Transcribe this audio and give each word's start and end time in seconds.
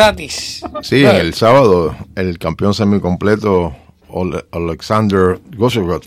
gratis. 0.00 0.62
Sí, 0.82 1.04
el 1.04 1.34
sábado 1.34 1.94
el 2.16 2.38
campeón 2.38 2.72
semicompleto 2.72 3.74
Alexander 4.50 5.38
Gosogov, 5.56 6.02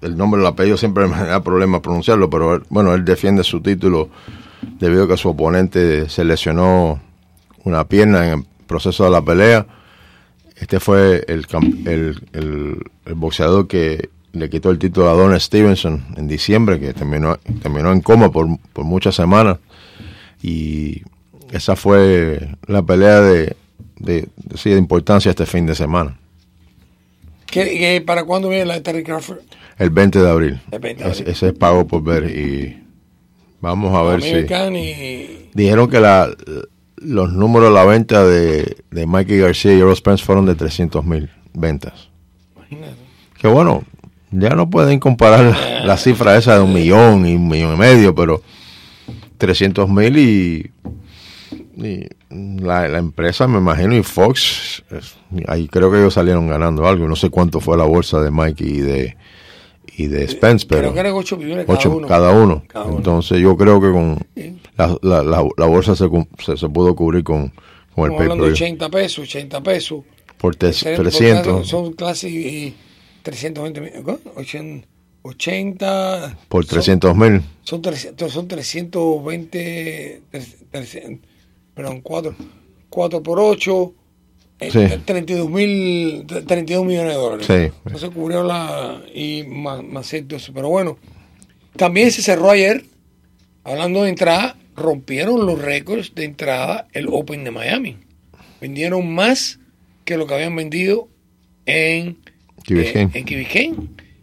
el 0.00 0.16
nombre 0.16 0.38
del 0.38 0.46
apellido 0.46 0.78
siempre 0.78 1.06
me 1.08 1.16
da 1.16 1.42
problema 1.42 1.82
pronunciarlo, 1.82 2.30
pero 2.30 2.62
bueno, 2.70 2.94
él 2.94 3.04
defiende 3.04 3.44
su 3.44 3.60
título 3.60 4.08
debido 4.80 5.04
a 5.04 5.08
que 5.08 5.16
su 5.18 5.28
oponente 5.28 6.08
se 6.08 6.24
lesionó 6.24 7.00
una 7.64 7.84
pierna 7.84 8.26
en 8.26 8.38
el 8.38 8.46
proceso 8.66 9.04
de 9.04 9.10
la 9.10 9.22
pelea. 9.22 9.66
Este 10.56 10.80
fue 10.80 11.24
el, 11.28 11.46
el, 11.84 12.18
el, 13.04 13.14
boxeador 13.14 13.68
que 13.68 14.08
le 14.32 14.48
quitó 14.48 14.70
el 14.70 14.78
título 14.78 15.10
a 15.10 15.14
Don 15.14 15.38
Stevenson 15.38 16.02
en 16.16 16.28
diciembre, 16.28 16.80
que 16.80 16.94
terminó, 16.94 17.36
terminó 17.60 17.92
en 17.92 18.00
coma 18.00 18.30
por, 18.30 18.46
por 18.72 18.84
muchas 18.84 19.14
semanas. 19.14 19.58
Y 20.42 21.02
esa 21.54 21.76
fue 21.76 22.48
la 22.66 22.82
pelea 22.82 23.20
de, 23.20 23.56
de, 23.96 24.28
de 24.64 24.76
importancia 24.76 25.30
este 25.30 25.46
fin 25.46 25.66
de 25.66 25.74
semana. 25.74 26.18
¿Qué, 27.46 28.02
para 28.04 28.24
cuándo 28.24 28.48
viene 28.48 28.64
la 28.64 28.74
de 28.74 28.80
Terry 28.80 29.04
Crawford? 29.04 29.38
El 29.78 29.90
20 29.90 30.20
de 30.20 30.28
abril. 30.28 30.60
ese 30.72 31.48
es 31.48 31.52
pago 31.52 31.86
por 31.86 32.02
ver 32.02 32.24
y 32.28 32.82
vamos 33.60 33.94
a 33.94 34.02
ver 34.02 34.22
si... 34.22 35.48
Dijeron 35.54 35.88
que 35.88 36.00
la, 36.00 36.28
los 36.96 37.32
números 37.32 37.68
de 37.68 37.74
la 37.74 37.84
venta 37.84 38.24
de, 38.24 38.76
de 38.90 39.06
Mikey 39.06 39.38
García 39.38 39.74
y 39.74 39.78
Earl 39.78 39.94
Spence 39.94 40.24
fueron 40.24 40.46
de 40.46 40.56
300 40.56 41.04
mil 41.04 41.30
ventas. 41.52 42.08
Imagínate. 42.56 42.96
Que 43.38 43.46
bueno, 43.46 43.84
ya 44.32 44.50
no 44.50 44.68
pueden 44.68 44.98
comparar 44.98 45.84
la, 45.84 45.96
cifra 45.96 46.36
esa 46.36 46.56
de 46.56 46.64
un 46.64 46.72
millón 46.72 47.24
y 47.26 47.36
un 47.36 47.46
millón 47.46 47.74
y 47.74 47.78
medio, 47.78 48.14
pero 48.16 48.42
300 49.38 49.88
mil 49.88 50.18
y 50.18 50.70
la, 51.76 52.88
la, 52.88 52.98
empresa, 52.98 53.46
me 53.46 53.58
imagino, 53.58 53.96
y 53.96 54.02
Fox, 54.02 54.82
ahí 55.46 55.68
creo 55.68 55.90
que 55.90 55.98
ellos 55.98 56.14
salieron 56.14 56.48
ganando 56.48 56.86
algo. 56.86 57.08
No 57.08 57.16
sé 57.16 57.30
cuánto 57.30 57.60
fue 57.60 57.76
la 57.76 57.84
bolsa 57.84 58.20
de 58.20 58.30
Mikey 58.30 58.68
y 58.68 58.80
de, 58.80 59.16
y 59.96 60.06
de 60.06 60.28
Spence, 60.28 60.66
pero. 60.68 60.82
Creo 60.82 60.94
que 60.94 61.00
eran 61.00 61.12
8 61.14 61.36
millones 61.36 61.66
cada, 62.08 62.30
uno. 62.30 62.62
Entonces 62.96 63.40
yo 63.40 63.56
creo 63.56 63.80
que 63.80 63.90
con 63.90 64.18
la, 64.76 64.96
la, 65.02 65.22
la, 65.56 65.66
bolsa 65.66 65.96
se, 65.96 66.08
se, 66.56 66.68
pudo 66.68 66.94
cubrir 66.94 67.24
con, 67.24 67.52
con 67.94 68.12
el 68.12 68.18
hablando 68.18 68.44
de 68.44 68.52
80 68.52 68.88
pesos, 68.90 69.24
80 69.24 69.62
pesos. 69.62 70.02
Por 70.38 70.56
300. 70.56 71.66
son 71.66 71.92
casi 71.94 72.74
320 73.22 73.80
mil. 73.80 73.92
80. 75.24 76.38
Por 76.48 76.66
300 76.66 77.16
mil. 77.16 77.42
Son, 77.62 77.82
son, 77.82 78.30
son 78.30 78.48
320 78.48 80.22
perdón, 81.74 82.00
4, 82.00 82.34
4 82.88 83.22
por 83.22 83.40
8, 83.40 83.94
eh, 84.60 85.00
32 85.04 85.50
mil, 85.50 86.24
32 86.26 86.86
millones 86.86 87.12
de 87.12 87.18
dólares. 87.18 87.46
Sí. 87.46 87.76
Entonces 87.84 88.10
cubrió 88.10 88.44
la, 88.44 89.02
y 89.12 89.44
más, 89.44 89.82
más 89.82 90.12
eso. 90.14 90.52
Pero 90.54 90.68
bueno, 90.68 90.96
también 91.76 92.10
se 92.12 92.22
cerró 92.22 92.50
ayer, 92.50 92.84
hablando 93.64 94.04
de 94.04 94.10
entrada, 94.10 94.56
rompieron 94.76 95.44
los 95.46 95.60
récords 95.60 96.14
de 96.14 96.24
entrada 96.24 96.88
el 96.92 97.08
Open 97.08 97.44
de 97.44 97.50
Miami. 97.50 97.96
Vendieron 98.60 99.12
más 99.12 99.58
que 100.04 100.16
lo 100.16 100.26
que 100.26 100.34
habían 100.34 100.54
vendido 100.54 101.08
en 101.66 102.16
Key 102.62 102.78
eh, 102.78 103.72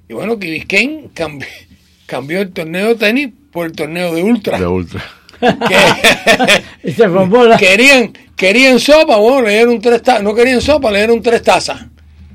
Y 0.08 0.14
bueno, 0.14 0.40
Key 0.40 0.66
cambió, 1.14 1.48
cambió 2.06 2.42
el 2.42 2.52
torneo 2.52 2.90
de 2.90 2.96
tenis 2.96 3.30
por 3.52 3.66
el 3.66 3.74
torneo 3.74 4.16
de 4.16 4.24
ultra. 4.24 4.58
De 4.58 4.68
ultra 4.68 5.04
querían, 7.60 8.14
querían 8.36 8.80
sopa, 8.80 9.18
bueno, 9.18 9.44
le 9.44 9.56
dieron 9.56 9.82
tres 9.82 10.02
tazas, 10.02 10.24
no 10.24 10.34
querían 10.34 10.62
sopa, 10.62 10.92
le 10.92 11.00
dieron 11.00 11.22
tres 11.22 11.42
tazas. 11.42 11.86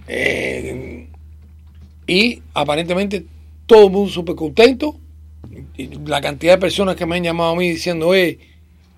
Eh, 0.08 1.08
y 2.06 2.42
aparentemente 2.54 3.24
todo 3.66 3.86
el 3.86 3.92
mundo 3.92 4.10
súper 4.10 4.34
contento. 4.34 4.96
La 6.06 6.20
cantidad 6.20 6.54
de 6.54 6.60
personas 6.60 6.96
que 6.96 7.06
me 7.06 7.16
han 7.16 7.24
llamado 7.24 7.52
a 7.52 7.56
mí 7.56 7.68
diciendo, 7.68 8.08
oye, 8.08 8.38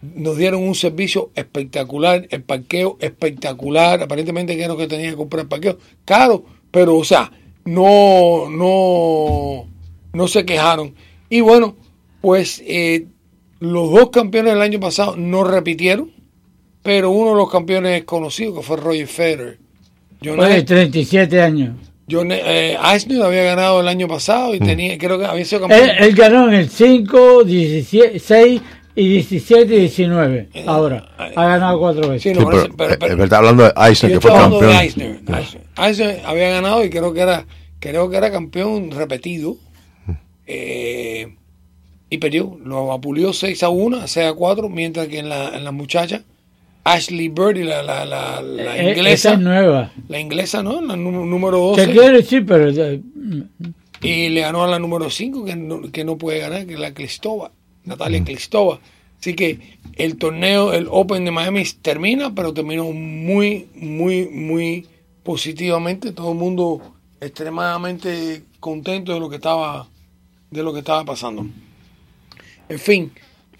nos 0.00 0.37
dieron 0.37 0.62
un 0.62 0.75
servicio 0.75 1.31
espectacular, 1.34 2.27
el 2.31 2.43
parqueo 2.43 2.97
espectacular, 3.00 4.03
aparentemente 4.03 4.56
que 4.56 4.65
era 4.65 4.77
que 4.77 4.87
tenía 4.87 5.11
que 5.11 5.16
comprar 5.16 5.43
el 5.43 5.49
parqueo, 5.49 5.78
caro, 6.05 6.44
pero 6.71 6.97
o 6.97 7.05
sea, 7.05 7.32
no, 7.65 8.49
no, 8.50 9.66
no 10.12 10.28
se 10.28 10.44
quejaron. 10.44 10.94
Y 11.28 11.41
bueno, 11.41 11.77
pues 12.21 12.62
eh, 12.66 13.06
los 13.60 13.91
dos 13.91 14.10
campeones 14.10 14.54
del 14.54 14.62
año 14.62 14.80
pasado 14.80 15.16
no 15.16 15.44
repitieron, 15.44 16.10
pero 16.82 17.10
uno 17.10 17.30
de 17.30 17.36
los 17.36 17.50
campeones 17.50 18.04
conocidos, 18.04 18.56
que 18.56 18.62
fue 18.62 18.76
Roger 18.76 19.06
Federer. 19.06 19.58
Fue 20.22 20.62
37 20.62 21.42
años. 21.42 21.76
John, 22.10 22.32
eh, 22.32 22.76
Eisner 22.82 23.22
había 23.22 23.42
ganado 23.42 23.80
el 23.80 23.88
año 23.88 24.08
pasado 24.08 24.54
y 24.54 24.60
mm. 24.60 24.64
tenía, 24.64 24.98
creo 24.98 25.19
que 25.19 25.26
había 25.26 25.44
sido 25.44 25.62
campeón. 25.62 25.91
Él, 25.98 26.14
ganó 26.14 26.48
en 26.48 26.54
el 26.54 26.70
5, 26.70 27.44
16 27.44 28.62
y 28.94 29.08
17 29.08 29.75
y 29.75 29.78
19. 29.80 30.48
Eh, 30.54 30.64
Ahora, 30.66 31.06
eh, 31.20 31.32
ha 31.36 31.44
ganado 31.44 31.78
cuatro 31.78 32.08
veces. 32.08 32.36
Sí, 32.36 32.44
pero, 32.76 33.25
está 33.25 33.38
hablando 33.38 33.64
de 33.64 33.72
Eisner, 33.76 34.12
que 34.12 34.20
fue 34.20 34.32
campeón. 34.32 34.66
De 34.66 34.78
Eisner, 34.78 35.20
Eisner, 35.76 36.22
había 36.25 36.48
ganado 36.48 36.82
y 36.82 36.88
creo 36.88 37.12
que 37.12 37.20
era, 37.20 37.44
creo 37.78 38.08
que 38.08 38.16
era 38.16 38.30
campeón 38.32 38.90
repetido. 38.90 39.56
Mm. 40.06 40.12
Eh, 40.46 41.38
y 42.10 42.19
perdió. 42.19 42.58
Lo 42.64 42.92
apulió 42.92 43.32
6 43.32 43.62
a 43.62 43.69
1, 43.69 44.06
6 44.06 44.26
a 44.26 44.32
4, 44.32 44.69
mientras 44.69 45.08
que 45.08 45.19
en 45.19 45.28
la, 45.28 45.56
en 45.56 45.64
la 45.64 45.72
muchacha, 45.72 46.22
Ashley 46.84 47.28
Birdie, 47.28 47.64
la, 47.64 47.82
la, 47.82 48.04
la, 48.04 48.41
la 48.41 48.76
eh, 48.78 48.91
inglesa. 48.91 49.34
es 49.34 49.41
nueva. 49.41 49.92
La 50.08 50.19
inglesa, 50.19 50.62
¿no? 50.62 50.80
La 50.80 50.96
número 50.96 51.58
12. 51.58 51.86
¿Qué 51.86 51.92
quiere 51.92 52.16
decir? 52.16 52.46
Pero. 52.46 52.70
Y 54.00 54.28
le 54.28 54.41
ganó 54.41 54.64
a 54.64 54.69
la 54.69 54.78
número 54.78 55.10
5, 55.10 55.44
que 55.44 55.56
no, 55.56 55.82
que 55.92 56.04
no 56.04 56.16
puede 56.16 56.38
ganar, 56.38 56.66
que 56.66 56.74
es 56.74 56.80
la 56.80 56.94
Clistova, 56.94 57.50
Natalia 57.84 58.22
Clistova. 58.25 58.78
Así 59.20 59.34
que 59.34 59.58
el 59.96 60.16
torneo, 60.16 60.72
el 60.72 60.86
Open 60.90 61.25
de 61.25 61.32
Miami 61.32 61.64
termina, 61.82 62.32
pero 62.34 62.54
terminó 62.54 62.84
muy, 62.92 63.69
muy, 63.75 64.28
muy 64.28 64.86
positivamente. 65.25 66.12
Todo 66.12 66.30
el 66.30 66.38
mundo 66.38 66.80
extremadamente 67.20 68.44
contento 68.60 69.12
de 69.12 69.20
lo 69.20 69.28
que 69.28 69.36
estaba, 69.36 69.88
de 70.50 70.62
lo 70.62 70.72
que 70.72 70.78
estaba 70.78 71.04
pasando. 71.04 71.46
En 72.69 72.79
fin, 72.79 73.12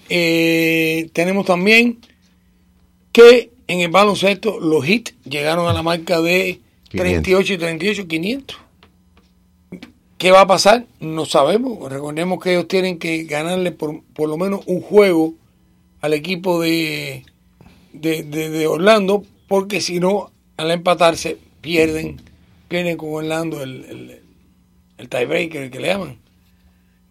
eh, 0.09 1.11
tenemos 1.13 1.47
también 1.47 1.99
que 3.13 3.51
en 3.67 3.81
el 3.81 3.91
baloncesto 3.91 4.61
los 4.61 4.89
hits 4.89 5.15
llegaron 5.25 5.69
a 5.69 5.73
la 5.73 5.83
marca 5.83 6.21
de 6.21 6.61
38 6.91 7.55
y 7.55 7.59
38, 7.59 8.09
500. 8.09 8.59
¿Qué 10.17 10.33
va 10.33 10.43
a 10.43 10.47
pasar? 10.47 10.87
No 11.01 11.27
sabemos. 11.27 11.91
Recordemos 11.91 12.43
que 12.43 12.53
ellos 12.53 12.67
tienen 12.67 12.99
que 12.99 13.25
ganarle 13.25 13.71
por, 13.71 14.03
por 14.15 14.29
lo 14.29 14.37
menos 14.37 14.63
un 14.67 14.81
juego 14.81 15.35
al 16.01 16.13
equipo 16.13 16.61
de, 16.61 17.25
de, 17.93 18.67
Orlando, 18.67 19.25
porque 19.47 19.81
si 19.81 20.01
no, 20.01 20.33
al 20.57 20.71
empatarse, 20.71 21.39
pierden, 21.61 22.21
pierden 22.69 22.97
con 22.97 23.11
Orlando 23.15 23.63
el, 23.63 23.85
el, 23.85 24.23
el 24.99 25.09
tiebreaker, 25.09 25.71
que 25.71 25.81
le 25.81 25.89
llaman. 25.89 26.19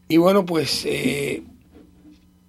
Y 0.09 0.18
bueno, 0.18 0.46
pues 0.46 0.85
eh, 0.85 1.44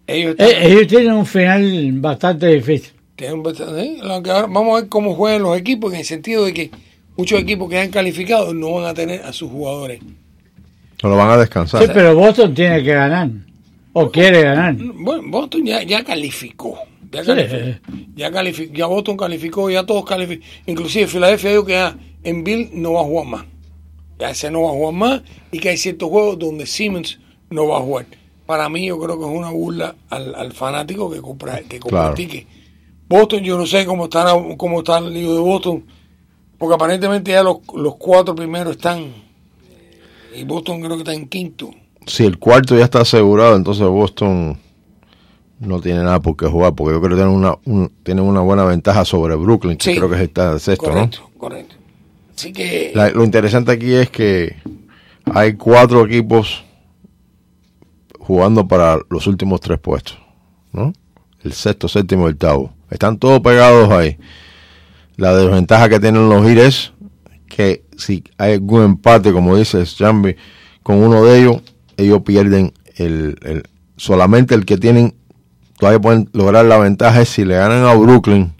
eh, 0.09 0.35
ellos, 0.63 0.87
tienen 0.87 1.13
un 1.13 1.27
final 1.27 1.93
bastante 2.01 2.47
difícil. 2.47 2.93
vamos 3.19 3.61
a 3.61 4.81
ver 4.81 4.89
cómo 4.89 5.15
juegan 5.15 5.43
los 5.43 5.59
equipos, 5.59 5.93
en 5.93 5.99
el 5.99 6.05
sentido 6.07 6.47
de 6.47 6.55
que 6.55 6.71
muchos 7.15 7.39
equipos 7.39 7.69
que 7.69 7.79
han 7.79 7.91
calificado 7.91 8.55
no 8.55 8.73
van 8.73 8.87
a 8.87 8.95
tener 8.95 9.23
a 9.23 9.35
sus 9.35 9.51
jugadores. 9.51 10.01
No 11.03 11.11
lo 11.11 11.17
van 11.17 11.31
a 11.31 11.37
descansar. 11.37 11.83
Sí, 11.83 11.91
pero 11.93 12.15
Boston 12.15 12.55
tiene 12.55 12.83
que 12.83 12.95
ganar. 12.95 13.29
O 13.93 14.11
quiere 14.11 14.43
ganar. 14.43 14.75
Bueno, 14.77 15.25
Boston 15.27 15.67
ya, 15.67 15.83
ya 15.83 16.03
calificó. 16.03 16.79
Ya 17.11 17.23
calificó, 17.23 17.81
ya 18.17 18.31
calificó, 18.31 18.75
ya 18.75 18.87
Boston 18.87 19.17
calificó, 19.17 19.71
ya 19.71 19.85
todos 19.85 20.05
calificó. 20.07 20.45
Inclusive 20.67 21.07
Filadelfia 21.07 21.51
dijo 21.51 21.67
que 21.67 21.73
ya 21.73 21.97
en 22.23 22.45
Bill 22.45 22.71
no 22.73 22.95
va 22.95 23.01
a 23.01 23.05
jugar 23.05 23.27
más. 23.27 23.45
Ya 24.19 24.31
ese 24.31 24.51
no 24.51 24.63
va 24.63 24.71
a 24.71 24.73
jugar 24.73 24.95
más 24.95 25.23
y 25.53 25.59
que 25.59 25.69
hay 25.69 25.77
ciertos 25.77 26.09
juegos 26.09 26.39
donde 26.39 26.67
Simmons 26.67 27.19
no 27.51 27.69
va 27.69 27.79
a 27.79 27.81
jugar 27.81 28.07
para 28.49 28.71
mí 28.71 28.87
yo 28.87 28.99
creo 28.99 29.19
que 29.19 29.27
es 29.27 29.31
una 29.31 29.51
burla 29.51 29.95
al, 30.09 30.53
fanático 30.55 31.11
que 31.11 31.21
compra, 31.21 31.61
que 31.69 31.79
compra 31.79 32.09
el 32.09 32.15
ticket. 32.15 32.47
Boston, 33.07 33.41
yo 33.41 33.59
no 33.59 33.67
sé 33.67 33.85
cómo 33.85 34.05
está, 34.05 34.33
cómo 34.57 34.79
está 34.79 34.97
el 34.97 35.13
lío 35.13 35.35
de 35.35 35.41
Boston, 35.41 35.85
porque 36.57 36.75
aparentemente 36.75 37.31
ya 37.31 37.43
los, 37.43 37.59
cuatro 37.99 38.35
primeros 38.35 38.77
están, 38.77 39.13
y 40.35 40.45
Boston 40.45 40.81
creo 40.81 40.93
que 40.93 41.03
está 41.03 41.13
en 41.13 41.29
quinto. 41.29 41.69
Si 42.07 42.25
el 42.25 42.39
cuarto 42.39 42.75
ya 42.75 42.85
está 42.85 43.03
asegurado, 43.03 43.55
entonces 43.55 43.87
Boston 43.87 44.59
no 45.61 45.81
tiene 45.83 46.03
nada 46.03 46.21
por 46.21 46.35
qué 46.35 46.47
jugar, 46.47 46.75
porque 46.75 46.95
yo 46.95 47.03
creo 47.03 47.19
que 47.19 47.23
tienen 47.23 47.35
una, 47.35 47.59
tienen 48.03 48.25
una 48.25 48.41
buena 48.41 48.65
ventaja 48.65 49.05
sobre 49.05 49.37
Brooklyn, 49.37 49.77
que 49.77 49.95
creo 49.95 50.09
que 50.09 50.23
está 50.23 50.53
el 50.55 50.61
sexto, 50.61 50.87
correcto, 50.87 51.31
Correcto, 51.37 51.75
Así 52.35 52.55
que... 52.55 52.93
lo 52.95 53.25
interesante 53.25 53.73
aquí 53.73 53.93
es 53.93 54.09
que 54.09 54.57
hay 55.35 55.53
cuatro 55.53 56.07
equipos 56.07 56.65
jugando 58.29 58.69
para 58.69 58.99
los 59.09 59.27
últimos 59.27 59.59
tres 59.59 59.79
puestos, 59.79 60.19
¿no? 60.71 60.93
El 61.43 61.55
sexto, 61.55 61.89
séptimo 61.89 62.29
y 62.29 62.33
octavo. 62.33 62.75
Están 62.91 63.17
todos 63.17 63.41
pegados 63.41 63.91
ahí. 63.91 64.19
La 65.17 65.35
desventaja 65.35 65.89
que 65.89 65.99
tienen 65.99 66.29
los 66.29 66.45
Heat 66.45 66.59
es 66.59 66.93
que 67.49 67.85
si 67.97 68.23
hay 68.37 68.53
algún 68.53 68.83
empate, 68.83 69.33
como 69.33 69.57
dice 69.57 69.83
Jambi, 69.87 70.37
con 70.83 70.97
uno 70.97 71.25
de 71.25 71.41
ellos, 71.41 71.63
ellos 71.97 72.21
pierden 72.23 72.75
el, 72.97 73.39
el, 73.41 73.63
solamente 73.97 74.55
el 74.55 74.67
que 74.67 74.77
tienen, 74.77 75.15
todavía 75.79 75.99
pueden 75.99 76.29
lograr 76.35 76.67
la 76.67 76.77
ventaja 76.77 77.23
es 77.23 77.31
si 77.31 77.47
le 77.47 77.57
ganan 77.57 77.87
a 77.87 77.95
Brooklyn 77.95 78.53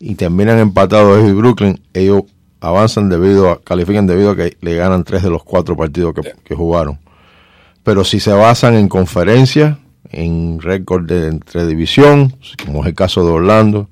y 0.00 0.16
terminan 0.16 0.58
empatados 0.58 1.18
ellos 1.18 1.30
y 1.30 1.32
Brooklyn, 1.32 1.80
ellos 1.94 2.24
avanzan 2.60 3.08
debido 3.08 3.50
a, 3.50 3.62
califican 3.62 4.06
debido 4.06 4.32
a 4.32 4.36
que 4.36 4.58
le 4.60 4.76
ganan 4.76 5.02
tres 5.02 5.22
de 5.22 5.30
los 5.30 5.42
cuatro 5.42 5.78
partidos 5.78 6.12
que, 6.14 6.34
que 6.44 6.54
jugaron. 6.54 6.98
Pero 7.82 8.04
si 8.04 8.20
se 8.20 8.32
basan 8.32 8.74
en 8.74 8.88
conferencia, 8.88 9.78
en 10.10 10.60
récord 10.60 11.06
de 11.06 11.28
entre 11.28 11.66
división, 11.66 12.34
como 12.64 12.82
es 12.82 12.88
el 12.88 12.94
caso 12.94 13.24
de 13.24 13.32
Orlando, 13.32 13.88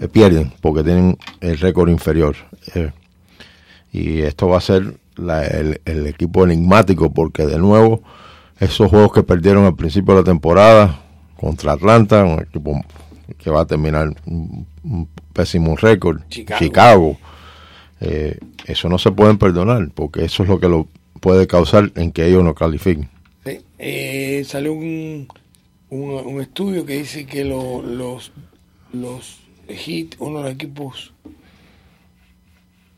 eh, 0.00 0.08
pierden 0.08 0.52
porque 0.60 0.84
tienen 0.84 1.18
el 1.40 1.58
récord 1.58 1.88
inferior. 1.88 2.36
Eh, 2.74 2.92
y 3.92 4.20
esto 4.20 4.48
va 4.48 4.58
a 4.58 4.60
ser 4.60 4.94
la, 5.16 5.44
el, 5.46 5.80
el, 5.84 6.06
equipo 6.06 6.44
enigmático 6.44 7.12
porque 7.12 7.44
de 7.46 7.58
nuevo 7.58 8.02
esos 8.60 8.88
juegos 8.88 9.12
que 9.12 9.22
perdieron 9.22 9.64
al 9.64 9.74
principio 9.74 10.14
de 10.14 10.20
la 10.20 10.24
temporada 10.24 11.00
contra 11.36 11.72
Atlanta, 11.72 12.24
un 12.24 12.40
equipo 12.40 12.80
que 13.38 13.50
va 13.50 13.62
a 13.62 13.66
terminar 13.66 14.14
un, 14.26 14.66
un 14.84 15.08
pésimo 15.32 15.74
récord, 15.76 16.20
Chicago, 16.28 16.58
Chicago 16.58 17.18
eh, 18.00 18.38
eso 18.66 18.88
no 18.88 18.98
se 18.98 19.10
pueden 19.12 19.38
perdonar 19.38 19.90
porque 19.94 20.24
eso 20.24 20.42
es 20.42 20.48
lo 20.48 20.58
que 20.58 20.68
lo 20.68 20.88
puede 21.20 21.46
causar 21.46 21.92
en 21.94 22.12
que 22.12 22.26
ellos 22.26 22.42
no 22.42 22.54
califiquen. 22.54 23.08
Sí, 23.44 23.60
eh, 23.78 24.42
salió 24.46 24.72
un, 24.72 25.28
un, 25.90 26.10
un, 26.10 26.40
estudio 26.40 26.84
que 26.84 26.98
dice 26.98 27.26
que 27.26 27.44
lo, 27.44 27.82
los 27.82 28.32
los 28.92 29.38
Heat, 29.68 30.16
uno 30.18 30.38
de 30.38 30.44
los 30.44 30.52
equipos 30.52 31.12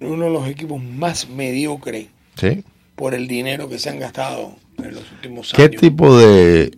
uno 0.01 0.25
de 0.25 0.31
los 0.31 0.49
equipos 0.49 0.83
más 0.83 1.29
mediocres 1.29 2.07
¿Sí? 2.37 2.65
por 2.97 3.15
el 3.15 3.29
dinero 3.29 3.69
que 3.69 3.79
se 3.79 3.91
han 3.91 3.99
gastado 3.99 4.57
en 4.79 4.95
los 4.95 5.11
últimos 5.13 5.53
¿Qué 5.53 5.65
años. 5.65 5.81
tipo 5.81 6.19
de, 6.19 6.73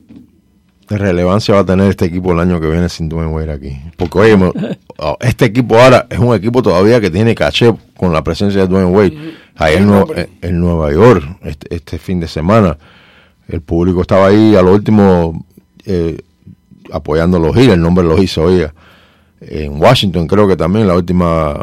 de, 0.89 0.99
relevancia 0.99 1.55
va 1.55 1.61
a 1.61 1.67
tener 1.67 1.89
este 1.89 2.07
equipo 2.07 2.33
el 2.33 2.41
año 2.41 2.61
que 2.61 2.69
viene 2.69 2.89
sin 2.89 3.09
Dwayne 3.09 3.33
Wade 3.33 3.53
aquí? 3.53 3.81
Porque 3.97 4.19
oye, 4.19 4.53
este 5.21 5.47
equipo 5.47 5.79
ahora 5.79 6.07
es 6.11 6.19
un 6.19 6.35
equipo 6.35 6.63
todavía 6.63 7.01
que 7.01 7.11
tiene 7.11 7.35
caché 7.35 7.75
con 7.97 8.13
la 8.13 8.23
presencia 8.23 8.63
de 8.63 8.69
Dwayne 8.69 8.91
Wade. 8.91 9.35
Ahí 9.57 9.77
en, 9.77 9.87
Nueva, 9.87 10.27
en 10.43 10.61
Nueva 10.61 10.93
York, 10.93 11.39
este, 11.43 11.75
este, 11.75 11.99
fin 11.99 12.19
de 12.19 12.27
semana, 12.27 12.77
el 13.49 13.61
público 13.61 14.01
estaba 14.01 14.27
ahí 14.27 14.57
a 14.57 14.63
lo 14.63 14.73
último 14.73 15.45
eh, 15.87 16.19
apoyando 16.93 17.37
a 17.37 17.41
los 17.41 17.55
Heat, 17.55 17.73
el 17.73 17.81
nombre 17.81 18.05
los 18.05 18.21
hizo, 18.21 18.43
oiga. 18.43 18.75
En 19.41 19.81
Washington 19.81 20.27
creo 20.27 20.49
que 20.49 20.57
también 20.57 20.89
la 20.89 20.95
última 20.95 21.61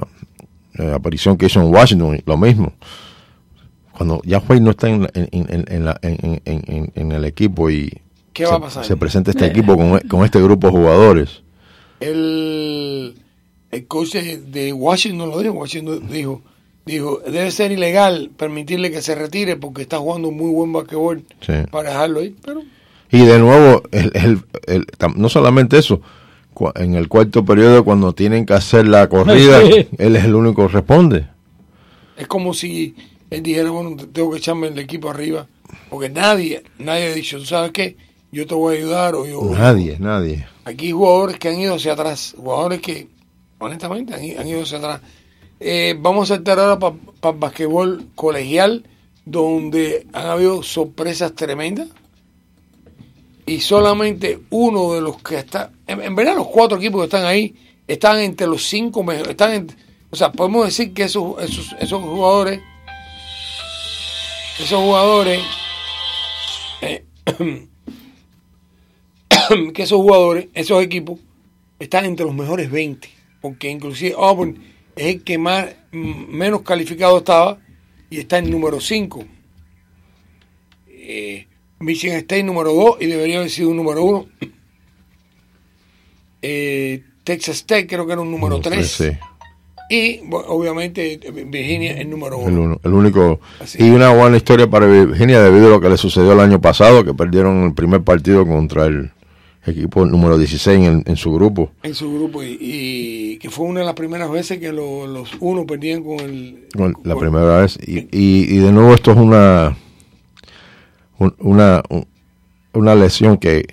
eh, 0.78 0.92
aparición 0.94 1.38
que 1.38 1.48
hizo 1.48 1.62
en 1.62 1.74
Washington, 1.74 2.22
lo 2.26 2.38
mismo. 2.38 2.74
Cuando 3.92 4.22
ya 4.24 4.40
Wade 4.40 4.62
no 4.62 4.72
está 4.72 4.90
en, 4.90 5.08
en, 5.14 5.28
en, 5.32 5.66
en 5.68 5.86
la, 5.86 6.00
en, 6.02 7.12
el 7.12 7.26
equipo 7.26 7.70
y 7.70 7.92
¿Qué 8.34 8.46
va 8.46 8.52
se, 8.52 8.56
a 8.56 8.60
pasar? 8.60 8.86
se 8.86 8.98
presenta 8.98 9.32
este 9.32 9.46
equipo 9.46 9.76
con, 9.76 10.00
con, 10.08 10.24
este 10.24 10.42
grupo 10.42 10.68
de 10.68 10.74
jugadores. 10.74 11.44
El, 12.00 13.16
el 13.70 13.88
coach 13.88 14.14
de 14.16 14.74
Washington 14.74 15.30
lo 15.30 15.40
dijo, 15.40 15.54
Washington 15.54 16.08
dijo, 16.10 16.42
dijo, 16.86 17.20
debe 17.26 17.52
ser 17.52 17.72
ilegal 17.72 18.32
permitirle 18.36 18.92
que 18.92 19.02
se 19.02 19.16
retire 19.16 19.56
porque 19.56 19.84
está 19.84 19.98
jugando 19.98 20.30
un 20.30 20.38
muy 20.38 20.52
buen 20.52 20.74
basquetbol 20.74 21.24
sí. 21.42 21.54
para 21.70 21.90
dejarlo 21.90 22.20
ahí, 22.22 22.36
pero... 22.44 22.62
Y 23.12 23.26
de 23.26 23.40
nuevo, 23.40 23.84
el, 23.92 24.12
el, 24.16 24.42
el, 24.68 24.88
no 25.18 25.28
solamente 25.28 25.78
eso, 25.78 26.02
en 26.76 26.96
el 26.96 27.10
cuarto 27.10 27.44
periodo 27.44 27.84
cuando 27.84 28.14
tienen 28.14 28.46
que 28.46 28.54
hacer 28.54 28.88
la 28.88 29.10
corrida, 29.10 29.62
sí. 29.66 29.88
él 29.98 30.16
es 30.16 30.24
el 30.24 30.36
único 30.36 30.68
que 30.68 30.74
responde. 30.74 31.28
Es 32.18 32.28
como 32.28 32.54
si 32.54 32.96
él 33.30 33.44
dijera, 33.44 33.70
bueno, 33.70 33.98
tengo 34.12 34.32
que 34.32 34.38
echarme 34.38 34.68
el 34.68 34.80
equipo 34.80 35.10
arriba, 35.10 35.48
porque 35.90 36.10
nadie, 36.10 36.64
nadie 36.80 37.08
ha 37.08 37.14
dicho, 37.14 37.38
¿tú 37.38 37.46
sabes 37.46 37.72
qué? 37.72 37.98
Yo 38.32 38.48
te 38.48 38.56
voy 38.56 38.76
a 38.76 38.80
ayudar 38.80 39.16
o 39.16 39.26
yo... 39.26 39.42
Nadie, 39.44 39.98
nadie. 40.00 40.48
Aquí 40.64 40.88
hay 40.88 40.92
jugadores 40.94 41.38
que 41.38 41.50
han 41.50 41.60
ido 41.60 41.76
hacia 41.76 41.94
atrás, 41.94 42.34
jugadores 42.38 42.80
que, 42.80 43.10
honestamente, 43.60 44.14
han, 44.14 44.22
han 44.40 44.48
ido 44.48 44.62
hacia 44.62 44.78
atrás. 44.78 45.02
Eh, 45.64 45.96
vamos 45.96 46.32
a 46.32 46.36
saltar 46.36 46.58
ahora 46.58 46.80
para 46.80 46.96
pa 47.22 47.32
basquetbol 47.34 48.08
colegial, 48.16 48.84
donde 49.26 50.08
han 50.12 50.26
habido 50.26 50.64
sorpresas 50.64 51.36
tremendas. 51.36 51.88
Y 53.46 53.60
solamente 53.62 54.40
uno 54.50 54.94
de 54.94 55.02
los 55.02 55.22
que 55.22 55.38
está, 55.38 55.72
en, 55.86 56.16
verdad 56.16 56.36
los 56.36 56.48
cuatro 56.48 56.80
equipos 56.80 57.02
que 57.02 57.06
están 57.06 57.26
ahí 57.26 57.54
están 57.88 58.18
entre 58.20 58.48
los 58.48 58.68
cinco 58.68 59.04
mejores, 59.04 59.30
están 59.30 59.54
en, 59.54 59.68
o 60.10 60.16
sea, 60.16 60.32
podemos 60.32 60.66
decir 60.66 60.96
que 60.96 61.04
esos, 61.04 61.40
esos, 61.44 61.76
esos 61.80 62.02
jugadores, 62.02 62.60
esos 64.60 64.80
jugadores, 64.80 65.44
eh, 66.82 67.06
que 69.74 69.84
esos 69.84 70.00
jugadores, 70.00 70.48
esos 70.56 70.82
equipos, 70.82 71.20
están 71.78 72.06
entre 72.06 72.26
los 72.26 72.34
mejores 72.34 72.72
20, 72.72 73.08
porque 73.42 73.70
inclusive 73.70 74.16
Auburn 74.18 74.71
es 74.96 75.16
el 75.16 75.24
que 75.24 75.38
más, 75.38 75.68
menos 75.92 76.62
calificado 76.62 77.20
estaba 77.20 77.60
y 78.10 78.20
está 78.20 78.38
en 78.38 78.50
número 78.52 78.80
5. 78.80 79.24
Eh, 80.88 81.48
Michigan 81.80 82.18
State 82.18 82.44
número 82.44 82.74
2 82.74 82.98
y 83.00 83.06
debería 83.08 83.38
haber 83.38 83.50
sido 83.50 83.70
un 83.70 83.78
número 83.78 84.04
1. 84.04 84.28
Eh, 86.44 87.04
Texas 87.24 87.66
Tech 87.66 87.88
creo 87.88 88.06
que 88.06 88.14
era 88.14 88.22
un 88.22 88.32
número 88.32 88.60
3. 88.60 88.88
Sí. 88.88 89.12
Y 89.90 90.20
bueno, 90.26 90.48
obviamente 90.48 91.20
Virginia 91.48 92.00
el 92.00 92.10
número 92.10 92.38
1. 92.38 92.48
El, 92.48 92.58
uno, 92.58 92.82
el 92.84 92.94
único. 92.94 93.40
Así. 93.60 93.84
Y 93.84 93.90
una 93.90 94.10
buena 94.14 94.38
historia 94.38 94.68
para 94.68 94.88
Virginia 94.88 95.42
debido 95.42 95.68
a 95.68 95.70
lo 95.70 95.82
que 95.82 95.90
le 95.90 95.98
sucedió 95.98 96.34
el 96.34 96.40
año 96.40 96.62
pasado, 96.62 97.04
que 97.04 97.14
perdieron 97.14 97.66
el 97.66 97.74
primer 97.74 98.02
partido 98.02 98.48
contra 98.48 98.86
el 98.86 99.12
equipo 99.66 100.06
número 100.06 100.38
16 100.38 100.88
en, 100.88 101.04
en 101.06 101.16
su 101.16 101.32
grupo. 101.34 101.72
En 101.84 101.94
su 101.94 102.12
grupo 102.14 102.44
y, 102.44 102.58
y, 102.60 103.38
que 103.38 103.50
fue 103.50 103.66
una 103.66 103.82
de 103.82 103.86
las 103.86 103.96
primeras 103.96 104.32
veces 104.32 104.60
que 104.60 104.72
lo, 104.72 105.08
los 105.08 105.32
unos 105.40 105.66
perdían 105.66 106.04
con 106.04 106.20
el... 106.20 106.68
Con 106.76 106.96
la 107.04 107.14
con, 107.14 107.22
primera 107.22 107.62
vez. 107.62 107.78
Y, 107.86 108.00
y, 108.12 108.56
y 108.56 108.58
de 108.58 108.72
nuevo 108.72 108.94
esto 108.94 109.12
es 109.12 109.18
una 109.18 109.76
una, 111.40 111.84
una 112.74 112.96
lesión 112.96 113.38
que 113.38 113.66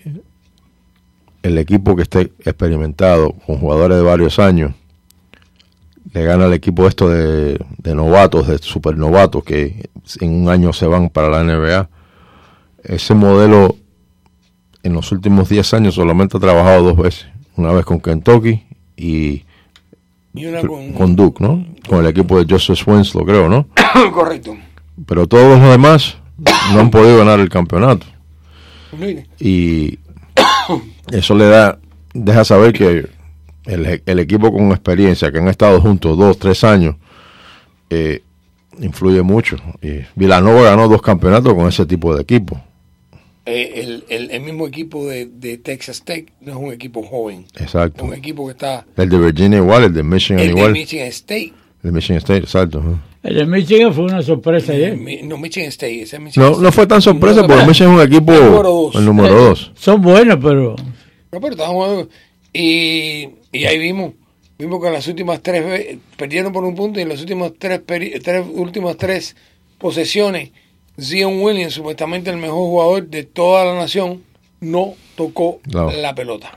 el 1.43 1.59
equipo 1.59 1.97
que 1.97 2.03
esté 2.03 2.33
experimentado 2.45 3.33
con 3.47 3.59
jugadores 3.59 3.97
de 3.97 4.03
varios 4.03 4.39
años 4.39 4.73
le 6.13 6.25
gana 6.25 6.47
al 6.47 6.55
equipo 6.55 6.87
esto 6.87 7.09
de, 7.09 7.59
de 7.79 7.95
novatos, 7.95 8.49
de 8.49 8.59
supernovatos 8.59 9.45
que 9.45 9.89
en 10.21 10.43
un 10.43 10.49
año 10.49 10.73
se 10.73 10.87
van 10.87 11.11
para 11.11 11.29
la 11.29 11.45
NBA. 11.45 11.89
Ese 12.83 13.15
modelo 13.15 13.77
en 14.89 14.95
los 14.95 15.13
últimos 15.13 15.49
10 15.49 15.75
años 15.75 15.95
solamente 15.95 16.37
ha 16.37 16.41
trabajado 16.41 16.83
dos 16.83 16.97
veces. 16.97 17.27
Una 17.57 17.73
vez 17.73 17.85
con 17.85 18.01
Kentucky 18.01 18.65
y, 18.97 19.45
y 20.35 20.47
una 20.47 20.61
con, 20.63 20.93
con, 20.93 21.15
Duke, 21.15 21.45
¿no? 21.45 21.65
Con 21.87 22.01
el 22.01 22.07
equipo 22.07 22.43
de 22.43 22.47
Joseph 22.49 22.87
Winslow, 22.87 23.25
creo, 23.25 23.49
¿no? 23.49 23.67
Correcto. 24.13 24.57
Pero 25.07 25.27
todos 25.27 25.59
los 25.61 25.71
demás 25.71 26.17
no 26.73 26.81
han 26.81 26.91
podido 26.91 27.19
ganar 27.19 27.39
el 27.39 27.49
campeonato. 27.49 28.07
Y 29.39 29.99
eso 31.13 31.35
le 31.35 31.47
da, 31.47 31.79
deja 32.15 32.45
saber 32.45 32.73
que 32.73 33.09
el, 33.67 34.03
el, 34.05 34.19
equipo 34.19 34.51
con 34.51 34.71
experiencia, 34.71 35.31
que 35.31 35.39
han 35.39 35.49
estado 35.49 35.81
juntos 35.81 36.17
dos, 36.17 36.39
tres 36.39 36.65
años, 36.65 36.97
eh, 37.91 38.23
influye 38.81 39.23
mucho. 39.23 39.57
Y 39.83 40.01
Villanova 40.15 40.63
ganó 40.63 40.89
dos 40.89 41.03
campeonatos 41.03 41.53
con 41.55 41.69
ese 41.69 41.85
tipo 41.85 42.15
de 42.15 42.23
equipo. 42.23 42.61
Eh, 43.51 43.81
el, 43.81 44.05
el, 44.11 44.31
el, 44.31 44.41
mismo 44.43 44.67
equipo 44.67 45.07
de, 45.07 45.25
de, 45.25 45.57
Texas 45.57 46.03
Tech 46.05 46.31
no 46.43 46.53
es 46.53 46.59
un 46.59 46.71
equipo 46.71 47.03
joven. 47.03 47.47
Exacto. 47.59 48.05
Es 48.05 48.11
un 48.11 48.15
equipo 48.15 48.45
que 48.45 48.53
está. 48.53 48.85
El 48.95 49.09
de 49.09 49.19
Virginia 49.19 49.57
igual, 49.57 49.85
el 49.85 49.95
de 49.95 50.03
Michigan 50.03 50.41
el 50.41 50.51
igual. 50.51 50.75
de 50.75 50.81
Michigan 50.81 51.07
State. 51.07 51.55
El 51.83 51.91
de 51.91 51.93
Michigan 51.93 52.19
State, 52.19 52.41
exacto. 52.41 52.81
¿eh? 52.81 53.09
El 53.23 53.37
de 53.37 53.47
Michigan 53.47 53.95
fue 53.95 54.05
una 54.05 54.21
sorpresa 54.21 54.73
ayer. 54.73 54.99
No, 55.25 55.39
Michigan 55.39 55.71
State. 55.71 56.03
Ese 56.03 56.19
Michigan 56.19 56.45
no, 56.45 56.53
State. 56.53 56.65
no 56.65 56.73
fue 56.73 56.87
tan 56.87 57.01
sorpresa 57.01 57.47
porque 57.47 57.65
Michigan 57.65 57.95
es 57.95 58.01
un 58.01 58.07
equipo. 58.07 58.33
El 58.33 58.45
número 58.45 58.69
dos. 58.69 58.95
El 58.97 59.05
número 59.07 59.35
dos. 59.35 59.73
Son 59.77 60.03
buenos, 60.03 60.39
pero. 60.43 60.77
No, 61.33 61.41
pero 61.41 61.51
estaban 61.53 61.73
jugando. 61.73 62.09
Y, 62.53 63.31
y 63.51 63.65
ahí 63.65 63.79
vimos. 63.79 64.13
Vimos 64.59 64.81
que 64.81 64.89
en 64.89 64.93
las 64.93 65.07
últimas 65.07 65.41
tres 65.41 65.65
veces 65.65 65.99
perdieron 66.17 66.53
por 66.53 66.65
un 66.65 66.75
punto 66.75 66.99
y 66.99 67.03
en 67.05 67.09
las 67.09 67.21
últimas 67.21 67.53
tres, 67.59 67.81
tres 67.87 68.45
últimas 68.53 68.97
tres 68.97 69.37
posesiones, 69.79 70.51
Zion 71.01 71.41
Williams, 71.41 71.75
supuestamente 71.75 72.31
el 72.31 72.39
mejor 72.39 72.59
jugador 72.59 73.09
de 73.09 73.25
toda 73.25 73.65
la 73.65 73.75
nación, 73.75 74.23
no 74.61 74.95
tocó 75.17 75.61
no. 75.73 75.91
la 75.91 76.15
pelota. 76.15 76.57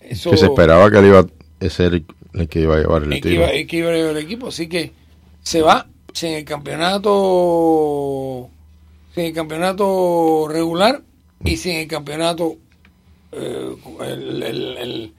Eso, 0.00 0.30
que 0.30 0.36
se 0.36 0.46
esperaba 0.46 0.90
que 0.90 0.98
él 0.98 1.06
iba 1.06 1.20
a 1.20 1.70
ser 1.70 2.02
el 2.34 2.48
que 2.48 2.60
iba 2.60 2.76
a 2.76 2.78
llevar 2.78 3.04
el, 3.04 3.12
el, 3.12 3.32
iba, 3.32 3.46
el 3.46 3.66
que 3.66 3.76
iba 3.78 3.90
a 3.90 3.94
llevar 3.94 4.16
el 4.16 4.24
equipo, 4.24 4.48
así 4.48 4.68
que 4.68 4.92
se 5.42 5.62
va 5.62 5.86
sin 6.12 6.32
el 6.32 6.44
campeonato 6.44 8.50
sin 9.14 9.24
el 9.24 9.32
campeonato 9.32 10.46
regular 10.48 11.02
y 11.44 11.56
sin 11.56 11.76
el 11.76 11.86
campeonato 11.86 12.56
eh, 13.32 13.76
el, 14.00 14.42
el, 14.42 15.12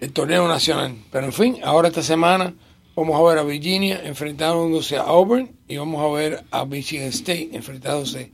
el 0.00 0.12
torneo 0.12 0.48
nacional. 0.48 0.94
Pero 1.10 1.26
en 1.26 1.32
fin, 1.32 1.58
ahora 1.62 1.88
esta 1.88 2.02
semana 2.02 2.54
vamos 2.98 3.14
a 3.14 3.22
ver 3.28 3.38
a 3.38 3.44
Virginia 3.44 4.00
enfrentándose 4.04 4.96
a 4.96 5.02
Auburn 5.02 5.48
y 5.68 5.76
vamos 5.76 6.02
a 6.02 6.12
ver 6.16 6.44
a 6.50 6.64
Michigan 6.64 7.06
State 7.08 7.50
enfrentándose 7.52 8.32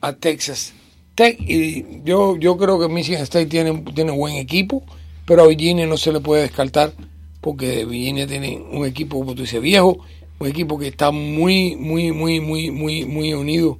a 0.00 0.12
Texas 0.12 0.72
Tech. 1.16 1.36
Y 1.40 2.00
yo, 2.04 2.36
yo 2.36 2.56
creo 2.56 2.78
que 2.78 2.88
Michigan 2.88 3.22
State 3.22 3.46
tiene, 3.46 3.82
tiene 3.92 4.12
buen 4.12 4.36
equipo, 4.36 4.84
pero 5.26 5.42
a 5.42 5.46
Virginia 5.48 5.86
no 5.86 5.96
se 5.96 6.12
le 6.12 6.20
puede 6.20 6.42
descartar 6.42 6.92
porque 7.40 7.84
Virginia 7.84 8.24
tiene 8.26 8.56
un 8.56 8.86
equipo, 8.86 9.18
como 9.18 9.34
tú 9.34 9.42
dices, 9.42 9.60
viejo, 9.60 9.98
un 10.38 10.46
equipo 10.46 10.78
que 10.78 10.88
está 10.88 11.10
muy, 11.10 11.74
muy, 11.74 12.12
muy, 12.12 12.38
muy, 12.38 12.70
muy, 12.70 13.04
muy 13.04 13.34
unido. 13.34 13.78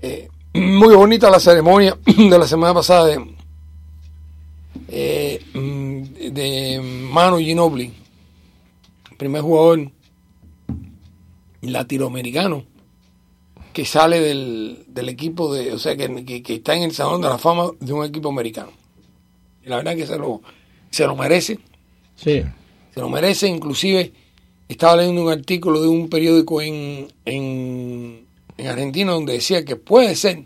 Eh, 0.00 0.28
muy 0.54 0.94
bonita 0.94 1.28
la 1.28 1.38
ceremonia 1.38 1.98
de 2.06 2.38
la 2.38 2.46
semana 2.46 2.72
pasada 2.72 3.08
de, 3.08 3.26
eh, 4.88 5.42
mm, 5.52 6.02
de 6.32 6.80
Manu 7.12 7.38
Ginobili, 7.38 7.92
primer 9.18 9.42
jugador 9.42 9.90
latinoamericano 11.60 12.64
que 13.72 13.84
sale 13.84 14.20
del, 14.20 14.84
del 14.88 15.08
equipo 15.08 15.52
de, 15.52 15.72
o 15.72 15.78
sea, 15.78 15.96
que, 15.96 16.24
que- 16.24 16.42
que 16.42 16.54
está 16.54 16.74
en 16.74 16.82
el 16.84 16.92
salón 16.92 17.20
de 17.20 17.28
la 17.28 17.38
fama 17.38 17.70
de 17.80 17.92
un 17.92 18.04
equipo 18.04 18.28
americano. 18.28 18.70
Y 19.64 19.68
la 19.68 19.76
verdad 19.76 19.94
que 19.94 20.06
se 20.06 20.16
lo, 20.18 20.40
se 20.90 21.06
lo 21.06 21.14
merece, 21.14 21.58
Sí. 22.16 22.42
se 22.94 23.00
lo 23.00 23.08
merece, 23.08 23.46
inclusive 23.48 24.12
estaba 24.68 24.96
leyendo 24.96 25.22
un 25.22 25.30
artículo 25.30 25.80
de 25.80 25.88
un 25.88 26.08
periódico 26.08 26.60
en, 26.60 27.08
en, 27.24 28.24
en 28.56 28.66
Argentina 28.66 29.12
donde 29.12 29.34
decía 29.34 29.64
que 29.64 29.76
puede 29.76 30.14
ser 30.16 30.44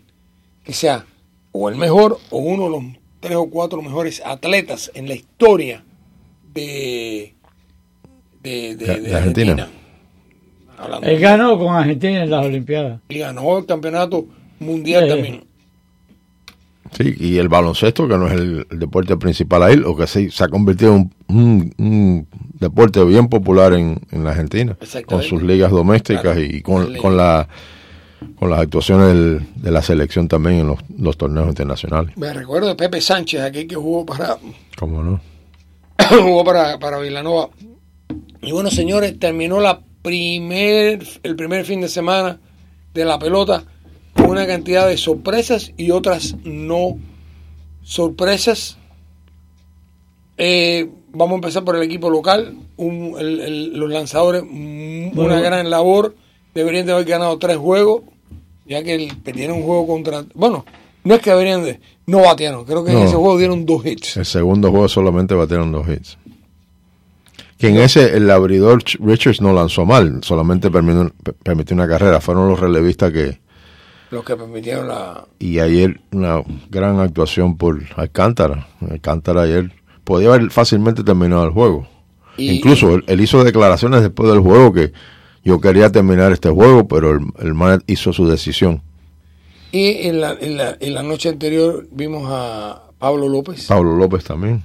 que 0.63 0.73
sea 0.73 1.05
o 1.51 1.69
el 1.69 1.75
mejor 1.75 2.19
o 2.29 2.37
uno 2.37 2.63
de 2.65 2.69
los 2.69 2.83
tres 3.19 3.35
o 3.35 3.49
cuatro 3.49 3.81
mejores 3.81 4.21
atletas 4.25 4.91
en 4.93 5.07
la 5.07 5.15
historia 5.15 5.83
de, 6.53 7.33
de, 8.43 8.75
de- 8.75 8.85
De- 8.85 8.95
de 8.95 9.01
de 9.09 9.15
Argentina. 9.15 9.51
Argentina. 9.53 9.67
Hablando 10.77 11.07
Él 11.07 11.19
ganó 11.19 11.57
con 11.57 11.73
Argentina 11.75 12.23
en 12.23 12.29
las 12.29 12.45
Olimpiadas. 12.45 12.99
y 13.09 13.19
ganó 13.19 13.57
el 13.57 13.65
campeonato 13.65 14.25
mundial 14.59 15.03
Sí. 15.05 15.09
también. 15.09 15.43
Sí, 16.91 17.15
y 17.19 17.37
el 17.39 17.47
baloncesto, 17.49 18.07
que 18.07 18.17
no 18.17 18.27
es 18.27 18.33
el, 18.33 18.67
el 18.69 18.77
deporte 18.79 19.17
principal 19.17 19.63
ahí, 19.63 19.81
o 19.83 19.95
que 19.95 20.05
sí, 20.05 20.29
se 20.29 20.43
ha 20.43 20.47
convertido 20.47 20.95
en 20.95 21.11
un, 21.27 21.73
un- 21.77 21.85
un 21.85 22.27
deporte 22.59 23.03
bien 23.03 23.27
popular 23.29 23.73
en, 23.73 23.99
en 24.11 24.23
la 24.23 24.29
Argentina, 24.31 24.77
con 25.07 25.23
sus 25.23 25.41
ligas 25.41 25.71
domésticas 25.71 26.21
Claro. 26.21 26.41
y 26.41 26.61
con, 26.61 26.91
la 27.17 27.47
con 28.37 28.49
las 28.49 28.59
actuaciones 28.59 29.07
del- 29.07 29.41
de 29.55 29.71
la 29.71 29.81
selección 29.81 30.27
también 30.27 30.59
en 30.59 30.67
los, 30.67 30.79
los 30.99 31.17
torneos 31.17 31.47
internacionales. 31.47 32.15
Me 32.15 32.31
recuerdo 32.31 32.67
de 32.67 32.75
Pepe 32.75 33.01
Sánchez, 33.01 33.41
aquel 33.41 33.65
que 33.67 33.75
jugó 33.75 34.05
para 34.05 34.37
¿Cómo 34.77 35.01
no? 35.01 35.19
jugó 36.09 36.43
para, 36.43 36.77
para 36.77 36.99
Villanova. 36.99 37.49
Y 38.41 38.51
bueno, 38.51 38.69
señores, 38.71 39.17
terminó 39.19 39.59
la 39.59 39.81
primer, 40.01 41.05
el 41.23 41.35
primer 41.35 41.65
fin 41.65 41.81
de 41.81 41.87
semana 41.89 42.39
de 42.93 43.05
la 43.05 43.17
pelota 43.19 43.63
con 44.15 44.29
una 44.29 44.45
cantidad 44.45 44.87
de 44.87 44.97
sorpresas 44.97 45.71
y 45.77 45.91
otras 45.91 46.35
no 46.43 46.97
sorpresas. 47.83 48.77
Eh, 50.37 50.89
vamos 51.13 51.33
a 51.33 51.35
empezar 51.35 51.63
por 51.63 51.75
el 51.75 51.83
equipo 51.83 52.09
local. 52.09 52.55
Un- 52.77 53.15
el- 53.19 53.39
el- 53.39 53.73
los 53.79 53.89
lanzadores, 53.89 54.43
mm, 54.49 55.17
una 55.17 55.39
gran 55.41 55.69
labor. 55.69 56.15
Deberían 56.53 56.85
de 56.85 56.93
haber 56.93 57.05
ganado 57.05 57.37
tres 57.39 57.57
juegos, 57.57 58.03
ya 58.67 58.83
que 58.83 58.95
el- 58.95 59.17
perdieron 59.17 59.57
un 59.57 59.63
juego 59.63 59.87
contra... 59.87 60.23
Bueno, 60.35 60.65
no 61.03 61.15
es 61.15 61.21
que 61.21 61.29
deberían 61.31 61.63
de... 61.63 61.79
No 62.05 62.19
batearon, 62.19 62.65
creo 62.65 62.83
que 62.83 62.91
en 62.91 62.99
No. 62.99 63.05
ese 63.05 63.15
juego 63.15 63.37
dieron 63.37 63.65
dos 63.65 63.85
hits. 63.85 64.17
El 64.17 64.25
segundo 64.25 64.69
juego 64.71 64.87
solamente 64.89 65.33
batieron 65.33 65.71
dos 65.71 65.87
hits. 65.87 66.17
Que 67.63 67.69
en 67.69 67.77
ese 67.77 68.17
el 68.17 68.29
abridor 68.29 68.83
Ch- 68.83 68.99
Richards 68.99 69.39
no 69.39 69.53
lanzó 69.53 69.85
mal, 69.85 70.19
solamente 70.21 70.69
permitió, 70.69 71.13
permitió 71.43 71.73
una 71.75 71.87
carrera. 71.87 72.19
Fueron 72.19 72.49
los 72.49 72.59
relevistas 72.59 73.13
que... 73.13 73.39
Los 74.11 74.25
que 74.25 74.35
permitieron 74.35 74.89
la... 74.89 75.25
Y 75.39 75.59
ayer 75.59 76.01
una 76.11 76.43
gran 76.69 76.99
actuación 76.99 77.55
por 77.55 77.81
Alcántara. 77.95 78.67
Alcántara 78.91 79.43
ayer 79.43 79.71
podía 80.03 80.33
haber 80.33 80.51
fácilmente 80.51 81.05
terminado 81.05 81.45
el 81.45 81.51
juego. 81.51 81.87
Y- 82.35 82.51
Incluso 82.51 82.95
él, 82.95 83.05
él 83.07 83.21
hizo 83.21 83.41
declaraciones 83.45 84.01
después 84.01 84.29
del 84.29 84.41
juego 84.41 84.73
que 84.73 84.91
yo 85.45 85.61
quería 85.61 85.89
terminar 85.89 86.33
este 86.33 86.49
juego, 86.49 86.85
pero 86.89 87.11
el, 87.11 87.19
el 87.39 87.53
man 87.53 87.81
hizo 87.87 88.11
su 88.11 88.27
decisión. 88.27 88.81
Y 89.71 90.05
en 90.09 90.19
la, 90.19 90.33
en, 90.39 90.57
la, 90.57 90.75
en 90.81 90.93
la 90.93 91.01
noche 91.01 91.29
anterior 91.29 91.87
vimos 91.91 92.23
a 92.29 92.83
Pablo 92.99 93.29
López. 93.29 93.67
Pablo 93.67 93.95
López 93.95 94.25
también. 94.25 94.63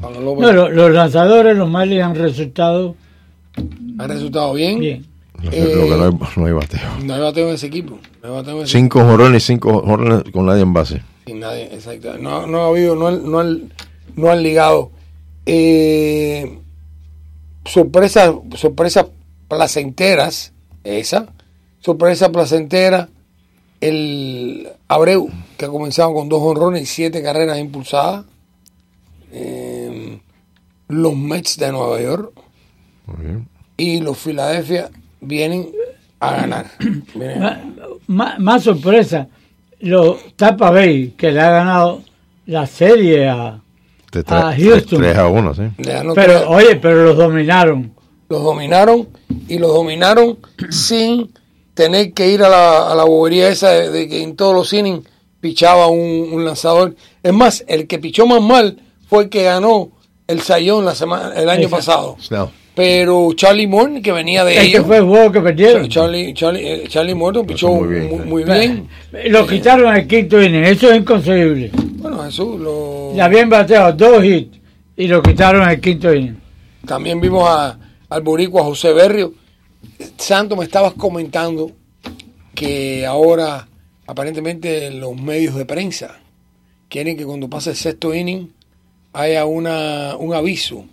No, 0.00 0.52
los 0.70 0.90
lanzadores, 0.92 1.56
los 1.56 1.68
Marlins 1.70 2.02
han 2.02 2.14
resultado 2.14 2.94
ha 3.98 4.06
resultado 4.06 4.52
bien. 4.54 4.78
bien. 4.80 5.06
Lo 5.42 5.50
que, 5.50 5.58
Eh, 5.62 5.74
lo 5.76 5.82
que 5.84 5.96
no, 5.96 6.04
hay, 6.04 6.10
no 6.36 6.46
hay 6.46 6.52
bateo. 6.52 6.80
No 7.04 7.14
hay 7.14 7.20
bateo 7.20 7.48
en 7.48 7.54
ese 7.54 7.66
equipo. 7.66 7.98
No 8.22 8.28
hay 8.28 8.34
bateo 8.34 8.56
en 8.58 8.62
ese 8.64 8.78
Cinco 8.78 9.00
jorrones 9.04 9.42
y 9.42 9.46
cinco 9.46 9.80
jorrones 9.82 10.24
con 10.32 10.46
nadie 10.46 10.62
en 10.62 10.72
base. 10.72 11.02
Sin 11.26 11.40
nadie, 11.40 11.64
exacto. 11.72 12.18
No, 12.18 12.46
no 12.46 12.62
ha 12.64 12.68
habido, 12.68 12.94
no, 12.96 13.08
han- 13.08 13.30
no, 13.30 13.38
han, 13.40 13.72
no 14.16 14.30
han 14.30 14.42
ligado. 14.42 14.90
Eh, 15.46 16.58
sorpresas, 17.64 18.34
sorpresas 18.56 19.06
placenteras, 19.48 20.52
esa. 20.84 21.26
Sorpresa 21.80 22.32
placentera, 22.32 23.08
el 23.80 24.68
Abreu, 24.88 25.28
que 25.56 25.64
ha 25.66 25.68
comenzado 25.68 26.12
con 26.14 26.28
dos 26.28 26.40
honrones 26.42 26.82
y 26.82 26.86
siete 26.86 27.22
carreras 27.22 27.58
impulsadas. 27.58 28.24
Eh, 29.32 30.18
los 30.88 31.14
Mets 31.16 31.56
de 31.58 31.72
Nueva 31.72 32.00
York 32.00 32.32
Muy 33.06 33.26
bien. 33.26 33.48
y 33.76 34.00
los 34.00 34.16
Philadelphia 34.18 34.90
vienen 35.20 35.70
a 36.20 36.32
ganar. 36.32 36.66
Vienen 37.14 37.42
a- 37.42 37.62
Ma- 38.06 38.34
Más, 38.34 38.38
más 38.38 38.62
sorpresa, 38.62 39.28
los 39.80 40.34
Tampa 40.36 40.70
Bay, 40.70 41.14
que 41.16 41.30
le 41.32 41.40
ha 41.40 41.50
ganado 41.50 42.02
la 42.46 42.66
serie 42.66 43.28
a... 43.28 43.60
De 44.12 44.20
A 44.28 44.52
tres, 44.54 44.64
Houston. 44.68 45.00
tres 45.00 45.18
a 45.18 45.26
uno, 45.26 45.52
sí. 45.54 45.62
le 45.78 45.92
ganó 45.92 46.14
tres- 46.14 46.26
Pero, 46.26 46.50
oye, 46.50 46.76
pero 46.76 47.04
los 47.04 47.16
dominaron. 47.16 47.92
los 48.28 48.42
dominaron 48.42 49.08
y 49.48 49.58
los 49.58 49.72
dominaron 49.74 50.38
sin 50.70 51.32
tener 51.74 52.12
que 52.14 52.30
ir 52.30 52.42
a 52.42 52.48
la, 52.48 52.92
a 52.92 52.94
la 52.94 53.04
bobería 53.04 53.48
esa 53.50 53.70
de, 53.70 53.90
de 53.90 54.08
que 54.08 54.22
en 54.22 54.36
todos 54.36 54.54
los 54.54 54.72
innings 54.72 55.06
pichaba 55.40 55.88
un, 55.88 56.28
un 56.32 56.44
lanzador. 56.44 56.94
Es 57.22 57.32
más, 57.34 57.64
el 57.68 57.86
que 57.88 57.98
pichó 57.98 58.24
más 58.26 58.40
mal 58.40 58.80
fue 59.06 59.24
el 59.24 59.28
que 59.28 59.44
ganó 59.44 59.90
el 60.26 60.40
Sayón 60.40 60.84
la 60.84 60.94
semana, 60.94 61.32
el 61.34 61.48
año 61.48 61.68
Exacto. 61.68 61.76
pasado. 61.76 62.16
Snell. 62.20 62.48
Pero 62.74 63.32
Charlie 63.32 63.66
Morton, 63.66 64.02
que 64.02 64.12
venía 64.12 64.44
de 64.44 64.52
Este 64.54 64.66
ellos, 64.66 64.86
fue 64.86 64.98
el 64.98 65.04
juego 65.04 65.32
que 65.32 65.40
perdieron. 65.40 65.88
Charlie, 65.88 66.34
Charlie, 66.34 66.62
eh, 66.62 66.84
Charlie 66.88 67.14
Morton 67.14 67.46
pichó 67.46 67.70
muy 67.70 67.88
bien, 67.88 68.28
muy, 68.28 68.44
sí. 68.44 68.50
bien. 68.50 68.88
Lo 69.28 69.46
quitaron 69.46 69.86
al 69.86 70.06
quinto 70.06 70.42
inning, 70.42 70.64
eso 70.64 70.90
es 70.90 70.98
inconcebible. 70.98 71.70
Bueno, 71.72 72.22
Jesús, 72.24 72.60
lo... 72.60 73.12
Le 73.14 73.22
habían 73.22 73.48
bateado 73.48 73.92
dos 73.94 74.22
hits 74.22 74.58
y 74.94 75.08
lo 75.08 75.22
quitaron 75.22 75.62
al 75.62 75.80
quinto 75.80 76.12
inning. 76.12 76.36
También 76.86 77.18
vimos 77.18 77.48
a, 77.48 77.78
al 78.10 78.20
boricua 78.20 78.62
José 78.62 78.92
Berrio. 78.92 79.32
Santo, 80.18 80.54
me 80.54 80.64
estabas 80.64 80.92
comentando 80.92 81.70
que 82.54 83.06
ahora 83.06 83.68
aparentemente 84.06 84.90
los 84.90 85.16
medios 85.16 85.54
de 85.54 85.64
prensa 85.64 86.18
quieren 86.88 87.16
que 87.16 87.24
cuando 87.24 87.48
pase 87.48 87.70
el 87.70 87.76
sexto 87.76 88.14
inning 88.14 88.52
haya 89.16 89.44
una, 89.44 90.16
un 90.18 90.34
aviso 90.34 90.84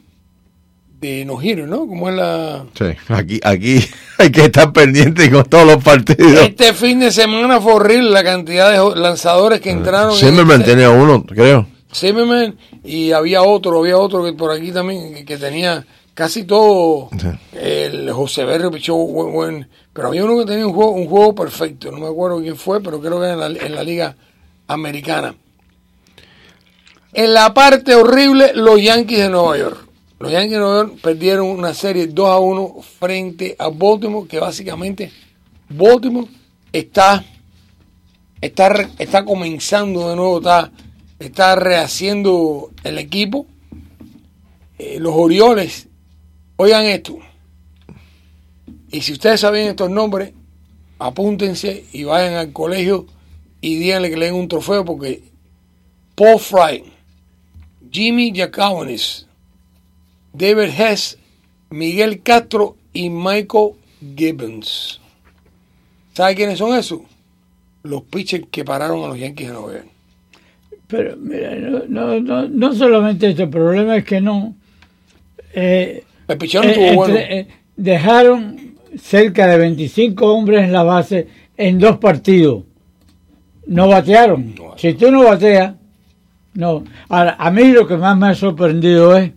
de 0.99 1.25
no 1.25 1.35
giro, 1.37 1.67
¿no? 1.67 1.79
Como 1.87 2.09
es 2.09 2.15
la... 2.15 2.65
Sí, 2.73 2.85
aquí, 3.09 3.39
aquí 3.43 3.79
hay 4.17 4.31
que 4.31 4.45
estar 4.45 4.71
pendiente 4.71 5.29
con 5.29 5.43
todos 5.43 5.65
los 5.67 5.83
partidos. 5.83 6.31
Este 6.41 6.73
fin 6.73 6.99
de 7.01 7.11
semana 7.11 7.59
fue 7.59 7.73
horrible 7.73 8.09
la 8.11 8.23
cantidad 8.23 8.71
de 8.71 8.99
lanzadores 8.99 9.59
que 9.59 9.71
entraron. 9.71 10.15
me 10.47 10.59
tenía 10.59 10.89
uno, 10.89 11.23
creo. 11.25 11.67
Zimmerman 11.93 12.55
y 12.83 13.11
había 13.11 13.43
otro, 13.43 13.79
había 13.79 13.97
otro 13.97 14.23
que 14.23 14.33
por 14.33 14.49
aquí 14.51 14.71
también 14.71 15.13
que, 15.13 15.25
que 15.25 15.37
tenía 15.37 15.85
casi 16.13 16.45
todo. 16.45 17.09
Sí. 17.19 17.27
El 17.59 18.09
José 18.11 18.45
Berrio 18.45 18.71
pichó 18.71 18.95
buen, 18.95 19.33
buen- 19.33 19.67
pero 19.91 20.07
había 20.07 20.23
uno 20.23 20.39
que 20.39 20.45
tenía 20.45 20.65
un 20.65 20.73
juego, 20.73 20.91
un 20.91 21.07
juego 21.07 21.35
perfecto, 21.35 21.91
no 21.91 21.99
me 21.99 22.07
acuerdo 22.07 22.39
quién 22.41 22.55
fue, 22.55 22.81
pero 22.81 22.99
creo 23.01 23.19
que 23.19 23.25
era 23.27 23.33
en 23.33 23.39
la, 23.39 23.65
en 23.65 23.75
la 23.75 23.83
liga 23.83 24.15
americana. 24.67 25.35
En 27.13 27.33
la 27.33 27.53
parte 27.53 27.95
horrible, 27.95 28.53
los 28.55 28.81
Yankees 28.81 29.19
de 29.19 29.29
Nueva 29.29 29.57
York. 29.57 29.87
Los 30.19 30.31
Yankees 30.31 30.51
de 30.51 30.59
Nueva 30.59 30.87
York 30.87 30.99
perdieron 31.01 31.47
una 31.47 31.73
serie 31.73 32.07
2 32.07 32.29
a 32.29 32.39
1 32.39 32.75
frente 32.99 33.55
a 33.59 33.69
Baltimore, 33.69 34.27
que 34.27 34.39
básicamente 34.39 35.11
Baltimore 35.69 36.27
está 36.71 37.23
está, 38.45 38.89
está 38.99 39.25
comenzando 39.25 40.09
de 40.09 40.15
nuevo, 40.15 40.37
está, 40.37 40.71
está 41.19 41.55
rehaciendo 41.55 42.71
el 42.83 42.97
equipo. 42.97 43.47
Eh, 44.77 44.97
los 44.99 45.13
Orioles, 45.15 45.87
oigan 46.57 46.85
esto. 46.85 47.17
Y 48.91 49.01
si 49.01 49.13
ustedes 49.13 49.39
saben 49.39 49.67
estos 49.67 49.89
nombres, 49.89 50.33
apúntense 50.99 51.85
y 51.91 52.03
vayan 52.03 52.35
al 52.35 52.53
colegio 52.53 53.07
y 53.61 53.77
díganle 53.77 54.09
que 54.09 54.17
le 54.17 54.25
den 54.27 54.35
un 54.35 54.47
trofeo 54.47 54.83
porque 54.85 55.23
Paul 56.15 56.39
Fry, 56.39 56.83
Jimmy 57.93 58.33
Jacobus, 58.35 59.27
David 60.33 60.69
Hess, 60.77 61.17
Miguel 61.69 62.21
Castro 62.23 62.75
y 62.91 63.09
Michael 63.09 63.73
Gibbons. 64.17 64.99
¿Sabe 66.13 66.35
quiénes 66.35 66.57
son 66.57 66.75
esos? 66.77 67.01
Los 67.83 68.01
pitchers 68.03 68.45
que 68.49 68.63
pararon 68.65 69.03
a 69.03 69.07
los 69.09 69.19
Yankees 69.19 69.47
de 69.47 69.53
Nueva 69.53 69.73
York. 69.73 69.87
Pero 70.87 71.17
mira, 71.17 71.55
no, 71.55 71.83
no, 71.87 72.19
no, 72.19 72.47
no 72.49 72.73
solamente 72.73 73.29
esto, 73.29 73.43
el 73.43 73.49
problema 73.49 73.97
es 73.97 74.05
que 74.05 74.21
no. 74.21 74.55
eh, 75.53 76.03
El 76.27 76.37
pichero 76.37 76.63
no 76.63 76.69
eh, 76.69 76.73
estuvo 76.73 76.95
bueno. 76.95 77.15
eh, 77.17 77.47
dejaron 77.75 78.75
cerca 78.99 79.47
de 79.47 79.57
25 79.57 80.25
hombres 80.33 80.63
en 80.63 80.71
la 80.71 80.83
base 80.83 81.27
en 81.57 81.79
dos 81.79 81.97
partidos. 81.97 82.63
No 83.67 83.87
batearon. 83.87 84.55
No. 84.55 84.77
Si 84.77 84.93
tú 84.93 85.09
no 85.11 85.23
bateas, 85.23 85.75
no. 86.53 86.83
Ahora, 87.09 87.35
a 87.39 87.51
mí 87.51 87.71
lo 87.71 87.87
que 87.87 87.97
más 87.97 88.17
me 88.17 88.27
ha 88.27 88.35
sorprendido 88.35 89.15
es 89.17 89.31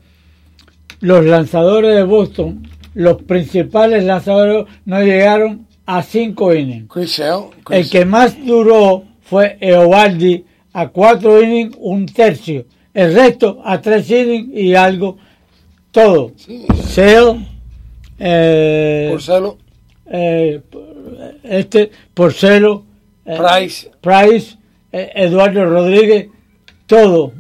los 1.00 1.25
lanzadores 1.25 1.94
de 1.94 2.02
Boston, 2.02 2.68
los 2.94 3.23
principales 3.23 4.04
lanzadores 4.04 4.66
no 4.85 5.00
llegaron 5.02 5.66
a 5.85 6.02
cinco 6.02 6.54
innings. 6.54 6.88
Chris 6.88 7.12
Sale, 7.12 7.50
El 7.70 7.88
que 7.90 8.04
más 8.04 8.37
duró 8.44 9.04
fue 9.23 9.58
Eovaldi 9.61 10.44
a 10.73 10.88
cuatro 10.88 11.42
innings, 11.42 11.76
un 11.78 12.06
tercio. 12.06 12.66
El 12.92 13.14
resto 13.14 13.61
a 13.64 13.80
tres 13.80 14.11
innings 14.11 14.49
y 14.54 14.75
algo. 14.75 15.18
Todo. 15.90 16.32
Sí, 16.37 16.66
Sale, 16.82 17.46
eh, 18.18 19.08
Porcelo, 19.11 19.58
eh, 20.06 20.62
este, 21.42 21.90
Porcelo, 22.14 22.85
eh, 23.25 23.38
Price. 23.38 23.90
Price, 24.00 24.56
Eduardo 24.92 25.64
Rodríguez, 25.66 26.28
todo. 26.87 27.33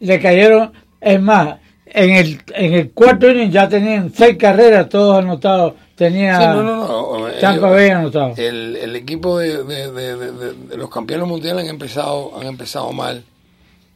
Le 0.00 0.20
cayeron, 0.20 0.72
es 1.00 1.20
más, 1.20 1.58
en 1.86 2.10
el, 2.10 2.40
en 2.54 2.72
el 2.74 2.90
cuarto 2.92 3.30
inning 3.30 3.50
ya 3.50 3.68
tenían 3.68 4.12
seis 4.14 4.36
carreras, 4.36 4.88
todos 4.88 5.18
anotados. 5.18 5.74
Tenía 5.94 6.38
Sí, 6.40 6.46
no, 6.48 6.62
no, 6.64 7.18
no. 7.18 7.28
eh, 7.28 7.34
Tampa 7.40 7.70
Bay 7.70 7.90
anotado. 7.90 8.34
El, 8.36 8.74
el 8.76 8.96
equipo 8.96 9.38
de, 9.38 9.62
de- 9.62 9.92
de- 9.92 10.16
de- 10.16 10.32
de- 10.32 10.54
de 10.54 10.76
los 10.76 10.90
campeones 10.90 11.28
mundiales 11.28 11.62
han 11.64 11.70
empezado, 11.70 12.36
han 12.38 12.48
empezado 12.48 12.92
mal. 12.92 13.22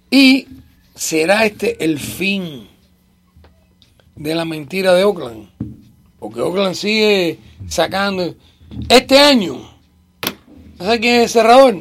Y 0.09 0.47
será 0.95 1.45
este 1.45 1.85
el 1.85 1.99
fin 1.99 2.69
de 4.15 4.35
la 4.37 4.45
mentira 4.45 4.95
de 4.95 5.03
Oakland. 5.03 5.49
Porque 6.21 6.41
Oakland 6.41 6.75
sigue 6.77 7.39
sacando. 7.69 8.33
Este 8.89 9.19
año, 9.19 9.57
¿sabes 10.79 11.01
quién 11.01 11.17
es 11.17 11.23
el 11.25 11.29
cerrador? 11.31 11.77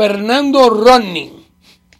Fernando 0.00 0.70
Rodney, 0.70 1.32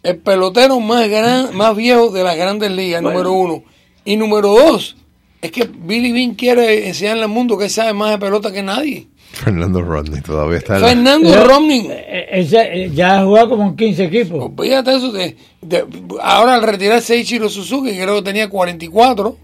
el 0.03 0.17
pelotero 0.17 0.79
más 0.79 1.07
gran, 1.07 1.55
más 1.55 1.75
viejo 1.75 2.09
de 2.09 2.23
las 2.23 2.35
grandes 2.35 2.71
ligas, 2.71 3.01
número 3.01 3.31
uno. 3.33 3.63
Y 4.05 4.15
número 4.17 4.49
dos, 4.49 4.95
es 5.41 5.51
que 5.51 5.65
Billy 5.71 6.11
Bean 6.11 6.33
quiere 6.33 6.87
enseñarle 6.87 7.23
al 7.23 7.29
mundo 7.29 7.57
que 7.57 7.65
él 7.65 7.69
sabe 7.69 7.93
más 7.93 8.09
de 8.11 8.17
pelota 8.17 8.51
que 8.51 8.63
nadie. 8.63 9.07
Fernando 9.33 9.81
Rodney 9.81 10.19
todavía 10.21 10.57
está 10.57 10.75
en 10.75 10.81
la- 10.81 10.87
Fernando 10.87 11.45
Romney. 11.45 11.87
eh, 11.89 12.27
ese, 12.31 12.83
eh, 12.85 12.91
ya 12.93 13.19
ha 13.19 13.23
jugado 13.23 13.49
como 13.51 13.63
en 13.67 13.75
15 13.75 14.05
equipos. 14.05 14.51
Fíjate 14.59 14.95
eso. 14.95 15.11
De, 15.11 15.37
de- 15.61 15.85
ahora 16.21 16.55
al 16.55 16.63
retirarse 16.63 17.15
Ichiro 17.17 17.47
Suzuki, 17.47 17.91
creo 17.91 18.15
que 18.15 18.21
tenía 18.23 18.49
44. 18.49 19.37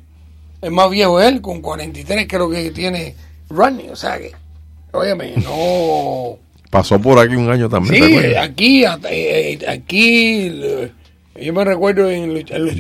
El 0.62 0.72
más 0.72 0.90
viejo 0.90 1.22
es 1.22 1.28
él, 1.28 1.42
con 1.42 1.62
43 1.62 2.26
creo 2.28 2.50
que 2.50 2.72
tiene 2.72 3.16
Rodney. 3.50 3.90
O 3.90 3.96
sea 3.96 4.18
que, 4.18 4.32
óyeme, 4.92 5.36
no... 5.38 6.38
Pasó 6.70 7.00
por 7.00 7.18
aquí 7.20 7.36
un 7.36 7.50
año 7.50 7.70
también. 7.70 8.04
¿te 8.04 8.30
Sí, 8.30 8.36
aquí, 8.36 8.84
eh, 8.84 8.90
eh, 9.10 9.60
aquí, 9.70 10.50
eh, 10.52 10.92
yo 11.42 11.54
me 11.54 11.64
recuerdo 11.64 12.10
en 12.10 12.34
los, 12.34 12.52
en 12.52 12.66
los- 12.66 12.76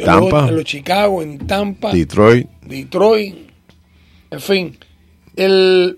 los- 0.51 0.63
Chicago, 0.65 1.22
en 1.22 1.38
Tampa, 1.48 1.94
Detroit. 1.94 2.48
Detroit, 2.65 3.36
en 4.31 4.40
fin. 4.42 4.77
El, 5.35 5.98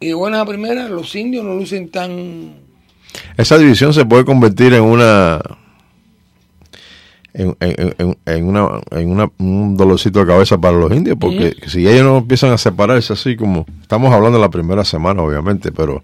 y 0.00 0.08
de 0.08 0.14
buenas 0.14 0.42
a 0.42 0.46
primeras, 0.46 0.90
los 0.90 1.14
indios 1.16 1.44
no 1.44 1.54
lucen 1.54 1.88
tan... 1.88 2.54
Esa 3.36 3.56
división 3.58 3.92
se 3.94 4.04
puede 4.04 4.24
convertir 4.24 4.74
en 4.74 4.82
una 4.82 5.40
en, 7.32 7.56
en- 7.58 7.94
en- 7.98 8.18
en 8.26 8.46
una, 8.48 8.68
en 8.92 9.10
una- 9.10 9.30
un 9.38 9.76
dolorcito 9.76 10.20
de 10.20 10.26
cabeza 10.26 10.58
para 10.58 10.76
los 10.76 10.92
indios, 10.92 11.16
porque 11.18 11.56
si 11.66 11.86
ellos 11.88 12.04
no 12.04 12.18
empiezan 12.18 12.52
a 12.52 12.58
separarse 12.58 13.12
así 13.12 13.34
como 13.34 13.66
estamos 13.82 14.12
hablando 14.12 14.38
de 14.38 14.42
la 14.44 14.50
primera 14.50 14.84
semana, 14.84 15.22
obviamente, 15.22 15.72
pero 15.72 16.02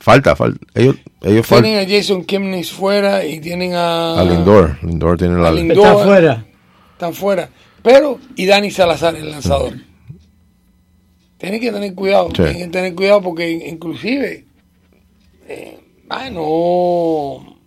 falta, 0.00 0.34
falta. 0.36 0.58
Ellos, 0.74 0.96
ellos. 1.22 1.46
Tienen 1.48 1.78
a 1.78 1.88
Jason 1.88 2.24
Kimnis 2.24 2.72
fuera 2.72 3.24
y 3.24 3.40
tienen 3.40 3.74
a... 3.74 4.18
A 4.20 4.24
Lindor, 4.24 4.78
Lindor 4.82 5.18
tiene 5.18 5.36
la 5.38 5.50
Lindor. 5.52 5.78
Está 5.78 5.92
afuera. 5.92 6.46
Están 6.92 7.14
fuera. 7.14 7.48
Pero, 7.82 8.18
y 8.34 8.46
Dani 8.46 8.70
Salazar, 8.70 9.14
el 9.16 9.30
lanzador. 9.30 9.74
Tienen 11.38 11.60
que 11.60 11.70
tener 11.70 11.94
cuidado, 11.94 12.28
Sí. 12.28 12.34
tienen 12.42 12.56
que 12.58 12.68
tener 12.68 12.94
cuidado 12.94 13.20
porque 13.22 13.50
inclusive, 13.50 14.44
eh, 15.48 15.78
ay, 16.08 16.30
no, 16.32 17.58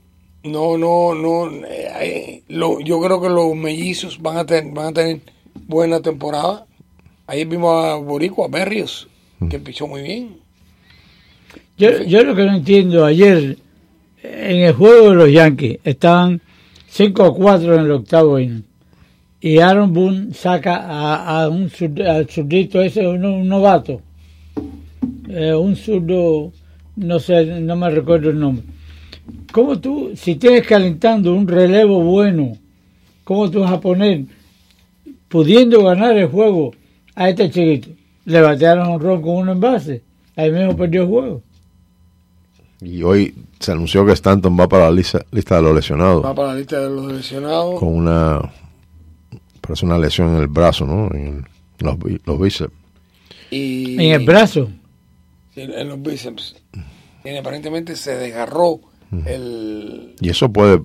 no, 0.44 0.78
no, 0.78 1.14
no, 1.14 1.52
eh, 1.68 1.88
eh, 2.02 2.44
lo- 2.48 2.80
yo 2.80 3.00
creo 3.00 3.22
que 3.22 3.30
los 3.30 3.56
mellizos 3.56 4.20
van 4.22 4.38
a 4.38 4.46
tener, 4.46 4.74
van 4.74 4.88
a 4.88 4.94
tener 4.94 5.22
buena 5.68 6.02
temporada. 6.02 6.66
Ayer 7.28 7.46
vimos 7.48 7.86
a 7.86 7.96
Boricua, 7.96 8.48
a 8.48 8.50
Berrios, 8.50 9.08
que 9.52 9.60
pichó 9.60 9.86
muy 9.88 10.02
bien. 10.02 10.38
Yo, 11.80 12.04
yo 12.04 12.26
lo 12.26 12.36
que 12.36 12.44
no 12.44 12.58
entiendo, 12.58 13.06
ayer 13.06 13.58
en 14.22 14.58
el 14.58 14.74
juego 14.74 15.12
de 15.12 15.16
los 15.16 15.32
Yankees 15.32 15.80
estaban 15.86 16.42
5 16.90 17.24
a 17.24 17.34
4 17.34 17.76
en 17.76 17.82
el 17.86 17.92
octavo 17.92 18.38
inning. 18.38 18.66
Y 19.40 19.60
Aaron 19.60 19.94
Boone 19.94 20.34
saca 20.34 20.76
a, 20.76 21.44
a 21.44 21.48
un 21.48 21.72
al 22.06 22.28
zurdito 22.28 22.82
ese, 22.82 23.08
un, 23.08 23.24
un 23.24 23.48
novato. 23.48 24.02
Eh, 25.30 25.54
un 25.54 25.78
zurdo, 25.78 26.52
no 26.98 27.18
sé, 27.18 27.46
no 27.46 27.78
me 27.78 27.90
recuerdo 27.90 28.32
el 28.32 28.40
nombre. 28.40 28.66
¿Cómo 29.54 29.80
tú, 29.80 30.12
si 30.16 30.36
tienes 30.36 30.68
calentando 30.68 31.34
un 31.34 31.48
relevo 31.48 32.04
bueno, 32.04 32.58
cómo 33.24 33.50
tú 33.50 33.62
vas 33.62 33.72
a 33.72 33.80
poner, 33.80 34.26
pudiendo 35.30 35.82
ganar 35.86 36.18
el 36.18 36.28
juego 36.28 36.74
a 37.16 37.30
este 37.30 37.50
chiquito? 37.50 37.92
Le 38.26 38.42
batearon 38.42 38.90
un 38.90 39.00
ron 39.00 39.22
con 39.22 39.36
un 39.38 39.48
envase. 39.48 40.02
Ahí 40.36 40.52
mismo 40.52 40.76
perdió 40.76 41.04
el 41.04 41.08
juego. 41.08 41.49
Y 42.82 43.04
hoy 43.04 43.36
se 43.60 43.72
anunció 43.74 44.06
que 44.06 44.14
Stanton 44.14 44.58
va 44.60 44.68
para 44.70 44.86
la 44.86 44.92
lista, 44.92 45.26
lista 45.32 45.58
de 45.58 45.62
los 45.64 45.76
lesionados 45.76 46.24
Va 46.24 46.34
para 46.34 46.50
la 46.50 46.56
lista 46.56 46.80
de 46.80 46.90
los 46.90 47.12
lesionados. 47.12 47.80
con 47.80 47.90
una 47.90 48.42
parece 49.62 49.86
una 49.86 49.98
lesión 50.00 50.30
en 50.36 50.42
el 50.42 50.48
brazo, 50.48 50.86
¿no? 50.86 51.10
En 51.14 51.28
el- 51.28 51.46
los, 51.80 51.98
los 52.26 52.40
bíceps. 52.42 52.74
Y, 53.52 53.94
En 53.96 54.20
el 54.22 54.26
brazo. 54.26 54.70
en, 55.56 55.72
en 55.72 55.88
los 55.90 56.02
bíceps. 56.02 56.56
Y 57.24 57.36
aparentemente 57.36 57.96
se 57.96 58.16
desgarró 58.16 58.80
el, 59.26 60.16
Y 60.22 60.30
eso 60.30 60.52
puede 60.52 60.82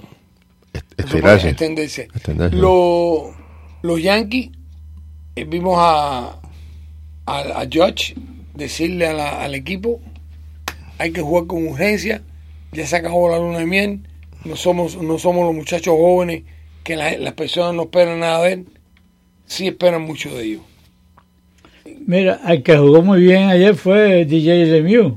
est- 0.73 1.01
estirarse. 1.01 1.51
extenderse. 1.51 2.03
Extenderse. 2.15 2.57
Lo- 2.57 3.33
los 3.83 4.03
Yankees, 4.03 4.51
eh, 5.37 5.45
vimos 5.45 5.77
a, 5.79 6.41
a, 7.27 7.39
a 7.61 7.65
Judge 7.73 8.15
decirle 8.55 9.07
a 9.09 9.13
la- 9.15 9.43
al 9.45 9.55
equipo, 9.55 10.01
hay 10.99 11.13
que 11.13 11.21
jugar 11.21 11.47
con 11.47 11.67
urgencia, 11.67 12.23
ya 12.73 12.87
se 12.87 12.97
acabó 12.97 13.31
la 13.31 13.39
luna 13.39 13.59
de 13.59 13.67
miel, 13.67 14.01
no 14.45 14.57
somos, 14.57 14.97
no 15.01 15.19
somos 15.19 15.45
los 15.47 15.55
muchachos 15.55 15.95
jóvenes 15.97 16.43
que 16.83 16.97
la- 16.97 17.17
las 17.19 17.35
personas 17.35 17.75
no 17.75 17.83
esperan 17.85 18.21
nada 18.21 18.43
de 18.45 18.53
él, 18.53 18.67
sí 19.47 19.67
esperan 19.69 20.03
mucho 20.03 20.35
de 20.37 20.45
ellos. 20.45 20.63
Mira, 22.07 22.41
el 22.49 22.63
que 22.63 22.77
jugó 22.77 23.03
muy 23.03 23.21
bien 23.21 23.49
ayer 23.49 23.75
fue 23.75 24.25
DJ 24.25 24.67
Lemieux. 24.67 25.15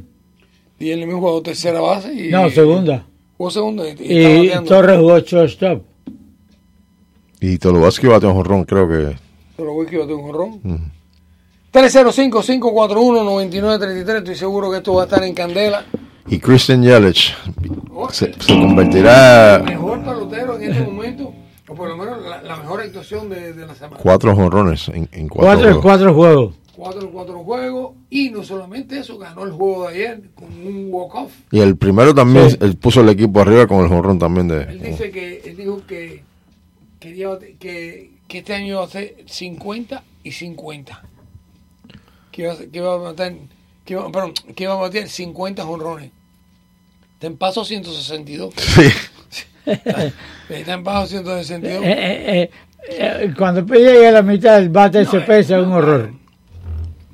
Él 0.80 1.00
mismo 1.06 1.20
jugó 1.20 1.42
tercera 1.42 1.80
base 1.82 2.14
y 2.14 2.30
No, 2.30 2.50
segunda. 2.50 3.06
jugó 3.38 3.50
segunda 3.52 3.84
y. 3.90 4.50
Torres 4.66 4.98
jugó 5.00 5.20
shortstop. 5.20 5.84
Y 7.40 7.58
Tolovaski 7.58 8.08
bateó 8.08 8.30
un 8.30 8.36
jonrón, 8.36 8.64
creo 8.66 8.88
que. 8.88 9.16
Que 9.90 9.98
bateó 9.98 10.18
un 10.18 10.24
jonrón. 10.24 10.92
305-541-9933. 11.78 14.18
Estoy 14.18 14.36
seguro 14.36 14.72
que 14.72 14.78
esto 14.78 14.94
va 14.96 15.04
a 15.04 15.06
estar 15.06 15.24
en 15.24 15.34
candela. 15.34 15.86
Y 16.28 16.40
Christian 16.40 16.82
Yelich 16.84 17.34
se, 18.12 18.34
se 18.34 18.60
convertirá 18.60 19.58
El 19.58 19.64
mejor 19.64 20.04
pelotero 20.04 20.58
en 20.60 20.72
este 20.72 20.84
momento, 20.84 21.34
o 21.68 21.74
por 21.76 21.90
lo 21.90 21.98
menos 21.98 22.22
la, 22.22 22.42
la 22.42 22.58
mejor 22.58 22.82
actuación 22.82 23.30
de, 23.30 23.54
de 23.54 23.66
la 23.66 23.76
semana. 23.76 23.98
cuatro 24.02 24.36
jonrones 24.36 24.90
en, 24.90 25.08
en 25.12 25.28
cuatro, 25.30 25.48
Cuatro, 25.48 25.64
juegos. 25.66 25.82
cuatro 25.84 26.14
juegos. 26.14 26.54
4 26.78 27.10
4 27.12 27.40
juegos. 27.44 27.96
Y 28.12 28.30
no 28.30 28.44
solamente 28.44 29.00
eso, 29.00 29.18
ganó 29.18 29.44
el 29.46 29.52
juego 29.52 29.88
de 29.90 29.96
ayer 29.96 30.22
con 30.36 30.46
un 30.46 30.90
walk-off. 30.92 31.32
Y 31.52 31.60
el 31.60 31.76
primero 31.76 32.14
también 32.14 32.52
Sí. 32.52 32.58
él 32.62 32.76
puso 32.78 33.02
el 33.02 33.10
equipo 33.10 33.40
arriba 33.40 33.66
con 33.66 33.80
el 33.84 33.88
jonrón 33.88 34.20
también 34.20 34.52
Él 34.52 34.80
de. 34.80 34.90
dice 34.92 35.10
que, 35.10 35.42
él 35.44 35.58
dijo 35.58 35.82
que 35.88 36.22
quería 37.00 37.30
que, 37.60 38.12
que 38.28 38.38
este 38.40 38.54
año 38.54 38.68
iba 38.68 38.84
a 38.84 38.88
ser 38.88 39.16
50 39.26 40.04
y 40.24 40.32
50. 40.32 41.04
Que 42.38 42.44
iba, 42.44 42.56
que 42.56 42.78
iba 42.78 42.94
a 42.94 42.98
matar, 43.00 43.34
que 43.84 43.94
iba, 43.94 44.12
perdón, 44.12 44.34
que 44.56 44.64
iba 44.66 44.74
a 44.74 44.76
bater 44.76 45.10
50 45.10 45.64
jonrones. 45.66 46.12
Está 47.16 47.26
en 47.26 47.36
paso 47.38 47.66
162. 47.66 48.54
Sí. 49.30 49.42
Está 50.50 50.74
en 50.74 50.84
bajo 50.84 51.08
162. 51.08 51.84
Eh, 51.84 51.92
eh, 51.92 52.42
eh, 52.44 52.50
eh, 52.90 53.34
cuando 53.36 53.62
llega 53.76 54.10
a 54.10 54.12
la 54.12 54.22
mitad 54.22 54.60
el 54.60 54.70
bate 54.70 55.04
se 55.04 55.20
pesa, 55.22 55.58
es 55.58 55.66
un 55.66 55.74
horror. 55.74 56.14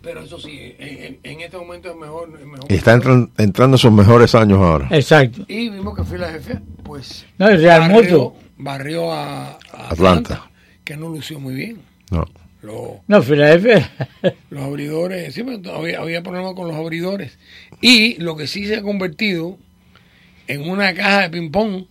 Pero 0.01 0.23
eso 0.23 0.37
sí, 0.37 0.75
en, 0.77 1.39
este 1.39 1.57
momento 1.57 1.89
es 1.89 1.95
mejor. 1.95 2.29
es 2.37 2.45
mejor 2.45 2.69
Y 2.69 2.75
está 2.75 2.93
entran- 2.93 3.31
entrando 3.37 3.77
sus 3.77 3.93
mejores 3.93 4.35
años 4.35 4.59
ahora. 4.59 4.89
Exacto. 4.91 5.45
Y 5.47 5.69
vimos 5.69 5.95
que 5.95 6.03
Filadelfia, 6.03 6.61
pues. 6.83 7.25
No, 7.37 7.47
el 7.47 7.61
Real 7.61 7.89
barrió, 7.89 8.33
barrió 8.57 9.13
a, 9.13 9.51
a 9.51 9.53
Atlanta, 9.89 9.89
Atlanta. 10.35 10.51
que 10.83 10.97
no 10.97 11.07
lució 11.07 11.39
muy 11.39 11.55
bien. 11.55 11.81
No. 12.11 12.25
Los, 12.63 13.01
No, 13.07 13.21
Filadelfia. 13.21 13.91
los 14.49 14.63
abridores, 14.63 15.33
sí, 15.33 15.43
pero 15.43 15.75
había, 15.75 15.99
había 15.99 16.23
problemas 16.23 16.53
con 16.55 16.67
los 16.67 16.75
abridores. 16.77 17.37
Y 17.81 18.15
lo 18.21 18.35
que 18.37 18.47
sí 18.47 18.65
se 18.65 18.77
ha 18.77 18.81
convertido 18.81 19.57
en 20.47 20.69
una 20.69 20.93
caja 20.93 21.21
de 21.23 21.29
ping-pong 21.29 21.85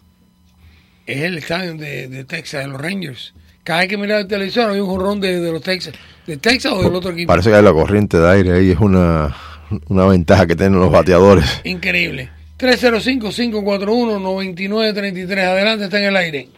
es 1.07 1.23
el 1.23 1.37
estadio 1.39 1.75
de, 1.75 2.09
de 2.09 2.25
Texas, 2.25 2.65
de 2.65 2.69
los 2.71 2.81
Rangers. 2.81 3.35
Cada 3.65 3.81
vez 3.81 3.89
que 3.89 3.97
miraba 3.99 4.21
el 4.21 4.27
televisor 4.29 4.71
había 4.71 4.83
un 4.83 4.89
jorrón 4.91 5.21
de, 5.21 5.41
de 5.41 5.53
los 5.53 5.63
Texas. 5.63 5.95
¿De 6.27 6.37
Texas 6.39 6.73
o 6.73 6.83
del 6.83 6.95
otro 6.95 7.11
equipo? 7.13 7.29
Parece 7.29 7.51
que 7.51 7.57
hay 7.57 7.63
la 7.63 7.73
corriente 7.73 8.17
de 8.19 8.31
aire 8.31 8.53
ahí, 8.53 8.71
es 8.71 8.79
una, 8.79 9.37
una 9.89 10.07
ventaja 10.07 10.47
que 10.47 10.57
tienen 10.57 10.79
los 10.81 10.91
bateadores. 10.91 11.61
Increíble. 11.65 12.31
305-541-9933. 12.59 15.39
Adelante, 15.45 15.85
está 15.85 15.99
en 15.99 16.05
el 16.05 16.17
aire. 16.17 16.49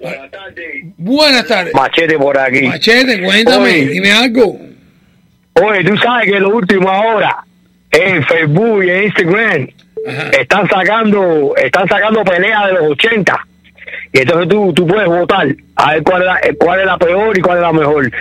Buenas 0.00 0.30
tardes. 0.30 0.84
Buenas 0.98 1.46
tardes. 1.46 1.74
Machete 1.74 2.18
por 2.18 2.38
aquí. 2.38 2.62
Machete, 2.62 3.22
cuéntame, 3.22 3.64
Oye. 3.70 3.86
dime 3.86 4.12
algo. 4.12 4.58
Oye, 5.54 5.84
tú 5.84 5.96
sabes 5.98 6.30
que 6.30 6.38
lo 6.40 6.50
último 6.50 6.88
ahora 6.90 7.36
en 7.90 8.22
Facebook 8.24 8.84
y 8.84 8.90
en 8.90 9.04
Instagram 9.04 9.68
Ajá. 10.06 10.30
están 10.38 10.68
sacando 10.68 11.54
están 11.56 11.88
sacando 11.88 12.22
peleas 12.24 12.66
de 12.66 12.72
los 12.74 12.82
80 12.90 13.46
y 14.12 14.18
entonces 14.20 14.48
tú, 14.48 14.72
tú 14.74 14.86
puedes 14.86 15.08
votar 15.08 15.46
a 15.76 15.92
ver 15.94 16.02
cuál 16.02 16.22
es, 16.22 16.26
la, 16.26 16.40
cuál 16.58 16.80
es 16.80 16.86
la 16.86 16.98
peor 16.98 17.38
y 17.38 17.40
cuál 17.40 17.56
es 17.58 17.62
la 17.62 17.72
mejor 17.72 18.12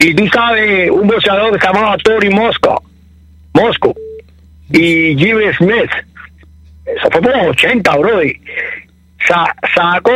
y 0.00 0.14
tú 0.14 0.26
sabes 0.28 0.90
un 0.90 1.06
boxeador 1.06 1.52
que 1.52 1.60
se 1.60 1.66
llamaba 1.72 1.96
Tori 1.98 2.28
Mosco 2.30 2.82
Mosco 3.54 3.94
y 4.72 5.16
Jimmy 5.16 5.52
Smith 5.56 5.90
eso 6.86 7.08
fue 7.12 7.22
por 7.22 7.36
los 7.36 7.46
80 7.48 7.96
bro 7.98 8.20
Sa- 9.28 9.54
sacó 9.74 10.10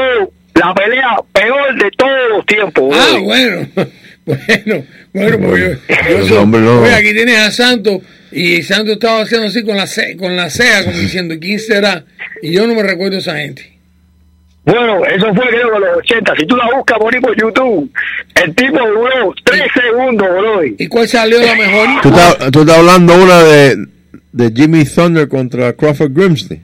la 0.54 0.74
pelea 0.74 1.16
peor 1.32 1.74
de 1.76 1.90
todos 1.96 2.28
los 2.30 2.46
tiempos 2.46 2.96
Ah, 2.98 3.18
bueno. 3.22 3.68
Bueno, 4.26 4.82
bueno, 5.12 5.38
pues 5.38 5.62
yo, 5.62 5.96
yo 6.18 6.26
soy- 6.26 6.36
hombre 6.38 6.62
no- 6.62 6.80
oye, 6.80 6.94
aquí 6.94 7.12
tienes 7.12 7.38
a 7.40 7.50
Santos 7.50 7.98
y 8.32 8.62
Santos 8.62 8.94
estaba 8.94 9.20
haciendo 9.20 9.48
así 9.48 9.62
con 9.62 9.76
la 9.76 9.86
ce- 9.86 10.16
con 10.16 10.34
la 10.34 10.48
ceja, 10.48 10.82
como 10.84 10.96
diciendo, 10.98 11.34
¿quién 11.38 11.58
será? 11.58 12.06
Y 12.40 12.52
yo 12.52 12.66
no 12.66 12.74
me 12.74 12.82
recuerdo 12.82 13.18
esa 13.18 13.36
gente. 13.36 13.70
Bueno, 14.64 15.04
eso 15.04 15.26
fue 15.34 15.46
creo 15.48 15.70
que 15.74 15.78
los 15.78 15.98
80. 15.98 16.32
Si 16.38 16.46
tú 16.46 16.56
la 16.56 16.64
buscas 16.74 16.98
por 16.98 17.14
ahí 17.14 17.20
por 17.20 17.38
YouTube, 17.38 17.92
el 18.42 18.54
tipo 18.54 18.78
duró 18.78 19.34
tres 19.44 19.64
segundos, 19.74 20.26
bro. 20.26 20.64
¿Y 20.64 20.86
cuál 20.86 21.06
salió 21.06 21.38
la 21.42 21.54
mejor? 21.54 21.86
¿Tú 22.00 22.08
estás, 22.08 22.50
tú 22.50 22.60
estás 22.62 22.78
hablando 22.78 23.14
una 23.22 23.42
de, 23.42 23.76
de 24.32 24.52
Jimmy 24.56 24.86
Thunder 24.86 25.28
contra 25.28 25.74
Crawford 25.74 26.12
Grimsley? 26.14 26.62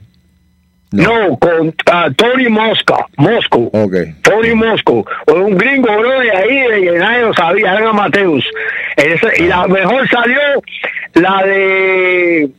No, 0.91 1.37
con 1.39 1.73
ah, 1.91 2.09
Tony 2.17 2.49
Mosca, 2.49 2.95
Mosco. 3.17 3.69
Ok. 3.71 3.95
Tony 4.23 4.53
Mosco, 4.53 5.05
un 5.27 5.57
gringo, 5.57 5.87
bro, 5.97 6.19
de 6.19 6.31
ahí, 6.31 6.57
de 6.69 6.81
que 6.91 6.97
nadie 6.99 7.21
lo 7.21 7.33
sabía, 7.33 7.73
eran 7.75 7.95
Mateus. 7.95 8.45
Ese- 8.97 9.43
y 9.43 9.47
la 9.47 9.67
mejor 9.67 10.07
salió 10.09 10.39
la 11.13 11.43
de 11.45 12.49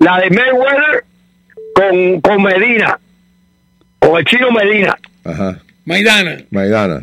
la 0.00 0.20
de 0.20 0.30
Mayweather 0.30 1.04
con, 1.74 2.20
con 2.20 2.42
Medina, 2.42 2.98
con 4.00 4.18
el 4.18 4.24
chino 4.24 4.50
Medina. 4.50 4.96
Ajá. 5.24 5.58
Maidana. 5.84 6.36
Maidana. 6.50 7.02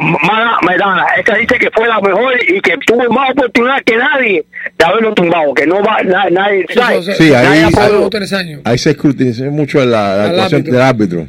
Mala 0.00 0.58
Medana, 0.66 1.04
esta 1.18 1.34
dice 1.34 1.58
que 1.58 1.70
fue 1.72 1.86
la 1.86 2.00
mejor 2.00 2.32
y 2.48 2.60
que 2.60 2.74
tuvo 2.86 3.08
más 3.12 3.30
oportunidad 3.32 3.82
que 3.84 3.96
nadie 3.96 4.44
de 4.78 4.84
haberlo 4.84 5.12
tumbado, 5.14 5.52
que 5.54 5.66
no 5.66 5.82
va 5.82 6.02
na- 6.02 6.30
nadie, 6.30 6.64
eso, 6.68 7.02
Sí, 7.12 7.34
ahí- 7.34 7.64
ahí- 7.64 7.72
dos 7.72 8.06
o 8.06 8.10
tres 8.10 8.32
años. 8.32 8.60
Ahí 8.64 8.78
se 8.78 8.90
escrutinizó 8.90 9.44
mucho 9.44 9.84
la, 9.84 10.16
la 10.16 10.24
actuación 10.24 10.60
árbitro. 10.62 10.72
del 10.72 10.82
árbitro. 10.82 11.26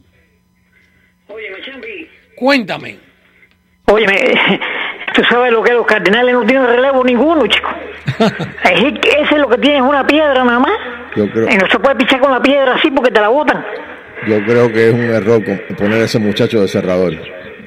Oye, 1.28 1.46
Champi. 1.64 2.08
Cuéntame. 2.36 2.98
Oye, 3.86 4.06
tú 5.14 5.22
sabes 5.24 5.50
lo 5.52 5.62
que 5.62 5.72
los 5.72 5.86
cardenales 5.86 6.34
no 6.34 6.44
tienen 6.44 6.66
relevo 6.66 7.02
ninguno, 7.04 7.46
chico. 7.46 7.68
Es 8.64 8.80
que 9.00 9.10
ese 9.22 9.34
es 9.34 9.38
lo 9.38 9.48
que 9.48 9.58
tiene 9.58 9.76
es 9.78 9.82
una 9.82 10.06
piedra 10.06 10.44
nada 10.44 10.58
más. 10.58 10.72
Yo 11.16 11.30
creo- 11.30 11.48
Y 11.50 11.56
no 11.56 11.66
se 11.68 11.78
puede 11.78 11.96
pichar 11.96 12.20
con 12.20 12.30
la 12.32 12.42
piedra 12.42 12.74
así 12.74 12.90
porque 12.90 13.10
te 13.10 13.20
la 13.20 13.28
botan. 13.28 13.64
yo 14.26 14.44
creo 14.44 14.70
que 14.72 14.88
es 14.88 14.94
un 14.94 15.00
error 15.04 15.42
poner 15.76 16.02
a 16.02 16.04
ese 16.04 16.18
muchacho 16.18 16.60
de 16.60 16.68
cerrador. 16.68 17.14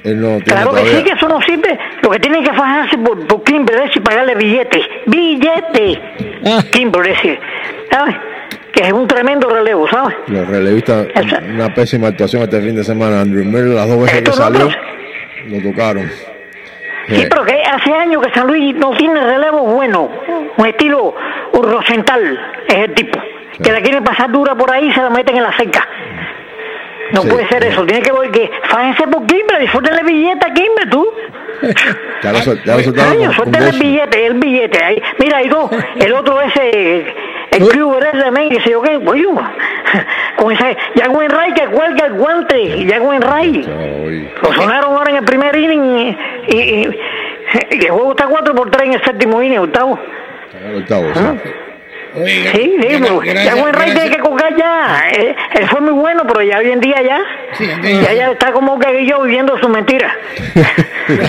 Él 0.04 0.20
no 0.20 0.28
tiene 0.38 0.44
Claro 0.44 0.72
que 0.74 0.84
sí, 0.86 1.04
que 1.04 1.12
eso 1.12 1.28
no 1.28 1.40
sirve. 1.42 1.78
Lo 2.02 2.10
que 2.10 2.18
tienen 2.18 2.42
que 2.42 2.52
fajarse 2.52 2.98
por, 2.98 3.26
por 3.26 3.44
Kimber 3.44 3.82
es 3.88 3.96
y 3.96 4.00
pagarle 4.00 4.34
billetes. 4.34 4.84
¡Billetes! 5.06 5.98
Decir, 6.42 7.38
¿sabes? 7.90 8.16
Que 8.72 8.84
es 8.84 8.92
un 8.92 9.06
tremendo 9.06 9.48
relevo, 9.48 9.86
¿sabes? 9.88 10.16
Los 10.28 10.46
relevistas, 10.48 11.06
una 11.54 11.72
pésima 11.74 12.08
actuación 12.08 12.42
este 12.42 12.60
fin 12.60 12.74
de 12.74 12.82
semana. 12.84 13.20
Andrew 13.20 13.44
Miller, 13.44 13.66
las 13.74 13.88
dos 13.88 14.00
veces 14.02 14.22
que 14.22 14.32
salió, 14.32 14.66
otros- 14.66 14.78
lo 15.48 15.70
tocaron. 15.70 16.08
Sí, 17.08 17.22
Eh, 17.22 17.26
pero 17.28 17.44
que 17.44 17.60
hace 17.62 17.92
años 17.92 18.22
que 18.24 18.32
San 18.32 18.46
Luis 18.46 18.74
no 18.76 18.90
tiene 18.96 19.20
relevo 19.20 19.60
bueno. 19.66 20.08
Un 20.56 20.66
estilo 20.66 21.14
Rosenthal 21.52 22.38
es 22.68 22.74
el 22.76 22.94
tipo. 22.94 23.20
Que 23.62 23.70
la 23.72 23.80
quieren 23.80 24.02
pasar 24.02 24.30
dura 24.32 24.54
por 24.54 24.70
ahí 24.72 24.88
y 24.88 24.92
se 24.92 25.02
la 25.02 25.10
meten 25.10 25.36
en 25.36 25.42
la 25.42 25.52
cerca. 25.56 25.86
No 27.12 27.22
Sí, 27.22 27.28
puede 27.28 27.48
ser 27.48 27.64
eso. 27.64 27.84
Tiene 27.84 28.02
que 28.02 28.12
ver 28.12 28.30
que 28.30 28.50
fájense 28.68 29.06
por 29.08 29.26
Kimber, 29.26 29.58
disfruten 29.60 29.94
el 29.98 30.04
billete 30.06 30.46
a 30.46 30.54
Kimber, 30.54 30.90
tú. 30.90 31.06
ya 32.22 32.32
lo, 32.32 32.38
ya 32.64 32.76
lo 32.76 32.82
soltaron 32.82 33.14
Coño, 33.16 33.32
suelten 33.34 33.62
el 33.62 33.78
billete, 33.78 34.26
el 34.26 34.34
billete. 34.34 34.84
Ahí. 34.84 35.02
Mira, 35.18 35.38
hay 35.38 35.48
dos. 35.48 35.70
El 35.96 36.12
otro 36.14 36.40
ese, 36.40 37.14
el 37.50 37.68
Kluber 37.68 38.04
ese 38.06 38.18
también, 38.22 38.48
que 38.50 38.60
sé 38.62 38.70
yo 38.70 38.82
qué. 38.82 38.96
Oye, 38.96 39.24
con 40.36 40.52
ese, 40.52 40.76
ya 40.94 41.06
Ray 41.06 41.52
que 41.54 41.66
cuelga 41.66 42.06
el 42.06 42.12
guante. 42.14 42.84
Ya 42.86 42.98
Ray. 42.98 43.64
Ay, 43.68 44.32
Lo 44.42 44.52
sonaron 44.54 44.92
ahora 44.96 45.10
en 45.10 45.16
el 45.18 45.24
primer 45.24 45.54
inning 45.56 46.16
y, 46.48 46.56
y- 46.56 46.98
y 47.70 47.84
el 47.84 47.90
juego 47.90 48.12
está 48.12 48.26
4 48.26 48.54
por 48.54 48.70
3 48.70 48.86
en 48.86 48.94
el 48.94 49.04
séptimo 49.04 49.42
inning, 49.42 49.58
octavo. 49.58 49.98
el 50.64 50.76
octavo, 50.82 51.04
sí. 51.14 51.20
Sí, 52.14 52.76
sí, 52.82 52.88
ya 53.44 53.54
buen 53.54 53.72
Ray 53.72 53.94
tiene 53.94 54.10
que 54.10 54.18
colgar 54.18 54.54
ya. 54.56 55.10
Eh, 55.12 55.34
Él 55.54 55.68
fue 55.68 55.80
muy 55.80 55.92
bueno, 55.94 56.24
pero 56.26 56.42
ya 56.42 56.58
hoy 56.58 56.70
en 56.70 56.80
día 56.80 57.00
ya. 57.02 57.20
Sí, 57.56 57.66
ya, 57.66 58.12
ya 58.12 58.32
está 58.32 58.52
como 58.52 58.78
que 58.78 59.06
yo 59.06 59.22
viviendo 59.22 59.56
su 59.58 59.68
mentira. 59.68 60.14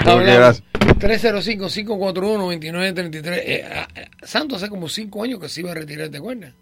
Porque 0.05 0.31
eras- 0.31 0.63
305-541-2933. 0.99 3.41
Eh, 3.45 3.65
ah, 3.71 3.87
ah, 3.95 4.01
Santos 4.21 4.57
hace 4.61 4.69
como 4.69 4.89
cinco 4.89 5.23
años 5.23 5.39
que 5.39 5.47
se 5.49 5.61
iba 5.61 5.71
a 5.71 5.75
retirar, 5.75 6.09
¿te 6.09 6.17
acuerdas? 6.17 6.53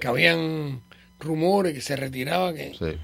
Que 0.00 0.06
habían 0.08 0.80
rumores 1.20 1.74
que 1.74 1.80
se 1.80 1.96
retiraba. 1.96 2.52
Que... 2.52 2.72
Sí. 2.78 2.96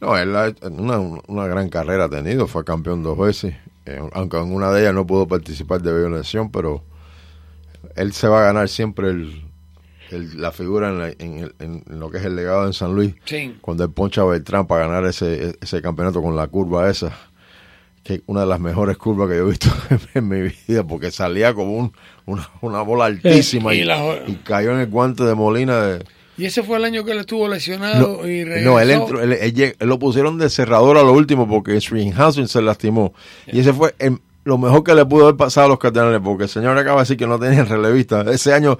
No, 0.00 0.16
él 0.16 0.34
ha 0.36 0.52
una, 0.70 0.98
una 0.98 1.46
gran 1.46 1.68
carrera 1.68 2.04
ha 2.04 2.08
tenido, 2.08 2.46
fue 2.46 2.64
campeón 2.64 3.02
dos 3.02 3.18
veces, 3.18 3.54
eh, 3.84 4.00
aunque 4.12 4.36
en 4.38 4.54
una 4.54 4.70
de 4.70 4.82
ellas 4.82 4.94
no 4.94 5.06
pudo 5.06 5.26
participar 5.26 5.82
de 5.82 5.92
violación, 5.92 6.50
pero 6.52 6.84
él 7.96 8.12
se 8.12 8.28
va 8.28 8.40
a 8.40 8.44
ganar 8.44 8.68
siempre 8.68 9.08
el, 9.08 9.42
el- 10.10 10.40
la 10.40 10.52
figura 10.52 10.88
en, 10.88 10.98
la- 10.98 11.08
en 11.18 11.38
el- 11.38 11.54
en 11.58 11.82
lo 12.00 12.10
que 12.10 12.18
es 12.18 12.24
el 12.24 12.36
legado 12.36 12.66
en 12.66 12.72
San 12.72 12.94
Luis, 12.94 13.14
Sí. 13.24 13.56
cuando 13.60 13.84
él 13.84 13.90
poncha 13.90 14.24
Beltrán 14.24 14.66
para 14.66 14.86
ganar 14.86 15.04
ese, 15.06 15.56
ese 15.60 15.82
campeonato 15.82 16.22
con 16.22 16.34
la 16.36 16.46
curva 16.48 16.88
esa, 16.90 17.12
que 18.02 18.14
es 18.14 18.20
una 18.26 18.40
de 18.40 18.46
las 18.46 18.60
mejores 18.60 18.96
curvas 18.96 19.28
que 19.28 19.36
yo 19.36 19.46
he 19.46 19.50
visto 19.50 19.68
en 20.14 20.28
mi 20.28 20.42
vida, 20.66 20.84
porque 20.84 21.10
salía 21.10 21.52
como 21.54 21.76
un- 21.76 21.92
una, 22.26 22.48
una 22.62 22.82
bola 22.82 23.06
altísima 23.06 23.74
Y 23.74 23.80
y, 23.80 23.84
la- 23.84 24.22
y 24.26 24.34
cayó 24.44 24.72
en 24.72 24.80
el 24.80 24.86
guante 24.88 25.24
de 25.24 25.34
Molina 25.34 25.80
de... 25.82 26.04
Y 26.38 26.44
ese 26.44 26.62
fue 26.62 26.76
el 26.78 26.84
año 26.84 27.04
que 27.04 27.10
él 27.12 27.18
estuvo 27.18 27.48
lesionado 27.48 28.18
No, 28.22 28.28
y 28.28 28.44
regresó. 28.44 28.70
no, 28.70 28.78
él 28.80 28.90
entró, 28.92 29.20
él, 29.20 29.32
él 29.32 29.52
lleg- 29.54 29.74
él 29.78 29.88
lo 29.88 29.98
pusieron 29.98 30.38
de 30.38 30.48
cerrador 30.48 30.96
a 30.96 31.02
lo 31.02 31.12
último 31.12 31.48
porque 31.48 31.80
Stringhausen 31.80 32.46
se 32.46 32.62
lastimó. 32.62 33.12
Y 33.48 33.58
ese 33.58 33.72
fue 33.72 33.94
el- 33.98 34.20
lo 34.44 34.56
mejor 34.56 34.84
que 34.84 34.94
le 34.94 35.04
pudo 35.04 35.24
haber 35.24 35.36
pasado 35.36 35.66
a 35.66 35.68
los 35.70 35.78
cardenales 35.80 36.20
porque 36.22 36.44
el 36.44 36.48
señor 36.48 36.78
acaba 36.78 36.98
de 36.98 37.02
decir 37.02 37.16
que 37.16 37.26
no 37.26 37.40
tenían 37.40 37.66
relevista. 37.68 38.20
Ese 38.30 38.54
año 38.54 38.78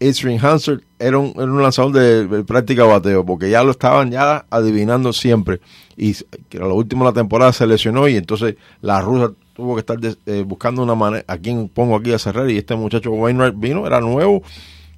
Stringhausen 0.00 0.82
era 0.98 1.18
un, 1.18 1.32
era 1.36 1.44
un 1.44 1.62
lanzador 1.62 1.92
de, 1.92 2.26
de 2.26 2.44
práctica 2.44 2.84
bateo 2.84 3.24
porque 3.26 3.50
ya 3.50 3.62
lo 3.64 3.72
estaban 3.72 4.10
ya 4.10 4.46
adivinando 4.50 5.12
siempre. 5.12 5.60
Y 5.96 6.14
que 6.48 6.58
a 6.58 6.60
lo 6.60 6.74
último 6.74 7.04
de 7.04 7.10
la 7.10 7.14
temporada 7.14 7.52
se 7.52 7.66
lesionó 7.66 8.06
y 8.08 8.16
entonces 8.16 8.54
la 8.80 9.00
rusa 9.00 9.32
tuvo 9.54 9.74
que 9.74 9.80
estar 9.80 9.98
eh, 10.26 10.44
buscando 10.46 10.82
una 10.82 10.94
manera, 10.94 11.24
a 11.26 11.36
quién 11.36 11.68
pongo 11.68 11.96
aquí 11.96 12.12
a 12.12 12.18
cerrar, 12.20 12.48
y 12.48 12.56
este 12.56 12.76
muchacho 12.76 13.10
Wainwright 13.10 13.54
vino, 13.58 13.84
era 13.88 14.00
nuevo, 14.00 14.42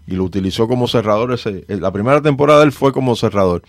y 0.07 0.15
lo 0.17 0.25
utilizó 0.25 0.69
como 0.69 0.87
cerrador. 0.87 1.33
Ese, 1.33 1.65
eh, 1.67 1.79
la 1.81 1.91
primera 1.91 2.21
temporada 2.21 2.63
él 2.63 2.73
fue 2.73 2.93
como 2.93 3.17
cerrador. 3.17 3.63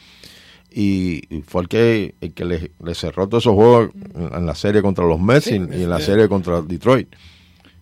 Y, 0.70 1.22
y 1.34 1.42
fue 1.44 1.62
el 1.64 1.68
que, 1.70 2.16
el 2.22 2.34
que 2.34 2.44
le, 2.46 2.72
le 2.84 2.96
cerró 2.96 3.28
todos 3.28 3.44
esos 3.44 3.56
juegos 3.56 3.90
en, 4.16 4.34
en 4.36 4.46
la 4.46 4.56
serie 4.56 4.82
contra 4.82 5.06
los 5.06 5.20
Mets 5.20 5.46
Sí, 5.46 5.52
y, 5.56 5.56
y 5.80 5.84
en 5.84 5.90
la 5.90 6.00
sí. 6.00 6.06
serie 6.06 6.28
contra 6.28 6.62
Detroit. 6.62 7.08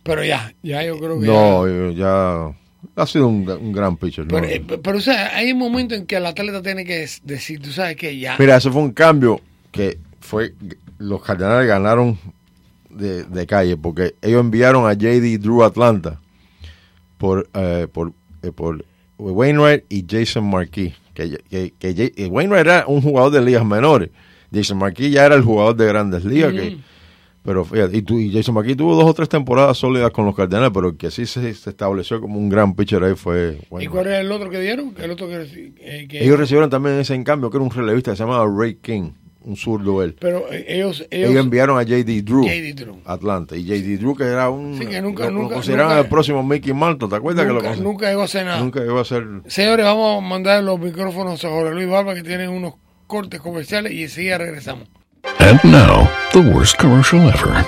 Pero 0.03 0.23
ya, 0.23 0.53
ya 0.63 0.83
yo 0.83 0.97
creo 0.99 1.19
que 1.19 1.25
No, 1.27 1.67
ya. 1.67 1.73
eh, 1.73 1.93
ya 1.95 2.51
ha 2.95 3.05
sido 3.07 3.27
un, 3.27 3.49
un 3.49 3.71
gran 3.73 3.97
pitcher. 3.97 4.25
¿no? 4.25 4.29
Pero, 4.39 4.47
eh, 4.47 4.63
pero, 4.83 4.97
o 4.97 5.01
sea, 5.01 5.35
hay 5.35 5.51
un 5.51 5.59
momento 5.59 5.95
en 5.95 6.05
que 6.05 6.15
el 6.17 6.25
atleta 6.25 6.61
tiene 6.61 6.85
que 6.85 7.07
decir, 7.23 7.59
tú 7.61 7.71
sabes 7.71 7.95
que 7.95 8.17
ya. 8.17 8.35
Mira, 8.39 8.57
eso 8.57 8.71
fue 8.71 8.81
un 8.81 8.91
cambio 8.91 9.41
que 9.71 9.97
fue 10.19 10.53
los 10.97 11.21
Cardenales 11.23 11.67
ganaron 11.67 12.17
de, 12.89 13.23
de 13.23 13.45
calle 13.47 13.77
porque 13.77 14.15
ellos 14.21 14.41
enviaron 14.41 14.89
a 14.89 14.93
JD 14.93 15.39
Drew 15.39 15.63
Atlanta 15.63 16.19
por 17.17 17.49
eh, 17.53 17.87
por, 17.91 18.11
eh, 18.43 18.51
por 18.51 18.83
Wainwright 19.17 19.83
y 19.89 20.05
Jason 20.09 20.49
Marquis. 20.49 20.93
Que, 21.13 21.37
que, 21.49 21.73
que 21.79 22.13
eh, 22.15 22.27
Wainwright 22.27 22.65
era 22.65 22.83
un 22.87 23.01
jugador 23.01 23.31
de 23.31 23.41
ligas 23.41 23.65
menores. 23.65 24.09
Jason 24.53 24.77
Marquis 24.77 25.11
ya 25.11 25.25
era 25.25 25.35
el 25.35 25.43
jugador 25.43 25.75
de 25.75 25.85
grandes 25.85 26.23
ligas. 26.23 26.53
que- 26.53 26.77
pero 27.43 27.63
fíjate, 27.65 27.97
y, 27.97 28.02
tu- 28.02 28.19
y 28.19 28.32
Jason 28.32 28.54
Marquis 28.56 28.75
tuvo 28.78 28.95
dos 28.95 29.06
o 29.06 29.13
tres 29.13 29.30
temporadas 29.30 29.78
sólidas 29.78 30.12
con 30.12 30.25
los 30.25 30.36
Cardenales, 30.36 30.71
pero 30.73 30.89
el 30.89 30.97
que 30.97 31.10
sí 31.12 31.25
se, 31.25 31.54
se 31.54 31.69
estableció 31.69 32.19
como 32.21 32.38
un 32.39 32.49
gran 32.49 32.75
pitcher 32.75 33.04
ahí 33.04 33.15
fue 33.15 33.58
¿Y 33.62 33.65
Wainwright. 33.69 33.89
cuál 33.91 34.08
era 34.08 34.19
el 34.19 34.32
otro 34.32 34.49
que 34.49 34.60
dieron? 34.60 34.93
El 34.97 35.12
otro 35.12 35.28
que. 35.28 35.73
eh, 35.80 36.08
que- 36.08 36.23
Ellos 36.23 36.38
recibieron 36.38 36.69
también 36.69 36.99
ese 36.99 37.15
en 37.15 37.23
cambio, 37.23 37.49
que 37.49 37.58
era 37.58 37.63
un 37.63 37.71
relevista 37.71 38.12
que 38.12 38.17
se 38.17 38.23
llamaba 38.23 38.45
Ray 38.45 38.75
King, 38.75 39.12
un 39.41 39.56
zurdo 39.56 40.04
él. 40.04 40.15
pero 40.19 40.52
eh, 40.52 40.65
ellos. 40.67 41.08
ellos, 41.10 41.30
Ellos 41.32 41.43
enviaron 41.43 41.80
a 41.80 41.84
JD 41.84 42.21
Drew. 42.23 42.45
Drew. 42.75 42.97
Atlanta. 43.06 43.56
Y 43.56 43.63
JD 43.63 43.97
Drew, 43.99 44.15
que 44.15 44.25
era 44.25 44.49
un. 44.49 44.78
Sí, 44.78 44.86
que 44.86 45.02
nunca- 45.02 45.25
lo, 45.25 45.32
lo 45.32 45.41
nunca- 45.43 45.54
consideraban 45.56 45.93
nunca- 45.95 46.04
el 46.04 46.10
próximo 46.10 46.43
Mickey 46.43 46.73
Mantle. 46.73 47.08
¿Te 47.08 47.15
acuerdas 47.15 47.45
que 47.45 47.54
lo 47.54 47.62
nunca, 47.62 47.75
nunca 47.78 48.10
llegó 48.10 48.21
a 48.21 48.25
hacer 48.25 48.45
nada. 48.45 48.60
nunca 48.62 48.82
llegó 48.82 48.99
a 48.99 49.06
ser. 49.06 49.25
Señores, 49.47 49.86
vamos 49.86 50.17
a 50.23 50.28
mandar 50.28 50.62
los 50.63 50.78
micrófonos 50.80 51.43
a 51.45 51.49
Jorge 51.49 51.73
Luis 51.73 51.88
Barba 51.88 52.13
que 52.13 52.21
tienen 52.21 52.49
unos 52.49 52.73
cortes 53.08 53.39
comerciales 53.39 53.93
y 53.93 54.04
enseguida 54.04 54.38
regresamos. 54.38 54.88
And 55.39 55.60
now, 55.63 56.04
the 56.34 56.52
worst 56.54 56.78
commercial 56.78 57.19
ever. 57.21 57.65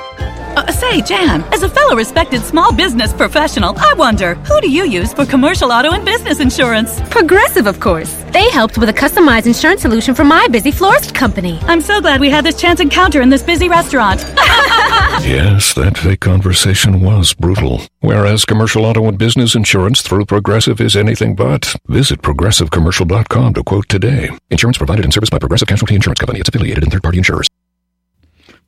Uh, 0.54 0.70
say, 0.72 1.02
Jan, 1.02 1.42
as 1.54 1.64
a 1.64 1.70
fellow 1.70 1.96
respected 1.96 2.42
small 2.42 2.74
business 2.74 3.14
professional, 3.14 3.74
I 3.78 3.94
wonder, 3.98 4.36
who 4.36 4.60
do 4.60 4.70
you 4.70 4.84
use 4.86 5.14
for 5.14 5.26
commercial 5.26 5.72
auto 5.72 5.92
and 5.92 6.04
business 6.04 6.42
insurance? 6.42 7.00
Progressive, 7.10 7.68
of 7.68 7.80
course. 7.80 8.14
They 8.34 8.50
helped 8.52 8.78
with 8.78 8.90
a 8.90 8.94
customized 8.94 9.46
insurance 9.46 9.82
solution 9.82 10.14
for 10.14 10.26
my 10.26 10.48
busy 10.50 10.72
florist 10.72 11.16
company. 11.16 11.58
I'm 11.64 11.80
so 11.80 12.02
glad 12.02 12.20
we 12.20 12.30
had 12.30 12.46
this 12.46 12.60
chance 12.60 12.82
encounter 12.82 13.22
in 13.22 13.30
this 13.30 13.44
busy 13.44 13.70
restaurant. 13.70 14.26
Yes, 15.24 15.76
that 15.76 16.00
fake 16.00 16.22
conversation 16.22 17.02
was 17.02 17.34
brutal. 17.36 17.82
Whereas 18.00 18.44
commercial 18.44 18.86
auto 18.86 19.08
and 19.08 19.20
business 19.20 19.54
insurance 19.54 20.02
through 20.02 20.26
Progressive 20.26 20.82
is 20.82 20.96
anything 20.96 21.36
but. 21.36 21.76
Visit 21.86 22.24
progressivecommercial.com 22.24 23.54
to 23.54 23.64
quote 23.64 23.88
today. 23.88 24.30
Insurance 24.50 24.80
provided 24.80 25.06
and 25.06 25.14
serviced 25.14 25.32
by 25.32 25.38
Progressive 25.38 25.68
Casualty 25.68 25.94
Insurance 25.94 26.20
Company. 26.20 26.40
It's 26.40 26.50
affiliated 26.50 26.84
and 26.84 26.92
third 26.92 27.04
party 27.04 27.20
insurers. 27.20 27.48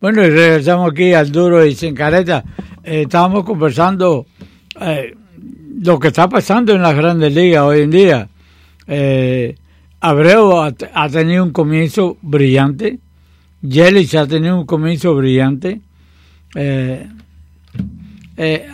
Bueno, 0.03 0.21
y 0.21 0.31
regresamos 0.31 0.91
aquí 0.91 1.13
al 1.13 1.31
duro 1.31 1.65
y 1.65 1.75
sin 1.75 1.95
careta. 1.95 2.43
Eh, 2.83 3.03
estábamos 3.03 3.45
conversando 3.45 4.25
eh, 4.81 5.15
lo 5.81 5.97
que 5.97 6.09
está 6.09 6.27
pasando 6.27 6.75
en 6.75 6.81
las 6.81 6.93
grandes 6.93 7.33
ligas 7.33 7.61
hoy 7.61 7.83
en 7.83 7.89
día. 7.89 8.27
Eh, 8.85 9.55
Abreu 10.01 10.61
ha, 10.61 10.73
ha 10.93 11.07
tenido 11.07 11.41
un 11.45 11.51
comienzo 11.53 12.17
brillante. 12.21 12.99
Yelich 13.61 14.13
ha 14.15 14.27
tenido 14.27 14.59
un 14.59 14.65
comienzo 14.65 15.15
brillante. 15.15 15.79
Eh, 16.53 17.07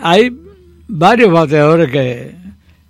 hay 0.02 0.36
varios 0.88 1.32
bateadores 1.32 1.92
que 1.92 2.36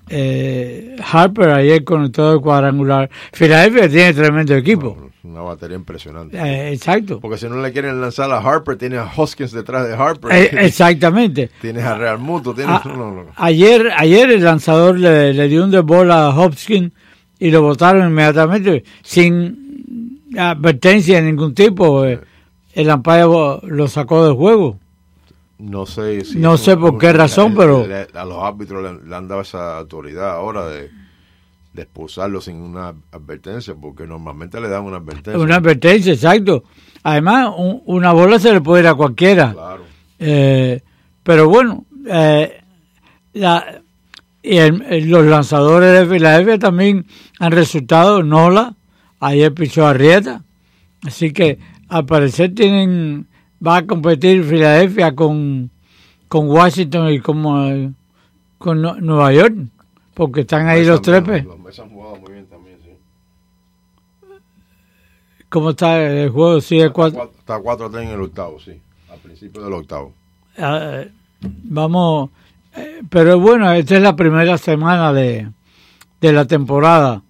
eh, 0.07 0.95
Harper 1.11 1.49
ayer 1.49 1.83
conectó 1.83 2.35
el 2.35 2.39
cuadrangular. 2.39 3.09
Filadelfia 3.33 3.89
tiene 3.89 4.13
tremendo 4.13 4.55
equipo. 4.55 5.08
Una 5.29 5.41
batería 5.41 5.75
impresionante. 5.77 6.37
Eh, 6.37 6.73
exacto. 6.73 7.19
Porque 7.19 7.37
si 7.37 7.47
no 7.47 7.61
le 7.61 7.71
quieren 7.71 8.01
lanzar 8.01 8.31
a 8.31 8.37
Harper, 8.39 8.77
tiene 8.77 8.97
a 8.97 9.05
Hoskins 9.15 9.51
detrás 9.51 9.87
de 9.87 9.93
Harper. 9.93 10.31
Eh, 10.31 10.49
exactamente. 10.65 11.51
Tienes 11.61 11.83
a 11.83 11.95
Real 11.95 12.17
Muto. 12.17 12.53
Tienes. 12.55 12.75
A- 12.75 12.81
no, 12.87 12.95
no, 12.97 13.11
no. 13.13 13.25
Ayer, 13.35 13.91
ayer 13.95 14.31
el 14.31 14.43
lanzador 14.43 14.97
le, 14.97 15.33
le 15.33 15.47
dio 15.47 15.63
un 15.63 15.69
de 15.71 15.81
bola 15.81 16.25
a 16.25 16.29
Hopkins 16.39 16.91
y 17.37 17.51
lo 17.51 17.61
votaron 17.61 18.09
inmediatamente 18.09 18.83
sin 19.03 20.23
advertencia 20.37 21.17
de 21.17 21.21
ningún 21.23 21.53
tipo. 21.53 22.05
Eh, 22.05 22.19
El 22.73 22.89
umpire 22.89 23.25
lo 23.63 23.87
sacó 23.87 24.25
del 24.25 24.33
juego. 24.35 24.79
No 25.59 25.85
sé 25.85 26.23
si 26.23 26.39
No 26.39 26.57
sé 26.57 26.75
por 26.77 26.97
qué 26.97 27.11
razón, 27.13 27.53
pero- 27.55 27.85
a 28.15 28.25
los 28.25 28.43
árbitros 28.43 28.81
le, 29.03 29.07
le 29.09 29.15
han 29.15 29.27
dado 29.27 29.41
esa 29.41 29.77
autoridad 29.77 30.31
ahora 30.31 30.65
de, 30.67 30.89
de 31.73 31.83
expulsarlo 31.83 32.41
sin 32.41 32.55
una 32.57 32.93
advertencia, 33.11 33.75
porque 33.79 34.07
normalmente 34.07 34.59
le 34.59 34.69
dan 34.69 34.83
una 34.85 34.97
advertencia. 34.97 35.37
Una 35.41 35.55
advertencia, 35.57 36.13
exacto. 36.13 36.63
Además, 37.03 37.53
un- 37.57 37.81
una 37.85 38.11
bola 38.11 38.39
se 38.39 38.51
le 38.51 38.61
puede 38.61 38.81
ir 38.83 38.87
a 38.87 38.95
cualquiera. 38.95 39.53
Claro. 39.53 39.83
Eh, 40.17 40.81
pero 41.23 41.47
bueno, 41.47 41.85
eh, 42.09 42.61
la- 43.33 43.81
y 44.41 44.57
el- 44.57 45.09
los 45.09 45.25
lanzadores 45.25 45.91
de 46.07 46.13
Filadelfia 46.13 46.57
también 46.59 47.05
han 47.39 47.51
resultado 47.51 48.23
Nola, 48.23 48.75
ayer 49.19 49.53
pichó 49.53 49.85
Arrieta, 49.85 50.43
así 51.05 51.31
que 51.31 51.59
al 51.87 52.05
parecer 52.05 52.53
tienen, 52.55 53.27
va 53.65 53.77
a 53.77 53.85
competir 53.85 54.43
Filadelfia 54.43 55.13
con, 55.15 55.69
con 56.27 56.49
Washington 56.49 57.09
y 57.11 57.19
con, 57.19 57.43
eh, 57.67 57.91
con 58.57 58.81
Nu- 58.81 58.99
Nueva 58.99 59.31
York, 59.33 59.55
porque 60.19 60.41
están 60.41 60.67
ahí 60.67 60.83
los 60.83 61.01
tres. 61.01 61.23
pues. 61.25 61.45
Los 61.45 61.57
Mets 61.59 61.79
han 61.79 61.89
jugado 61.89 62.17
muy 62.17 62.33
bien 62.33 62.45
también, 62.47 62.77
sí. 62.83 62.89
¿Cómo 65.47 65.71
está 65.71 66.01
el 66.03 66.29
juego? 66.29 66.59
Cuatro. 66.93 67.31
Está 67.39 67.57
4 67.59 67.85
a 67.85 67.89
3 67.91 68.03
en 68.03 68.09
el 68.13 68.21
octavo, 68.21 68.59
sí. 68.59 68.79
Al 69.11 69.17
principio 69.19 69.63
del 69.63 69.73
octavo. 69.73 70.13
Ah, 70.57 71.03
vamos, 71.41 72.29
eh, 72.75 73.01
pero 73.09 73.39
bueno, 73.39 73.71
esta 73.71 73.95
es 73.95 74.01
la 74.03 74.15
primera 74.15 74.57
semana 74.57 75.11
de, 75.13 75.49
de 76.21 76.33
la 76.33 76.45
temporada. 76.45 77.23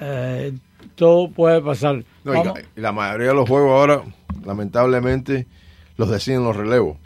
Eh, 0.00 0.52
todo 0.94 1.30
puede 1.30 1.60
pasar. 1.62 2.04
No, 2.24 2.34
y 2.34 2.36
Vamos- 2.36 2.54
la, 2.58 2.64
y 2.76 2.80
la 2.80 2.92
mayoría 2.92 3.28
de 3.28 3.34
los 3.34 3.48
juegos 3.48 3.70
ahora, 3.72 4.02
lamentablemente, 4.44 5.46
los 5.96 6.10
deciden 6.10 6.44
los 6.44 6.54
relevos. 6.54 6.98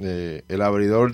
Eh, 0.00 0.42
el 0.48 0.60
abridor, 0.62 1.12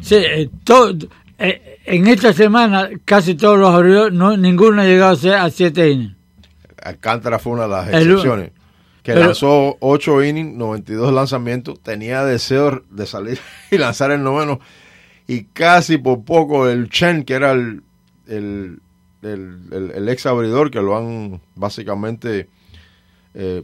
sí, 0.00 0.50
todo- 0.64 0.94
eh, 1.38 1.78
en 1.84 2.06
esta 2.06 2.32
semana 2.32 2.88
casi 3.04 3.34
todos 3.34 3.58
los 3.58 3.74
abridores, 3.74 4.12
no, 4.12 4.36
ninguno 4.36 4.82
ha 4.82 4.84
llegado 4.84 5.12
a, 5.12 5.16
ser 5.16 5.34
a 5.34 5.50
siete 5.50 5.90
innings. 5.90 6.16
Alcántara 6.82 7.38
fue 7.38 7.52
una 7.52 7.62
de 7.64 7.68
las 7.68 7.88
El- 7.88 7.94
excepciones. 8.10 8.50
Que 9.02 9.12
pero- 9.12 9.26
lanzó 9.26 9.76
8 9.80 10.24
innings, 10.24 10.56
92 10.56 11.12
lanzamientos, 11.12 11.80
tenía 11.80 12.24
deseo 12.24 12.82
de 12.90 13.06
salir 13.06 13.38
y 13.70 13.78
lanzar 13.78 14.10
el 14.10 14.22
noveno. 14.22 14.58
Y 15.28 15.44
casi 15.44 15.98
por 15.98 16.24
poco 16.24 16.68
el 16.68 16.88
Chen, 16.90 17.24
que 17.24 17.34
era 17.34 17.52
el, 17.52 17.82
el, 18.26 18.80
el, 19.22 19.58
el- 19.72 19.90
el 19.94 20.08
ex 20.08 20.26
abridor, 20.26 20.70
que 20.70 20.80
lo 20.82 20.96
han 20.96 21.40
básicamente 21.54 22.48
eh, 23.34 23.62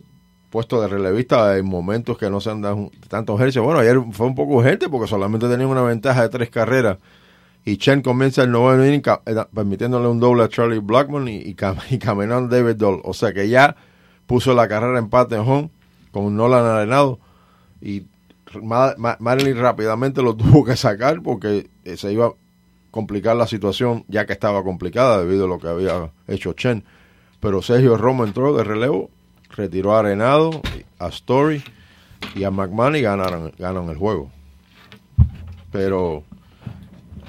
puesto 0.50 0.80
de 0.80 0.88
relevista 0.88 1.56
en 1.56 1.64
momentos 1.66 2.18
que 2.18 2.28
no 2.30 2.40
se 2.40 2.50
han 2.50 2.60
dado 2.62 2.90
tantos 3.08 3.36
ejercicios. 3.36 3.64
Bueno, 3.64 3.80
ayer 3.80 3.96
fue 4.12 4.26
un 4.26 4.34
poco 4.34 4.54
urgente 4.54 4.88
porque 4.88 5.08
solamente 5.08 5.48
tenían 5.48 5.70
una 5.70 5.82
ventaja 5.82 6.22
de 6.22 6.28
tres 6.28 6.50
carreras. 6.50 6.98
Y 7.64 7.76
Chen 7.76 8.02
comienza 8.02 8.42
el 8.42 8.50
noveno 8.50 8.84
inning 8.86 9.02
eh, 9.26 9.36
permitiéndole 9.54 10.08
un 10.08 10.18
doble 10.18 10.42
a 10.42 10.48
Charlie 10.48 10.80
Blackman 10.80 11.28
y, 11.28 11.36
y, 11.36 11.54
cam- 11.54 11.98
caminando 12.00 12.54
David 12.54 12.76
Doll. 12.76 13.00
O 13.04 13.14
sea 13.14 13.32
que 13.32 13.48
ya 13.48 13.76
puso 14.26 14.52
la 14.54 14.66
carrera 14.68 14.98
empate 14.98 15.36
en 15.36 15.42
home 15.42 15.70
con 16.10 16.36
Nolan 16.36 16.64
arenado 16.64 17.18
y 17.80 18.04
Ma- 18.62 18.94
Ma- 18.98 19.16
Marilyn 19.20 19.58
rápidamente 19.58 20.22
lo 20.22 20.34
tuvo 20.36 20.64
que 20.64 20.76
sacar 20.76 21.22
porque 21.22 21.70
eh, 21.84 21.96
se 21.96 22.12
iba 22.12 22.26
a 22.26 22.32
complicar 22.90 23.36
la 23.36 23.46
situación 23.46 24.04
ya 24.08 24.26
que 24.26 24.32
estaba 24.34 24.62
complicada 24.64 25.18
debido 25.22 25.44
a 25.44 25.48
lo 25.48 25.58
que 25.58 25.68
había 25.68 26.10
hecho 26.28 26.52
Chen. 26.54 26.84
Pero 27.40 27.62
Sergio 27.62 27.96
Romo 27.96 28.24
entró 28.24 28.54
de 28.56 28.64
relevo, 28.64 29.08
retiró 29.50 29.94
a 29.94 30.00
Arenado, 30.00 30.60
a 30.98 31.08
Story 31.08 31.62
y 32.34 32.44
a 32.44 32.50
McMahon 32.50 32.96
y 32.96 33.00
ganaron, 33.02 33.52
ganaron 33.58 33.88
el 33.88 33.96
juego. 33.96 34.30
Pero 35.70 36.24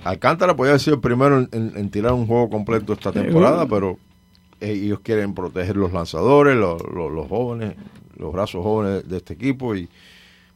Alcántara 0.03 0.55
podía 0.55 0.71
haber 0.71 0.81
sido 0.81 0.95
el 0.95 1.01
primero 1.01 1.37
en, 1.39 1.49
en- 1.51 1.73
en 1.75 1.89
tirar 1.89 2.13
un 2.13 2.27
juego 2.27 2.49
completo 2.49 2.93
esta 2.93 3.11
temporada, 3.11 3.65
pero 3.67 3.97
eh, 4.59 4.71
ellos 4.71 4.99
quieren 5.01 5.33
proteger 5.33 5.75
los 5.77 5.93
lanzadores, 5.93 6.55
los, 6.55 6.81
los- 6.93 7.11
los 7.11 7.27
jóvenes, 7.27 7.75
los 8.17 8.31
brazos 8.33 8.63
jóvenes 8.63 9.07
de 9.07 9.17
este 9.17 9.33
equipo. 9.33 9.75
y 9.75 9.87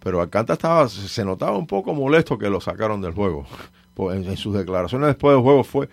Pero 0.03 0.21
Alcántara 0.21 0.55
estaba, 0.55 0.89
se 0.89 1.25
notaba 1.25 1.57
un 1.57 1.67
poco 1.67 1.93
molesto 1.93 2.37
que 2.37 2.49
lo 2.49 2.61
sacaron 2.61 3.01
del 3.01 3.13
juego. 3.13 3.45
Pues 3.97 4.15
en, 4.15 4.29
en 4.29 4.37
sus 4.37 4.53
declaraciones 4.53 5.07
después 5.07 5.33
del 5.35 5.41
juego 5.41 5.63
fue, 5.63 5.89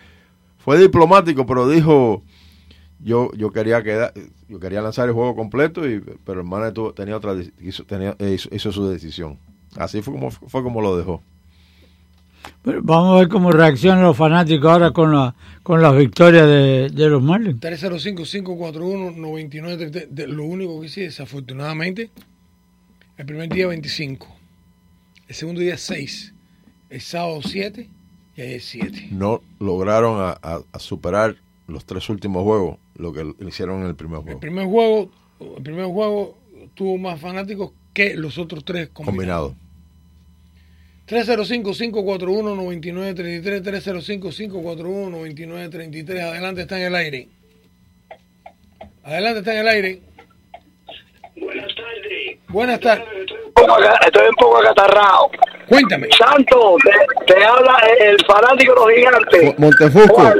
fue 0.58 0.78
diplomático, 0.78 1.46
pero 1.46 1.66
dijo 1.66 2.22
yo 3.02 3.30
yo 3.32 3.50
quería 3.50 3.82
quedar, 3.82 4.12
yo 4.46 4.60
quería 4.60 4.82
lanzar 4.82 5.08
el 5.08 5.14
juego 5.14 5.34
completo 5.34 5.88
y 5.88 6.00
pero 6.22 6.42
el 6.42 6.46
manager 6.46 6.92
tenía 6.92 7.16
otra 7.16 7.34
hizo, 7.62 7.84
tenía, 7.84 8.14
hizo, 8.18 8.50
hizo 8.54 8.72
su 8.72 8.86
decisión 8.90 9.38
Así 9.78 10.02
fue 10.02 10.12
como, 10.12 10.30
fue 10.30 10.62
como 10.62 10.82
lo 10.82 10.98
dejó. 10.98 11.22
Vamos 12.82 13.16
a 13.16 13.20
ver 13.20 13.28
cómo 13.28 13.50
reaccionan 13.52 14.02
los 14.02 14.16
fanáticos 14.16 14.70
ahora 14.70 14.90
con, 14.92 15.12
la, 15.12 15.34
con 15.62 15.80
las 15.82 15.96
victorias 15.96 16.46
de, 16.46 16.90
de 16.90 17.08
los 17.08 17.22
Marlins. 17.22 17.60
305-541-9933. 17.60 20.08
De- 20.10 20.26
Lo 20.28 20.44
único 20.44 20.80
que 20.80 20.88
sí, 20.88 21.02
desafortunadamente, 21.02 22.10
el 23.16 23.26
primer 23.26 23.48
día 23.48 23.66
25, 23.68 24.26
el 25.28 25.34
segundo 25.34 25.60
día 25.60 25.78
6, 25.78 26.34
el 26.90 27.00
sábado 27.00 27.40
7 27.42 27.88
y 28.36 28.40
ayer 28.40 28.60
7. 28.60 29.08
No 29.12 29.40
lograron 29.60 30.20
a, 30.20 30.30
a- 30.42 30.60
a 30.72 30.78
superar 30.78 31.36
los 31.66 31.84
tres 31.84 32.08
últimos 32.10 32.42
juegos, 32.44 32.78
lo 32.96 33.12
que 33.12 33.32
hicieron 33.46 33.82
en 33.82 33.86
el 33.88 33.94
primer 33.94 34.18
El 34.18 34.24
juego. 34.24 34.40
primer 34.40 34.66
juego, 34.66 35.10
el 35.56 35.62
primer 35.62 35.86
juego 35.86 36.36
tuvo 36.74 36.98
más 36.98 37.20
fanáticos 37.20 37.72
que 37.92 38.14
los 38.16 38.38
otros 38.38 38.64
tres 38.64 38.88
combinados. 38.92 39.52
Combinado. 39.52 39.63
305-541-9933, 41.08 43.62
305-541-9933. 43.62 46.20
Adelante, 46.22 46.62
está 46.62 46.78
en 46.78 46.84
el 46.86 46.94
aire. 46.94 47.28
Adelante, 49.04 49.40
está 49.40 49.52
en 49.52 49.58
el 49.58 49.68
aire. 49.68 50.00
Buenas 51.36 51.74
tardes. 51.74 52.38
Buenas 52.48 52.80
tardes. 52.80 53.06
Estoy 54.06 54.28
un 54.28 54.34
poco 54.36 54.56
acatarrado. 54.58 55.30
Cuéntame. 55.68 56.08
Santo, 56.16 56.76
te, 56.82 56.90
te 57.34 57.44
habla 57.44 57.76
el 58.00 58.16
fanático 58.24 58.72
de 58.72 58.80
los 58.80 58.90
gigantes. 58.94 59.58
Montefusco. 59.58 60.14
Juan 60.14 60.38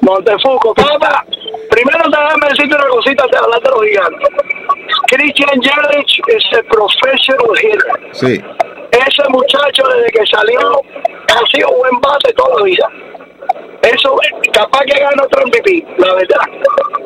Montefusco, 0.00 0.74
papá. 0.74 1.24
Primero 1.70 2.04
déjame 2.08 2.48
decirte 2.50 2.74
una 2.74 2.88
cosita 2.88 3.24
de 3.30 3.38
hablar 3.38 3.60
de 3.60 3.70
los 3.70 3.82
gigantes. 3.84 4.28
Christian 5.08 5.60
Yelich 5.60 6.20
es 6.28 6.44
el 6.52 6.64
professional 6.66 7.56
hitter. 7.60 8.00
Sí. 8.12 8.40
Ese 8.90 9.28
muchacho 9.28 9.82
desde 9.94 10.10
que 10.12 10.26
salió 10.26 10.80
ha 11.28 11.46
sido 11.52 11.68
buen 11.76 12.00
bate 12.00 12.32
toda 12.34 12.58
la 12.58 12.64
vida. 12.64 12.90
Eso, 13.82 14.16
capaz 14.52 14.80
que 14.86 14.98
gana 14.98 15.22
otro 15.22 15.42
MVP, 15.46 15.84
la 15.98 16.14
verdad. 16.14 16.40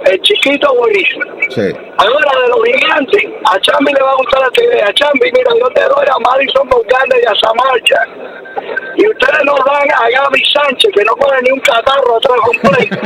El 0.07 0.20
chiquito 0.22 0.74
buenísimo. 0.76 1.24
Sí. 1.50 1.72
Ahora 1.98 2.40
de 2.40 2.48
los 2.48 2.64
gigantes, 2.64 3.22
a 3.44 3.61
Chambi 3.61 3.92
le 3.92 4.00
va 4.00 4.12
a 4.12 4.16
gustar 4.16 4.42
esta 4.44 4.64
idea. 4.64 4.92
Chambi, 4.94 5.31
mira, 5.33 5.50
yo 5.61 5.68
te 5.74 5.83
doy 5.83 6.07
a 6.09 6.18
Madison 6.20 6.66
Boganda 6.68 7.16
y 7.22 7.26
a 7.26 7.35
Samarcha. 7.35 8.00
Y 8.96 9.07
ustedes 9.09 9.44
nos 9.44 9.59
dan 9.64 9.90
a 9.94 10.09
Gaby 10.09 10.42
Sánchez, 10.53 10.90
que 10.94 11.05
no 11.05 11.14
pone 11.16 11.42
ni 11.42 11.50
un 11.50 11.61
catarro 11.61 12.16
atrás 12.16 12.38
completo. 12.44 12.96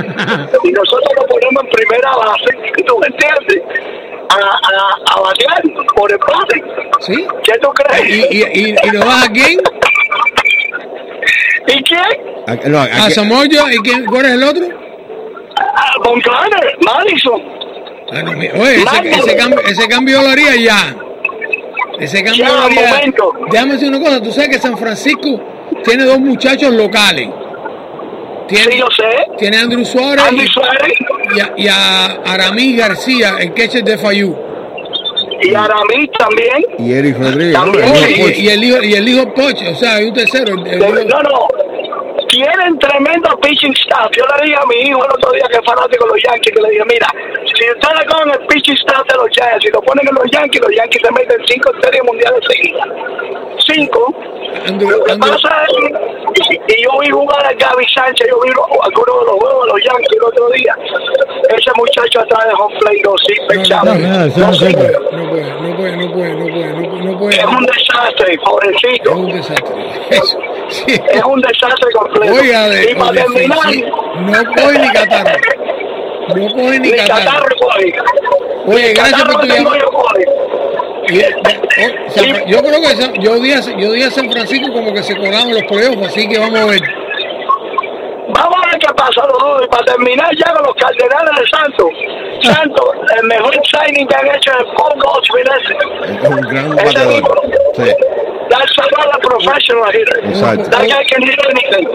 y 0.65 0.73
nosotros 0.73 1.13
lo 1.17 1.27
ponemos 1.27 1.65
en 1.65 1.71
primera 1.71 2.17
base. 2.17 2.83
¿Tú 2.87 2.99
me 2.99 3.07
entiendes? 3.09 3.63
A, 4.31 4.37
a, 4.37 5.17
a 5.17 5.21
batear 5.21 5.63
por 5.97 6.11
el 6.13 6.19
bate. 6.19 6.63
¿Sí? 7.01 7.27
¿Qué 7.43 7.59
tú 7.59 7.69
crees? 7.71 8.09
¿Y, 8.09 8.37
y, 8.39 8.69
y, 8.71 8.71
y 8.71 8.91
nos 8.93 9.05
vas 9.05 9.29
a 9.29 9.33
quién? 9.33 9.59
¿Y 11.69 11.83
quién? 11.83 12.01
Aquí- 12.47 12.69
no, 12.69 12.79
¿A 12.81 13.11
Samoyo? 13.11 13.69
¿Y 13.71 13.79
quién, 13.79 14.05
cuál 14.07 14.27
es 14.27 14.33
el 14.33 14.43
otro? 14.43 14.65
A 15.57 15.99
Boganda, 16.05 16.59
Madison. 16.85 17.43
Ah, 18.13 18.23
no, 18.23 18.31
oye, 18.33 18.77
ese, 19.17 19.37
cambio, 19.37 19.61
ese 19.61 19.89
cambio 19.89 20.23
lo 20.23 20.29
haría 20.29 20.57
ya. 20.57 20.95
Ese 21.99 22.23
cambio 22.23 22.45
Ya, 22.45 22.53
lo 22.53 22.61
haría. 22.63 22.89
momento. 22.89 23.33
Déjame 23.51 23.73
decir 23.75 23.89
una 23.89 24.01
cosa, 24.01 24.23
tú 24.23 24.31
sabes 24.33 24.51
que 24.51 24.59
San 24.59 24.77
Francisco 24.77 25.41
tiene 25.85 26.05
dos 26.05 26.19
muchachos 26.19 26.73
locales. 26.73 27.29
Tiene, 28.49 28.73
Sí, 28.73 28.79
yo 28.79 28.87
sé. 28.95 29.27
tiene 29.39 29.57
a 29.57 29.61
Andrew 29.63 29.85
Suárez 29.87 30.23
Andy 30.29 30.47
Suárez 30.49 30.93
y, 31.35 31.41
a, 31.41 31.53
y 31.57 31.67
a 31.69 32.05
Aramis 32.27 32.77
García, 32.77 33.37
el 33.41 33.55
catcher 33.55 33.83
de 33.83 33.97
Fayú. 33.97 34.37
Y 35.43 35.55
Aramis 35.55 36.11
también. 36.19 36.65
y 36.79 36.93
Eric 36.93 37.19
Rodríguez. 37.19 37.55
También. 37.55 37.85
El 37.85 37.93
Oye, 37.93 38.11
hijo 38.13 38.29
y, 38.41 38.49
el 38.49 38.65
hijo, 38.65 38.83
y 38.83 38.95
el 38.95 39.09
hijo 39.09 39.35
Poch, 39.35 39.63
o 39.71 39.75
sea, 39.77 39.97
hay 39.97 40.05
un 40.07 40.15
tercero. 40.15 40.55
el- 40.55 40.67
el 40.67 40.81
hijo- 40.81 40.95
No, 41.09 41.23
no. 41.23 41.49
Tienen 42.45 42.79
tremendo 42.79 43.31
pitching 43.41 43.73
staff. 43.73 44.11
Yo 44.13 44.25
le 44.37 44.45
dije 44.45 44.57
a 44.61 44.67
mi 44.67 44.77
hijo 44.89 45.03
el 45.03 45.13
otro 45.13 45.33
día 45.33 45.45
que 45.51 45.57
es 45.57 45.65
fanático 45.65 46.05
de 46.05 46.11
los 46.13 46.23
Yankees, 46.29 46.53
que 46.55 46.61
le 46.61 46.69
dije, 46.71 46.85
mira, 46.85 47.09
si 47.47 47.65
ustedes 47.71 48.05
cogen 48.07 48.31
el 48.33 48.47
pitching 48.47 48.75
staff 48.77 49.03
de 49.09 49.17
los 49.17 49.29
Giants 49.33 49.65
y 49.65 49.71
lo 49.71 49.81
ponen 49.81 50.07
en 50.07 50.15
los 50.15 50.31
Yankees, 50.31 50.61
los 50.61 50.75
Yankees 50.77 51.01
se 51.05 51.11
meten 51.13 51.41
cinco 51.49 51.71
series 51.83 52.05
mundiales 52.05 52.41
seguidas. 52.47 52.89
Cinco. 53.67 54.13
Andrew- 54.69 54.91
Lo 54.91 55.05
que 55.05 55.13
Andrew- 55.13 55.33
pasa 55.41 55.65
es, 55.65 56.51
y, 56.51 56.55
y 56.75 56.83
yo 56.85 56.91
vi 57.01 57.09
jugar 57.11 57.47
a 57.47 57.53
Gaby 57.55 57.87
Sánchez, 57.95 58.29
yo 58.29 58.39
vi 58.43 58.51
algunos 58.51 59.21
de 59.21 59.27
los 59.27 59.37
juegos 59.41 59.67
de 59.67 59.73
los 59.73 59.81
Yankees 59.85 60.13
el 60.13 60.25
otro 60.25 60.49
día. 60.51 60.77
Ese 61.49 61.71
muchacho 61.77 62.21
atrás 62.21 62.45
de 62.47 62.53
home 62.61 62.77
plate, 62.79 63.01
no 63.05 63.15
sirve, 63.25 63.57
No, 63.57 63.63
chavo. 63.65 63.95
no, 63.95 64.47
no, 64.47 64.53
sirve. 64.53 64.73
puede, 64.75 64.93
no 64.93 65.77
puede, 65.77 65.97
no 65.97 66.13
puede, 66.13 66.35
no 66.35 66.47
puede, 66.53 67.03
no 67.05 67.19
puede. 67.19 67.37
Es 67.37 67.45
un 67.47 67.65
desastre, 67.67 68.35
Es 68.35 68.41
pobrecito. 68.41 69.13
un 69.17 69.33
desastre. 69.33 69.75
Eso, 70.11 70.39
sí. 70.69 71.01
Es 71.11 71.25
un 71.25 71.41
desastre 71.41 71.91
completo. 71.93 72.35
Y 72.45 72.95
para 72.95 73.13
terminar, 73.13 73.59
Fenci- 73.59 73.85
no 74.17 74.53
coge 74.53 74.79
ni 74.79 74.89
catarro. 74.93 75.39
No 76.29 76.35
coge 76.55 76.79
ni 76.81 76.91
ni 76.91 76.97
catarro. 76.97 77.25
catarro 77.25 77.57
coge. 77.61 77.95
Oye, 78.67 78.89
Ni 78.89 78.95
gracias 78.95 79.23
por 79.25 79.41
tu 79.41 79.47
llamada. 79.47 79.77
eh, 81.11 81.35
oh, 81.47 82.47
yo 82.47 82.59
creo 82.63 82.81
que 82.81 82.97
San- 82.97 83.15
yo 83.21 83.35
di, 83.41 83.53
a, 83.53 83.61
yo 83.61 84.07
a 84.07 84.11
San 84.11 84.31
Francisco 84.31 84.73
como 84.73 84.93
que 84.95 85.03
se 85.03 85.15
colaban 85.17 85.53
los 85.53 85.63
playoffs, 85.65 86.07
así 86.09 86.27
que 86.29 86.39
vamos 86.39 86.59
a 86.61 86.65
ver. 86.67 86.81
Vamos 88.29 88.57
a 88.65 88.71
ver 88.71 88.79
qué 88.81 88.93
pasa, 88.95 89.23
los 89.27 89.67
para 89.69 89.85
terminar 89.85 90.29
ya 90.37 90.53
con 90.55 90.65
los 90.65 90.75
cardenales 90.77 91.41
de 91.41 91.47
Santos. 91.49 91.89
Santos, 92.43 92.91
el 93.21 93.27
mejor 93.29 93.55
signing 93.67 94.07
que 94.09 94.17
han 94.17 94.27
hecho 94.35 94.51
es 94.51 94.65
Paul 94.77 94.99
Goldschmidt. 95.01 96.21
Es 96.23 96.29
un 96.31 96.41
gran 96.41 96.75
bateador. 96.75 97.41
Sí. 97.77 97.95
That's 98.55 98.79
another 98.79 99.19
professional 99.21 99.91
hitter. 99.93 100.19
Exacto. 100.31 100.71
That 100.71 100.83
guy 100.87 101.05
can 101.11 101.23
hit 101.23 101.39
anything. 101.51 101.89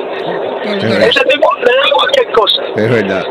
Ese 1.07 1.21
tipo 1.25 1.47
le 1.55 1.65
da 1.65 1.89
cualquier 1.93 2.31
cosa. 2.33 2.61
Es 2.75 2.89
verdad. 2.89 3.23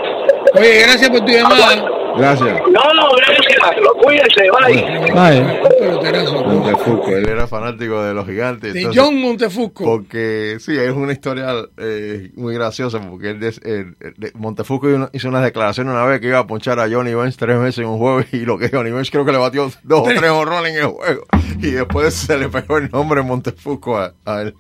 Oye, 0.55 0.81
gracias 0.83 1.11
por 1.11 1.21
tu 1.21 1.33
llamada. 1.33 1.85
Gracias. 2.17 2.49
No, 2.73 2.95
no, 2.95 3.09
gracias. 3.17 3.77
Lo 3.81 3.93
cuídense, 3.95 4.51
bye. 4.51 5.61
Peloterazo. 5.79 6.43
Montefusco, 6.45 7.17
él 7.17 7.29
era 7.29 7.47
fanático 7.47 8.03
de 8.03 8.15
los 8.15 8.27
gigantes. 8.27 8.73
De 8.75 8.81
entonces- 8.81 9.03
John 9.03 9.21
Montefusco. 9.21 9.85
Porque 9.85 10.57
sí, 10.59 10.77
es 10.77 10.91
una 10.91 11.13
historia 11.13 11.55
eh, 11.77 12.31
muy 12.35 12.55
graciosa 12.55 12.99
porque 13.01 13.31
él 13.31 13.41
des- 13.41 13.61
eh, 13.65 13.85
de- 14.17 14.33
Montefusco 14.35 14.89
hizo 14.89 14.97
una- 14.97 15.11
hizo 15.13 15.29
unas 15.29 15.45
declaraciones 15.45 15.93
una 15.93 16.05
vez 16.07 16.21
que 16.21 16.29
iba 16.29 16.39
a 16.41 16.47
ponchar 16.47 16.81
a 16.81 16.89
Johnny 16.91 17.15
Bench 17.15 17.37
tres 17.37 17.61
veces 17.61 17.79
en 17.79 17.87
un 17.87 17.99
juego 17.99 18.21
y 18.33 18.39
lo 18.39 18.59
que 18.59 18.69
Johnny 18.71 18.91
Bench 18.91 19.11
creo 19.13 19.25
que 19.25 19.33
le 19.33 19.39
batió 19.39 19.71
dos 19.85 20.01
o 20.01 20.05
tres 20.05 20.31
honrones 20.31 20.73
en 20.75 20.79
el 20.81 20.87
juego 20.87 21.25
y 21.61 21.71
después 21.71 22.15
se 22.15 22.37
le 22.39 22.49
pegó 22.49 22.79
el 22.79 22.91
nombre 22.91 23.18
Montefusco 23.23 23.97
a, 23.99 24.15
a 24.25 24.43
él. 24.43 24.55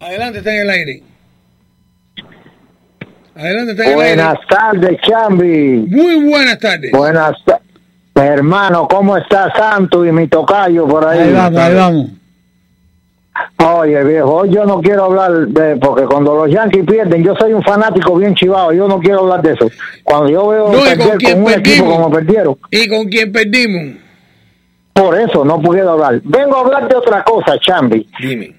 Adelante, 0.00 0.38
está 0.38 0.54
en 0.54 0.60
el 0.62 0.70
aire. 0.70 1.02
Adelante, 3.34 3.70
está 3.72 3.84
en 3.84 3.90
el 3.90 3.94
Buenas 3.96 4.34
aire. 4.36 4.46
tardes, 4.48 4.98
Chambi. 5.08 5.86
Muy 5.88 6.28
buenas 6.28 6.58
tardes. 6.58 6.90
Buenas 6.92 7.32
ta- 7.44 7.60
Hermano, 8.26 8.86
¿cómo 8.88 9.16
está 9.16 9.52
Santo 9.54 10.04
y 10.06 10.12
mi 10.12 10.28
tocayo 10.28 10.86
por 10.86 11.06
ahí? 11.06 11.20
Ahí 11.20 11.32
vamos, 11.32 11.60
ahí 11.60 11.74
vamos. 11.74 12.06
Oye, 13.64 14.04
viejo, 14.04 14.30
hoy 14.34 14.50
yo 14.50 14.64
no 14.66 14.80
quiero 14.80 15.04
hablar 15.04 15.46
de... 15.48 15.76
Porque 15.76 16.04
cuando 16.04 16.34
los 16.34 16.50
Yankees 16.50 16.84
pierden, 16.84 17.22
yo 17.24 17.34
soy 17.36 17.52
un 17.54 17.62
fanático 17.62 18.16
bien 18.16 18.34
chivado, 18.34 18.72
yo 18.72 18.86
no 18.88 18.98
quiero 18.98 19.20
hablar 19.20 19.40
de 19.42 19.52
eso. 19.52 19.70
Cuando 20.02 20.28
yo 20.28 20.48
veo 20.48 20.68
No, 20.72 20.80
perder 20.80 20.98
con 20.98 21.08
con, 21.08 21.18
quién 21.18 21.42
un 21.42 21.50
equipo 21.50 21.62
perdimos. 21.62 21.92
como 21.96 22.10
perdieron, 22.10 22.56
¿Y 22.70 22.88
con 22.88 23.04
quién 23.06 23.32
perdimos? 23.32 23.96
por 24.92 25.18
eso 25.18 25.44
no 25.44 25.60
puedo 25.62 25.90
hablar. 25.90 26.20
Vengo 26.24 26.56
a 26.56 26.60
hablar 26.60 26.88
de 26.88 26.96
otra 26.96 27.22
cosa, 27.24 27.58
Chambi. 27.58 28.06
Dime. 28.20 28.54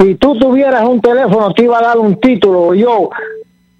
Si 0.00 0.14
tú 0.14 0.38
tuvieras 0.38 0.84
un 0.84 1.00
teléfono, 1.00 1.52
te 1.52 1.64
iba 1.64 1.78
a 1.78 1.82
dar 1.82 1.98
un 1.98 2.20
título 2.20 2.74
yo 2.74 3.10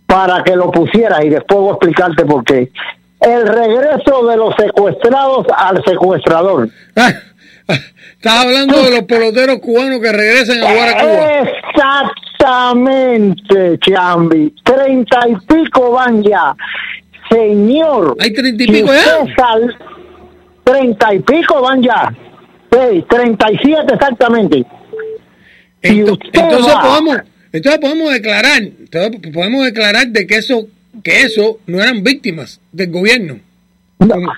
para 0.07 0.43
que 0.43 0.57
lo 0.57 0.71
pusieras 0.71 1.25
y 1.25 1.29
después 1.29 1.61
voy 1.61 1.69
a 1.69 1.73
explicarte 1.73 2.25
por 2.25 2.43
qué. 2.45 2.71
El 3.23 3.47
regreso 3.47 4.27
de 4.27 4.37
los 4.37 4.55
secuestrados 4.57 5.47
al 5.57 5.83
secuestrador. 5.85 6.69
Ah, 6.97 7.13
ah, 7.69 7.79
Estás 8.17 8.45
hablando 8.45 8.83
de 8.83 8.91
los 8.91 9.03
peloteros 9.03 9.59
cubanos 9.61 10.01
que 10.01 10.13
regresan 10.13 10.63
a 10.63 10.71
jugar 10.71 10.89
a 10.89 11.01
Cuba. 11.01 11.41
Exactamente, 12.43 13.79
Chambi. 13.79 14.55
Treinta 14.65 15.21
y 15.29 15.35
pico 15.47 15.91
van 15.93 16.23
ya. 16.23 16.55
Señor. 17.31 18.17
¿Hay 18.21 18.33
treinta 18.33 18.63
y 18.65 18.67
pico 18.67 18.93
ya? 18.93 19.27
Treinta 20.65 21.15
y 21.15 21.19
pico 21.21 21.63
van 21.63 21.83
ya. 21.83 22.13
Sí, 22.71 23.05
treinta 23.09 23.51
y 23.53 23.59
siete 23.59 23.95
exactamente. 23.95 24.65
Entonces 25.83 26.21
va- 26.75 26.83
podemos, 26.83 27.17
entonces 27.53 27.81
podemos 27.81 28.13
declarar, 28.13 28.63
entonces 28.63 29.21
podemos 29.33 29.65
declarar 29.65 30.07
de 30.09 30.27
que 30.27 30.37
eso, 30.37 30.67
que 31.03 31.23
eso 31.23 31.59
no 31.67 31.83
eran 31.83 32.03
víctimas 32.03 32.61
del 32.73 32.91
gobierno. 32.91 33.39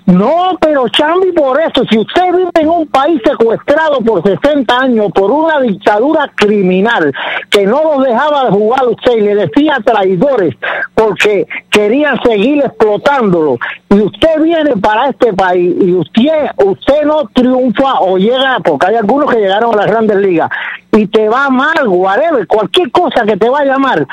No, 0.06 0.58
pero 0.60 0.88
Chambi, 0.88 1.32
por 1.32 1.60
eso, 1.60 1.84
si 1.90 1.98
usted 1.98 2.32
vive 2.32 2.50
en 2.60 2.68
un 2.68 2.86
país 2.86 3.20
secuestrado 3.24 4.00
por 4.00 4.22
60 4.22 4.78
años 4.78 5.10
por 5.14 5.30
una 5.30 5.60
dictadura 5.60 6.30
criminal 6.34 7.12
que 7.50 7.66
no 7.66 7.82
los 7.82 8.04
dejaba 8.04 8.46
de 8.46 8.50
jugar 8.50 8.86
usted 8.88 9.16
y 9.16 9.20
le 9.22 9.34
decía 9.34 9.78
traidores 9.84 10.54
porque 10.94 11.46
querían 11.70 12.20
seguir 12.22 12.62
explotándolo, 12.64 13.58
y 13.90 14.00
usted 14.00 14.42
viene 14.42 14.76
para 14.76 15.10
este 15.10 15.32
país 15.32 15.74
y 15.80 15.92
usted, 15.92 16.50
usted 16.64 17.02
no 17.04 17.28
triunfa 17.32 18.00
o 18.00 18.18
llega, 18.18 18.60
porque 18.62 18.86
hay 18.86 18.96
algunos 18.96 19.30
que 19.30 19.40
llegaron 19.40 19.74
a 19.74 19.78
las 19.78 19.86
grandes 19.86 20.16
ligas, 20.18 20.50
y 20.92 21.06
te 21.06 21.28
va 21.28 21.48
mal, 21.48 21.88
whatever, 21.88 22.46
cualquier 22.46 22.90
cosa 22.90 23.24
que 23.24 23.36
te 23.36 23.48
vaya 23.48 23.78
mal, 23.78 24.06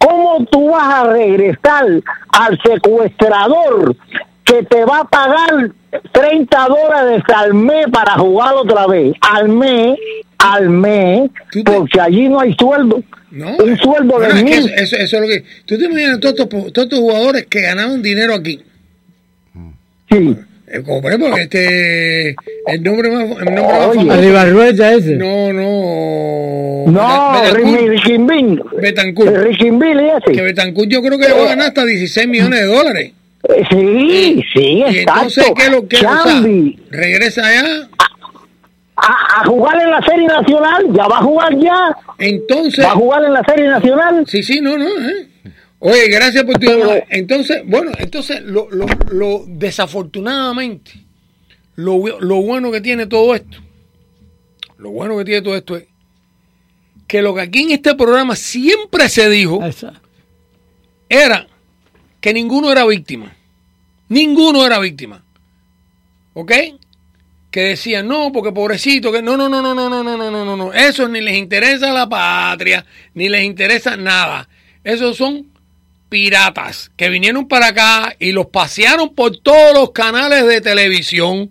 ¿cómo 0.00 0.44
tú 0.50 0.70
vas 0.70 0.94
a 0.94 1.04
regresar 1.12 1.84
al 2.32 2.58
secuestrador 2.64 3.94
que 4.44 4.62
te 4.64 4.84
va 4.84 5.00
a 5.00 5.04
pagar 5.08 5.70
30 6.12 6.66
dólares 6.68 7.22
al 7.34 7.54
mes 7.54 7.86
para 7.92 8.14
jugar 8.14 8.54
otra 8.54 8.86
vez? 8.86 9.14
Al 9.20 9.48
mes, 9.48 9.96
al 10.38 10.70
mes, 10.70 11.30
porque 11.64 12.00
allí 12.00 12.28
no 12.28 12.40
hay 12.40 12.54
sueldo. 12.58 13.02
un 13.32 13.76
sueldo 13.78 14.14
Bueno, 14.14 14.34
de 14.34 14.40
es 14.40 14.44
que 14.44 14.60
mil. 14.62 14.70
eso, 14.76 14.96
es 14.96 15.12
lo 15.12 15.26
que. 15.28 15.44
Tú 15.66 15.78
te 15.78 15.84
imaginas 15.84 16.18
todos 16.20 16.34
estos, 16.40 16.48
todos 16.72 16.86
estos 16.86 16.98
jugadores 16.98 17.46
que 17.46 17.60
ganaban 17.60 18.02
dinero 18.02 18.34
aquí. 18.34 18.60
Sí. 20.10 20.36
Eh, 20.72 20.82
Como 20.84 21.02
por 21.02 21.12
ejemplo, 21.12 21.36
este. 21.36 22.30
El 22.66 22.82
nombre 22.82 23.10
más, 23.10 23.22
el 23.22 23.54
nombre 23.54 23.62
más 23.64 23.86
Oye. 23.88 23.98
famoso. 24.10 24.84
Ese. 24.84 25.16
No, 25.16 25.52
no. 25.52 26.69
No. 26.86 27.54
Riquimbín. 27.54 28.62
Betancourt. 28.80 29.36
Riquimbín 29.36 29.98
ese. 30.00 30.32
Que 30.32 30.42
Betancourt 30.42 30.88
yo 30.88 31.02
creo 31.02 31.18
que 31.18 31.28
le 31.28 31.34
va 31.34 31.42
a 31.42 31.48
ganar 31.48 31.68
hasta 31.68 31.84
16 31.84 32.28
millones 32.28 32.60
de 32.60 32.66
dólares. 32.66 33.12
Eh, 33.48 33.64
Sí, 33.70 34.44
sí, 34.52 34.60
Y 34.60 34.82
exacto. 34.82 34.98
entonces, 34.98 35.44
¿qué 35.56 35.62
es 35.64 35.70
lo 35.70 35.88
que 35.88 35.96
o 35.96 36.00
sea, 36.00 36.20
Chambi, 36.24 36.78
Regresa 36.90 37.46
allá. 37.46 37.88
a, 38.96 39.40
a 39.40 39.44
jugar 39.46 39.80
en 39.82 39.90
la 39.90 40.02
Serie 40.02 40.26
Nacional, 40.26 40.84
ya 40.92 41.06
va 41.08 41.18
a 41.18 41.22
jugar 41.22 41.58
ya. 41.58 41.96
Entonces. 42.18 42.84
Va 42.84 42.90
a 42.90 42.94
jugar 42.94 43.24
en 43.24 43.32
la 43.32 43.42
Serie 43.44 43.66
Nacional. 43.68 44.24
Sí, 44.26 44.42
sí, 44.42 44.60
no, 44.60 44.76
no. 44.76 44.86
¿eh? 44.86 45.26
Oye, 45.78 46.08
gracias 46.08 46.44
por 46.44 46.58
tu 46.58 46.66
llamada. 46.70 47.02
Entonces, 47.08 47.62
bueno, 47.64 47.92
entonces, 47.98 48.42
lo, 48.42 48.68
lo, 48.70 48.84
lo 49.10 49.44
desafortunadamente, 49.46 50.92
lo, 51.76 52.20
lo 52.20 52.42
bueno 52.42 52.70
que 52.70 52.82
tiene 52.82 53.06
todo 53.06 53.34
esto, 53.34 53.56
lo 54.76 54.90
bueno 54.90 55.16
que 55.16 55.24
tiene 55.24 55.40
todo 55.40 55.56
esto 55.56 55.76
es 55.76 55.84
que 57.10 57.22
lo 57.22 57.34
que 57.34 57.40
aquí 57.40 57.62
en 57.62 57.72
este 57.72 57.96
programa 57.96 58.36
siempre 58.36 59.08
se 59.08 59.28
dijo 59.28 59.60
era 61.08 61.48
que 62.20 62.32
ninguno 62.32 62.70
era 62.70 62.86
víctima. 62.86 63.34
Ninguno 64.08 64.64
era 64.64 64.78
víctima. 64.78 65.20
¿Ok? 66.34 66.52
Que 67.50 67.60
decían, 67.62 68.06
no, 68.06 68.30
porque 68.30 68.52
pobrecito, 68.52 69.10
que 69.10 69.22
no, 69.22 69.36
no, 69.36 69.48
no, 69.48 69.60
no, 69.60 69.74
no, 69.74 69.90
no, 69.90 70.04
no, 70.04 70.16
no, 70.16 70.30
no, 70.30 70.44
no, 70.44 70.56
no. 70.56 70.72
Eso 70.72 71.08
ni 71.08 71.20
les 71.20 71.36
interesa 71.36 71.92
la 71.92 72.08
patria, 72.08 72.86
ni 73.14 73.28
les 73.28 73.42
interesa 73.42 73.96
nada. 73.96 74.48
Esos 74.84 75.16
son 75.16 75.48
piratas 76.08 76.92
que 76.96 77.08
vinieron 77.08 77.48
para 77.48 77.70
acá 77.70 78.14
y 78.20 78.30
los 78.30 78.46
pasearon 78.46 79.16
por 79.16 79.36
todos 79.36 79.74
los 79.74 79.90
canales 79.90 80.46
de 80.46 80.60
televisión, 80.60 81.50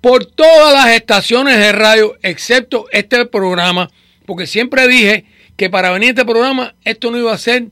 por 0.00 0.26
todas 0.26 0.72
las 0.72 0.88
estaciones 0.96 1.58
de 1.58 1.70
radio, 1.70 2.16
excepto 2.22 2.86
este 2.90 3.24
programa, 3.26 3.88
porque 4.26 4.46
siempre 4.46 4.86
dije 4.88 5.24
que 5.56 5.70
para 5.70 5.90
venir 5.90 6.08
a 6.08 6.10
este 6.10 6.24
programa 6.24 6.74
esto 6.84 7.10
no 7.10 7.18
iba 7.18 7.32
a 7.32 7.38
ser 7.38 7.68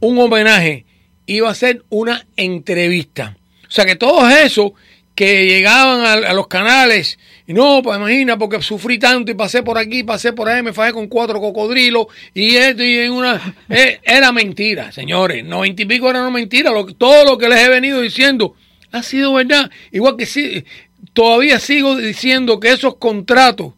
un 0.00 0.18
homenaje, 0.18 0.84
iba 1.26 1.50
a 1.50 1.54
ser 1.54 1.84
una 1.88 2.26
entrevista. 2.36 3.36
O 3.66 3.70
sea 3.70 3.84
que 3.84 3.96
todos 3.96 4.32
esos 4.32 4.72
que 5.14 5.46
llegaban 5.46 6.24
a, 6.24 6.32
los 6.32 6.48
canales 6.48 7.18
y 7.46 7.52
no, 7.52 7.82
pues 7.82 7.98
imagina, 7.98 8.36
porque 8.36 8.60
sufrí 8.62 8.98
tanto 8.98 9.30
y 9.30 9.34
pasé 9.34 9.62
por 9.62 9.78
aquí, 9.78 10.02
pasé 10.02 10.32
por 10.32 10.48
ahí, 10.48 10.62
me 10.62 10.72
fajé 10.72 10.92
con 10.92 11.06
cuatro 11.08 11.40
cocodrilos 11.40 12.06
y 12.32 12.56
esto 12.56 12.82
y 12.82 12.98
en 12.98 13.12
una... 13.12 13.54
eh, 13.68 14.00
era 14.02 14.32
mentira, 14.32 14.90
señores. 14.92 15.44
Noventa 15.44 15.82
y 15.82 15.84
pico 15.84 16.10
era 16.10 16.20
una 16.20 16.30
mentira. 16.30 16.72
Todo 16.98 17.24
lo 17.24 17.38
que 17.38 17.48
les 17.48 17.60
he 17.60 17.68
venido 17.68 18.00
diciendo 18.00 18.56
ha 18.90 19.02
sido 19.02 19.34
verdad. 19.34 19.70
Igual 19.92 20.16
que 20.16 20.26
sí, 20.26 20.64
todavía 21.12 21.60
sigo 21.60 21.96
diciendo 21.96 22.58
que 22.58 22.72
esos 22.72 22.96
contratos 22.96 23.74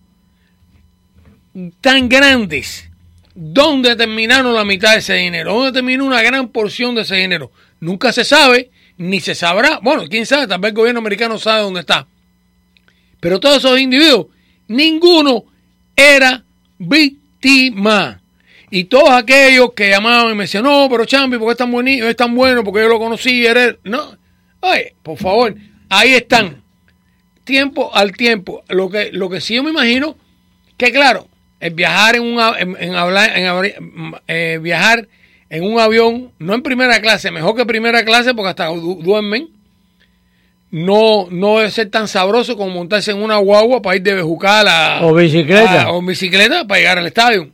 tan 1.81 2.09
grandes, 2.09 2.89
¿dónde 3.35 3.97
terminaron 3.97 4.55
la 4.55 4.65
mitad 4.65 4.93
de 4.93 4.99
ese 4.99 5.15
dinero? 5.15 5.55
¿Dónde 5.55 5.73
terminó 5.73 6.05
una 6.05 6.23
gran 6.23 6.49
porción 6.49 6.95
de 6.95 7.03
ese 7.03 7.17
dinero? 7.17 7.51
Nunca 7.81 8.13
se 8.13 8.25
sabe, 8.25 8.71
ni 8.99 9.21
se 9.21 9.35
sabrá. 9.35 9.81
Bueno, 9.83 10.05
quién 10.09 10.27
sabe, 10.27 10.47
tal 10.47 10.61
vez 10.61 10.71
el 10.71 10.77
gobierno 10.77 11.01
americano 11.01 11.39
sabe 11.39 11.63
dónde 11.63 11.81
está. 11.81 12.07
Pero 13.21 13.41
todos 13.41 13.59
esos 13.59 13.79
individuos, 13.79 14.27
ninguno 14.69 15.45
era 15.95 16.45
víctima. 16.79 18.21
Y 18.71 18.85
todos 18.85 19.11
aquellos 19.11 19.73
que 19.75 19.89
llamaban 19.89 20.33
y 20.33 20.35
me 20.35 20.45
decían, 20.45 20.65
no, 20.65 20.89
pero 20.91 21.05
Champi, 21.05 21.39
porque 21.39 21.53
es 21.53 21.59
tan 21.59 21.71
bonito, 21.71 22.09
es 22.09 22.17
tan 22.17 22.35
bueno, 22.35 22.65
porque 22.65 22.81
yo 22.81 22.89
lo 22.89 22.99
conocí, 22.99 23.47
él". 23.47 23.79
No, 23.85 24.17
oye, 24.61 24.95
por 25.03 25.17
favor, 25.17 25.55
ahí 25.89 26.15
están. 26.15 26.63
Tiempo 27.45 27.95
al 27.95 28.13
tiempo. 28.13 28.65
Lo 28.69 28.91
que, 28.91 29.11
lo 29.13 29.31
que 29.31 29.41
sí 29.41 29.55
yo 29.55 29.63
me 29.63 29.71
imagino, 29.71 30.17
que 30.77 30.91
claro, 30.91 31.29
el 31.61 31.75
viajar 31.75 32.17
en 32.17 32.23
un 32.23 32.41
en, 32.59 32.77
en 32.79 32.95
hablar, 32.95 33.31
en 33.37 34.13
eh, 34.29 34.59
viajar 34.63 35.09
en 35.49 35.63
un 35.65 35.79
avión, 35.81 36.33
no 36.39 36.55
en 36.55 36.63
primera 36.63 37.01
clase, 37.01 37.31
mejor 37.31 37.55
que 37.57 37.65
primera 37.67 38.05
clase, 38.05 38.35
porque 38.35 38.51
hasta 38.51 38.67
du- 38.67 39.01
duermen. 39.03 39.49
No, 40.71 41.29
no 41.31 41.59
debe 41.59 41.71
ser 41.71 41.89
tan 41.91 42.09
sabroso 42.09 42.57
como 42.57 42.71
montarse 42.75 43.13
en 43.13 43.23
una 43.23 43.37
guagua 43.37 43.81
para 43.81 43.97
ir 43.97 44.03
de 44.03 44.15
Bejucal 44.15 44.67
a, 44.69 45.01
O 45.03 45.15
bicicleta. 45.15 45.83
a- 45.85 45.93
o 45.93 46.03
bicicleta 46.03 46.67
para 46.67 46.81
llegar 46.81 46.99
al 46.99 47.07
estadio. 47.07 47.49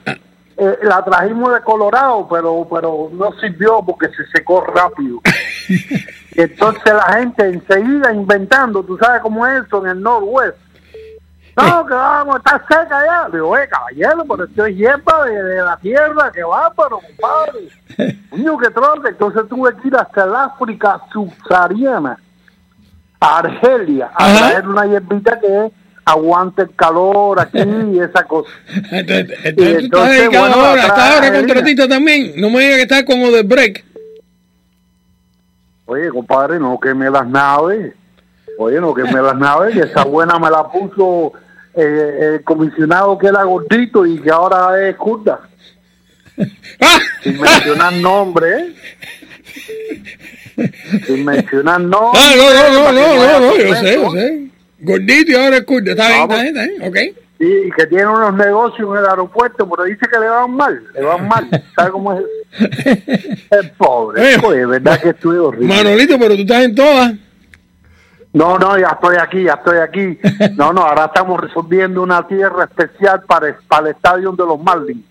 eh, 0.57 0.79
la 0.85 1.05
trajimos 1.05 1.53
de 1.53 1.61
Colorado, 1.61 2.27
pero 2.31 2.67
pero 2.73 3.11
no 3.13 3.31
sirvió 3.41 3.83
porque 3.85 4.07
se 4.09 4.25
secó 4.33 4.63
rápido. 4.63 5.21
Y 5.69 6.41
Entonces 6.43 6.93
la 6.93 7.13
gente 7.19 7.45
enseguida 7.47 8.13
inventando, 8.13 8.83
tú 8.83 8.97
sabes 8.99 9.23
cómo 9.23 9.47
es 9.47 9.65
eso 9.67 9.85
en 9.85 9.93
el 9.93 10.03
Northwest. 10.03 10.57
No, 11.57 11.87
que 11.87 11.95
vamos, 11.95 12.37
está 12.37 12.59
seca 12.69 13.01
ya. 13.07 13.29
Digo, 13.33 13.49
oye, 13.49 13.67
caballero, 13.69 14.25
pero 14.29 14.45
esto 14.45 14.67
es 14.67 14.77
hierba 14.77 15.25
de, 15.25 15.43
de 15.43 15.63
la 15.63 15.77
tierra, 15.79 16.31
que 16.31 16.43
va, 16.43 16.71
pero 16.77 17.01
compadre. 17.01 18.19
Coño, 18.31 18.59
que 18.59 18.69
trote. 18.71 19.09
Entonces 19.09 19.43
tuve 19.49 19.75
que 19.81 19.89
ir 19.89 19.97
hasta 19.97 20.25
el 20.25 20.35
África 20.35 21.01
subsahariana, 21.11 22.19
a 23.21 23.39
Argelia, 23.39 24.11
a 24.15 24.27
Ajá. 24.27 24.39
traer 24.51 24.69
una 24.69 24.85
hierbita 24.85 25.41
que 25.41 25.71
aguante 26.05 26.63
el 26.63 26.75
calor 26.77 27.41
aquí 27.41 27.59
y 27.59 28.01
esa 28.01 28.23
cosa. 28.25 28.51
Entonces, 28.93 29.31
Y 29.31 29.49
entonces 29.49 29.57
tú 29.57 29.63
estás 29.63 29.81
entonces, 29.81 30.19
dedicado 30.21 30.47
bueno, 30.49 30.57
ahora, 30.57 30.71
atrás, 30.83 30.87
estás 30.99 31.11
ahora 31.15 31.27
Elena. 31.29 31.39
contratista 31.47 31.89
también. 31.89 32.33
No 32.37 32.51
me 32.51 32.61
digas 32.61 32.77
que 32.77 32.83
estás 32.83 33.03
con 33.05 33.23
Odebrecht. 33.23 33.86
Oye, 35.87 36.09
compadre, 36.11 36.59
no 36.59 36.79
queme 36.79 37.09
las 37.11 37.27
naves. 37.27 37.95
Oye, 38.59 38.81
no 38.81 38.95
queme 38.95 39.23
las 39.23 39.37
naves, 39.37 39.75
que 39.75 39.81
esa 39.81 40.05
buena 40.05 40.39
me 40.39 40.51
la 40.51 40.69
puso 40.69 41.33
eh, 41.75 42.35
el 42.35 42.45
comisionado 42.45 43.17
que 43.19 43.29
era 43.29 43.45
gordito 43.45 44.05
y 44.07 44.19
que 44.21 44.31
ahora 44.31 44.89
es 44.89 44.97
kurda. 44.97 45.41
Sin 47.23 47.41
mencionar 47.41 47.93
nombre, 47.95 48.47
¿eh? 48.59 48.75
Sin 51.07 51.25
mencionar 51.25 51.81
nombre. 51.81 52.21
Ah, 52.23 52.35
no, 52.37 52.53
no, 52.53 52.71
no, 52.71 52.93
no, 52.93 53.17
no, 53.17 53.41
no, 53.41 53.57
yo 53.57 53.75
sé, 53.77 53.95
yo 53.95 54.11
sé. 54.11 54.47
Gordito 54.81 55.33
y 55.33 55.35
ahora 55.35 55.57
es 55.59 55.65
kurda. 55.65 55.93
Está 55.93 56.09
bien, 56.09 56.23
está 56.23 56.43
bien, 56.43 56.57
está 56.57 56.63
bien, 56.67 57.13
ok. 57.13 57.26
Sí, 57.39 57.45
y 57.67 57.71
que 57.71 57.87
tiene 57.87 58.07
unos 58.07 58.33
negocios 58.35 58.89
en 58.91 58.97
el 59.05 59.07
aeropuerto, 59.11 59.69
pero 59.69 59.85
dice 59.85 60.07
que 60.11 60.19
le 60.19 60.27
van 60.29 60.51
mal, 60.53 60.83
le 60.95 61.03
van 61.03 61.29
mal. 61.29 61.65
¿Sabe 61.77 61.91
cómo 61.91 62.15
es? 62.15 62.25
Es 63.51 63.71
pobre. 63.77 64.35
Eh. 64.35 64.37
Oye, 64.43 64.65
verdad 64.65 64.99
que 65.01 65.11
estoy 65.11 65.37
horrible. 65.37 65.67
Manolito, 65.69 66.19
pero 66.19 66.35
tú 66.35 66.41
estás 66.43 66.65
en 66.65 66.75
todas. 66.75 67.13
No, 68.33 68.59
no, 68.59 68.79
ya 68.79 68.89
estoy 68.89 69.17
aquí, 69.21 69.43
ya 69.45 69.53
estoy 69.55 69.79
aquí. 69.79 70.19
No, 70.57 70.73
no, 70.73 70.83
ahora 70.83 71.07
estamos 71.07 71.41
resolviendo 71.41 72.03
una 72.03 72.27
tierra 72.27 72.65
especial 72.65 73.23
para, 73.27 73.49
el- 73.49 73.55
para 73.69 73.89
el 73.91 73.95
estadio 73.97 74.33
de 74.33 74.45
los 74.45 74.59
Marlins. 74.61 75.05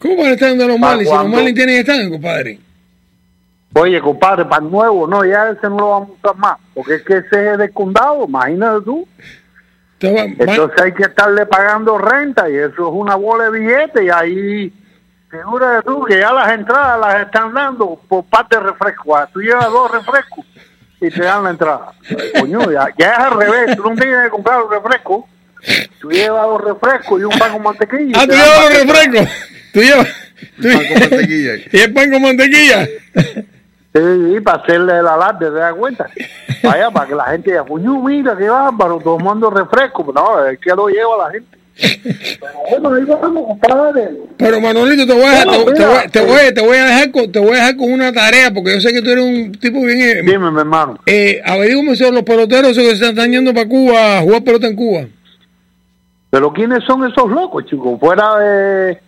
¿Cómo 0.00 0.16
van 0.18 0.26
a 0.26 0.30
estar 0.32 0.50
de 0.50 0.56
los 0.56 0.66
¿Para 0.66 0.78
Marlins? 0.78 1.08
Si 1.10 1.14
los? 1.16 1.28
Marlins 1.28 1.54
tienen 1.54 1.76
estadio, 1.80 2.10
compadre. 2.10 2.60
Oye, 3.74 4.00
compadre, 4.00 4.44
para 4.44 4.64
el 4.64 4.70
nuevo, 4.70 5.06
no, 5.06 5.24
ya 5.24 5.50
ese 5.50 5.68
no 5.68 5.76
lo 5.78 5.90
vamos 5.90 6.10
a 6.10 6.12
usar 6.28 6.36
más, 6.36 6.56
porque 6.74 6.94
es 6.94 7.02
que 7.02 7.16
ese 7.18 7.52
es 7.52 7.58
del 7.58 7.72
condado, 7.72 8.24
imagínate 8.26 8.84
tú. 8.84 9.06
Entonces 10.00 10.80
hay 10.82 10.92
que 10.92 11.04
estarle 11.04 11.46
pagando 11.46 11.96
renta 11.98 12.48
y 12.50 12.54
eso 12.56 12.68
es 12.72 12.92
una 12.92 13.14
bola 13.14 13.44
de 13.50 13.58
billetes 13.60 14.02
y 14.02 14.10
ahí 14.10 14.72
figura 15.30 15.82
tú 15.82 16.04
que 16.04 16.18
ya 16.20 16.32
las 16.32 16.50
entradas 16.52 17.00
las 17.00 17.26
están 17.26 17.52
dando 17.54 18.00
por 18.08 18.24
parte 18.24 18.56
de 18.56 18.62
refresco. 18.62 19.16
Ah, 19.16 19.28
Tú 19.32 19.40
llevas 19.40 19.66
dos 19.70 19.90
refrescos 19.90 20.44
y 21.00 21.10
te 21.10 21.22
dan 21.22 21.44
la 21.44 21.50
entrada. 21.50 21.92
Coño, 22.40 22.70
ya, 22.70 22.88
ya 22.98 23.12
es 23.12 23.18
al 23.18 23.38
revés, 23.38 23.76
tú 23.76 23.82
no 23.88 23.94
tienes 23.96 24.24
que 24.24 24.30
comprar 24.30 24.60
los 24.60 24.70
refrescos. 24.70 25.24
Tú 26.00 26.10
llevas 26.10 26.42
dos 26.46 26.60
refrescos 26.62 27.20
y 27.20 27.24
un 27.24 27.38
pan 27.38 27.52
con 27.52 27.62
mantequilla. 27.62 28.18
Ah, 28.20 28.26
tú 28.26 28.32
llevas 28.32 28.48
los 28.48 28.64
paquete. 28.66 28.92
refrescos. 28.92 29.28
Tú 29.72 29.80
llevas. 29.80 30.08
tú- 30.60 30.68
Pan 30.68 30.86
con 30.88 31.00
mantequilla. 31.00 31.52
y 31.72 31.78
el 31.80 31.92
pan 31.94 32.10
con 32.12 32.22
mantequilla. 32.22 32.88
Sí, 33.96 34.40
para 34.40 34.62
hacerle 34.62 34.98
el 34.98 35.06
alarde, 35.06 35.46
¿te 35.46 35.52
das 35.52 35.74
cuenta? 35.74 36.06
Vaya, 36.62 36.90
para 36.90 37.06
que 37.06 37.14
la 37.14 37.24
gente 37.24 37.50
diga, 37.50 37.64
coño, 37.64 38.02
mira, 38.02 38.36
qué 38.36 38.48
bárbaro, 38.48 38.98
tomando 39.02 39.48
refresco. 39.50 40.12
No, 40.14 40.44
es 40.44 40.58
que 40.58 40.70
lo 40.70 40.88
lleva 40.88 41.26
la 41.26 41.30
gente. 41.30 41.56
Pero 41.78 42.80
bueno, 42.80 42.96
ahí 42.96 43.04
vamos, 43.04 43.46
compadre. 43.48 44.10
Pero 44.38 44.60
Manolito, 44.60 45.06
te 45.06 45.12
voy 45.12 45.24
a 45.24 45.30
dejar, 45.30 45.46
te, 45.46 45.72
te 45.74 45.86
voy, 45.86 46.08
te, 46.10 46.18
eh. 46.20 46.26
voy, 46.26 46.54
te 46.54 46.60
voy 46.66 46.76
a 46.78 46.84
dejar 46.86 47.10
con, 47.10 47.32
te 47.32 47.38
voy 47.38 47.50
a 47.50 47.54
dejar 47.54 47.76
con 47.76 47.92
una 47.92 48.12
tarea 48.12 48.50
porque 48.50 48.74
yo 48.74 48.80
sé 48.80 48.92
que 48.92 49.02
tú 49.02 49.10
eres 49.10 49.24
un 49.24 49.52
tipo 49.52 49.80
bien. 49.82 50.00
eh, 50.00 50.22
Dime, 50.22 50.50
mi 50.50 50.60
hermano. 50.60 50.98
Eh, 51.06 51.40
averígame 51.44 51.94
sobre 51.96 52.12
los 52.12 52.22
peloteros 52.22 52.76
que 52.76 52.96
se 52.96 53.08
están 53.08 53.30
yendo 53.30 53.52
para 53.52 53.68
Cuba 53.68 54.18
a 54.18 54.22
jugar 54.22 54.42
pelota 54.42 54.66
en 54.66 54.76
Cuba. 54.76 55.06
Pero 56.30 56.52
¿quiénes 56.52 56.82
son 56.84 57.04
esos 57.04 57.30
locos, 57.30 57.64
chicos? 57.66 57.98
Fuera 58.00 58.38
de... 58.38 58.98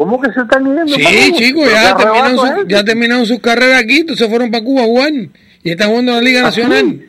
¿Cómo 0.00 0.18
que 0.18 0.32
se 0.32 0.40
están 0.40 0.64
yendo? 0.64 0.86
Sí, 0.94 1.32
chicos, 1.34 1.62
¿Pero 1.66 1.76
ya 1.76 1.94
terminaron, 1.94 2.38
su- 2.38 2.66
ya 2.68 2.82
terminaron 2.84 3.26
sus 3.26 3.38
carreras 3.38 3.82
aquí, 3.82 3.98
entonces 3.98 4.26
fueron 4.30 4.50
para 4.50 4.64
Cuba 4.64 4.80
a 4.80 4.86
jugar 4.86 5.12
y 5.62 5.70
están 5.70 5.90
jugando 5.90 6.12
en 6.12 6.16
la 6.16 6.22
Liga 6.22 6.40
¿Ah? 6.40 6.44
Nacional. 6.44 7.00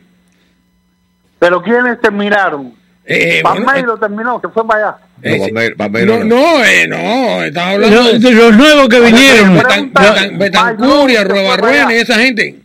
¿Pero 1.38 1.62
quiénes 1.62 1.98
terminaron? 2.02 2.74
Eh, 3.06 3.40
bueno, 3.42 3.64
Palmeiro 3.64 3.96
terminó, 3.96 4.38
que 4.42 4.48
fue 4.50 4.66
para 4.66 4.88
allá. 4.90 4.96
eh, 5.22 5.38
No. 5.38 5.44
Palmeiro- 5.46 5.76
Palmeiro 5.78 6.18
no, 6.18 6.24
no. 6.24 6.36
no, 6.58 6.64
eh, 6.66 6.86
no, 6.86 7.42
estaba 7.44 7.70
hablando 7.70 7.96
Los, 7.96 8.20
de 8.20 8.30
los 8.30 8.56
nuevos 8.58 8.88
que 8.90 9.00
vinieron. 9.00 9.58
Pregunta- 9.58 10.02
Betan- 10.02 10.38
Betancuria, 10.38 11.20
allá. 11.22 11.92
y 11.94 11.96
esa 11.96 12.14
gente. 12.16 12.58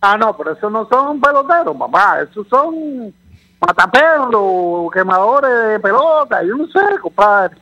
Ah, 0.00 0.16
no, 0.18 0.36
pero 0.36 0.52
esos 0.54 0.72
no 0.72 0.88
son 0.90 1.20
peloteros, 1.20 1.76
papá. 1.78 2.18
Esos 2.28 2.44
son 2.48 3.14
mataperros, 3.60 4.90
quemadores 4.92 5.50
de 5.74 5.78
pelota. 5.78 6.42
Yo 6.42 6.56
no 6.56 6.66
sé, 6.66 6.80
compadre. 7.00 7.54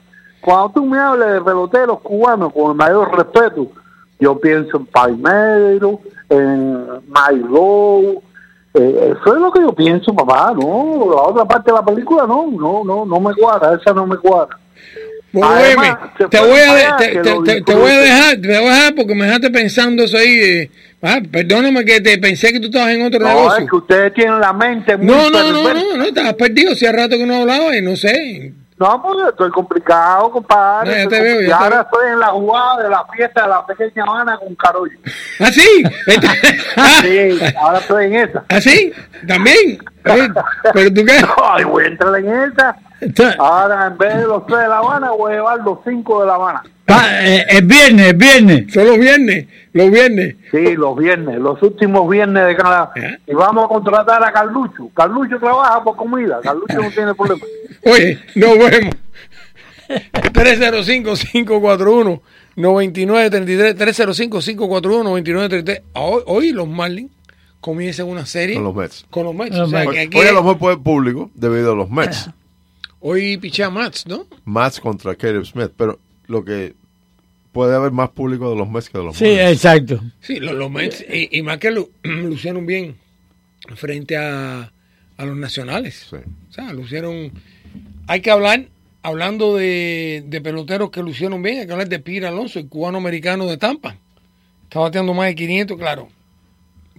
Cuando 0.46 0.70
tú 0.70 0.86
me 0.86 0.96
hables 0.96 1.26
de 1.32 1.40
peloteros 1.40 2.00
cubanos, 2.02 2.52
con 2.52 2.70
el 2.70 2.76
mayor 2.76 3.16
respeto, 3.16 3.66
yo 4.20 4.38
pienso 4.38 4.76
en 4.76 4.86
Palmeiro, 4.86 5.98
en 6.30 6.86
Milo. 7.08 8.22
Eh, 8.72 9.12
eso 9.18 9.34
es 9.34 9.40
lo 9.40 9.50
que 9.50 9.60
yo 9.60 9.72
pienso, 9.72 10.14
papá. 10.14 10.52
No, 10.54 11.10
la 11.12 11.22
otra 11.22 11.44
parte 11.44 11.72
de 11.72 11.76
la 11.76 11.84
película 11.84 12.26
no, 12.28 12.46
no, 12.48 12.84
no, 12.84 13.04
no 13.04 13.18
me 13.20 13.34
cuadra. 13.34 13.74
Esa 13.74 13.92
no 13.92 14.06
me 14.06 14.16
cuadra. 14.18 14.56
Además, 15.42 15.98
te 16.30 16.40
voy 16.40 16.60
a, 16.60 16.96
te, 16.96 17.08
te- 17.16 17.60
te- 17.62 17.74
voy 17.74 17.90
dejar, 17.90 18.40
te 18.40 18.46
voy 18.60 18.68
a 18.68 18.74
dejar 18.74 18.94
porque 18.94 19.14
me 19.16 19.24
dejaste 19.26 19.50
pensando 19.50 20.04
eso 20.04 20.16
ahí. 20.16 20.28
eh, 20.38 20.70
ah, 21.02 21.18
perdóname 21.30 21.84
que 21.84 22.00
te 22.00 22.16
pensé 22.18 22.52
que 22.52 22.60
tú 22.60 22.66
estabas 22.66 22.94
en 22.94 23.02
otro 23.04 23.18
No, 23.18 23.26
negocio. 23.28 23.64
es 23.64 23.68
que 23.68 23.76
ustedes 23.76 24.14
tienen 24.14 24.40
la 24.40 24.52
mente 24.52 24.96
muy 24.96 25.06
No, 25.06 25.28
no, 25.28 25.52
no, 25.52 25.74
no, 25.74 25.96
no, 25.96 26.04
estabas 26.04 26.34
perdido. 26.34 26.72
Hacía 26.72 26.92
rato 26.92 27.16
que 27.18 27.26
no 27.26 27.34
hablaba 27.42 27.76
y 27.76 27.82
no 27.82 27.96
sé. 27.96 28.52
No, 28.78 29.02
porque 29.02 29.30
estoy 29.30 29.50
complicado, 29.52 30.30
compadre. 30.30 30.90
No, 30.90 30.96
ya 31.04 31.08
te 31.08 31.22
veo, 31.22 31.40
ya 31.48 31.56
ahora 31.56 31.80
estoy 31.80 32.08
en 32.08 32.20
la 32.20 32.26
jugada 32.26 32.82
de 32.82 32.90
la 32.90 33.04
fiesta 33.06 33.42
de 33.42 33.48
la 33.48 33.64
pequeña 33.66 34.04
Habana 34.04 34.36
con 34.38 34.54
Carollo. 34.56 34.98
¿Ah, 35.40 35.50
sí? 35.50 35.82
Ah, 36.76 36.98
Sí, 37.00 37.38
ahora 37.58 37.78
estoy 37.78 38.04
en 38.06 38.14
esa. 38.16 38.44
¿Ah, 38.50 38.60
sí? 38.60 38.92
¿También? 39.26 39.78
¿Pero 40.02 40.92
tú 40.92 41.04
qué? 41.06 41.24
Ay, 41.42 41.64
voy 41.64 41.84
a 41.84 41.86
entrar 41.86 42.16
en 42.16 42.28
esa. 42.52 42.76
Ahora, 43.38 43.88
en 43.88 43.98
vez 43.98 44.16
de 44.16 44.26
los 44.26 44.46
tres 44.46 44.60
de 44.60 44.68
La 44.68 44.78
Habana, 44.78 45.10
voy 45.10 45.32
a 45.32 45.36
llevar 45.36 45.60
los 45.60 45.78
cinco 45.86 46.22
de 46.22 46.26
La 46.26 46.34
Habana. 46.36 46.62
pa- 46.86 47.24
eh, 47.26 47.44
el 47.50 47.66
viernes, 47.66 48.06
el 48.08 48.16
viernes. 48.16 48.72
Son 48.72 48.86
los 48.86 48.98
viernes, 48.98 49.46
los 49.72 49.90
viernes. 49.90 50.36
Sí, 50.50 50.74
los 50.76 50.96
viernes, 50.96 51.38
los 51.38 51.62
últimos 51.62 52.08
viernes 52.08 52.46
de 52.46 52.56
Canadá. 52.56 52.90
Ajá. 52.96 53.18
Y 53.26 53.34
vamos 53.34 53.64
a 53.64 53.68
contratar 53.68 54.24
a 54.24 54.32
Carlucho. 54.32 54.88
Carlucho 54.94 55.38
trabaja 55.38 55.82
por 55.84 55.96
comida. 55.96 56.40
Carlucho 56.42 56.80
no 56.80 56.90
tiene 56.90 57.14
problema. 57.14 57.44
Oye, 57.84 58.18
nos 58.34 58.58
vemos. 58.58 58.94
305-541-9933. 62.56 63.76
305-541-9933. 63.76 65.82
Hoy, 65.94 66.22
hoy 66.26 66.52
los 66.52 66.68
Marlins 66.68 67.10
comienzan 67.60 68.06
una 68.06 68.26
serie 68.26 68.54
Con 68.56 68.64
los 68.64 68.74
Mets. 68.74 69.06
con 69.10 69.24
los 69.24 69.34
Mets. 69.34 69.56
Los 69.56 69.68
o 69.68 69.70
sea, 69.70 69.80
Mets. 69.80 69.92
que 69.92 70.00
aquí 70.00 70.18
Hoy 70.18 70.26
a 70.28 70.32
lo 70.32 70.42
mejor 70.42 70.58
puede 70.58 70.76
público 70.76 71.30
debido 71.34 71.72
a 71.72 71.76
los 71.76 71.90
Mets. 71.90 72.30
Hoy 73.00 73.36
pichea 73.38 73.70
Mats, 73.70 74.06
¿no? 74.06 74.26
Mets 74.44 74.80
contra 74.80 75.14
Caleb 75.14 75.44
Smith. 75.44 75.72
Pero 75.76 75.98
lo 76.26 76.44
que 76.44 76.74
puede 77.52 77.74
haber 77.74 77.92
más 77.92 78.10
público 78.10 78.50
de 78.50 78.56
los 78.56 78.68
Mets 78.68 78.88
que 78.90 78.98
de 78.98 79.04
los 79.04 79.16
Sí, 79.16 79.26
exacto. 79.26 80.00
Sí, 80.20 80.40
los, 80.40 80.54
los 80.54 80.70
Mets. 80.70 81.04
Y, 81.08 81.38
y 81.38 81.42
más 81.42 81.58
que 81.58 81.70
lu- 81.70 81.90
lucieron 82.02 82.66
bien 82.66 82.96
frente 83.74 84.16
a, 84.16 84.70
a 85.16 85.24
los 85.24 85.36
nacionales. 85.36 86.06
Sí. 86.10 86.16
O 86.50 86.52
sea, 86.52 86.72
lucieron. 86.72 87.32
Hay 88.08 88.20
que 88.20 88.30
hablar, 88.30 88.66
hablando 89.02 89.56
de, 89.56 90.22
de 90.26 90.40
peloteros 90.40 90.90
que 90.90 91.02
lucieron 91.02 91.42
bien, 91.42 91.60
hay 91.60 91.66
que 91.66 91.72
hablar 91.72 91.88
de 91.88 91.98
Pira 91.98 92.28
Alonso, 92.28 92.58
el 92.58 92.68
cubano 92.68 92.98
americano 92.98 93.46
de 93.46 93.56
Tampa. 93.56 93.96
Está 94.64 94.80
bateando 94.80 95.14
más 95.14 95.26
de 95.28 95.34
500, 95.34 95.78
claro. 95.78 96.08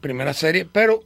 Primera 0.02 0.34
serie, 0.34 0.66
pero 0.72 1.04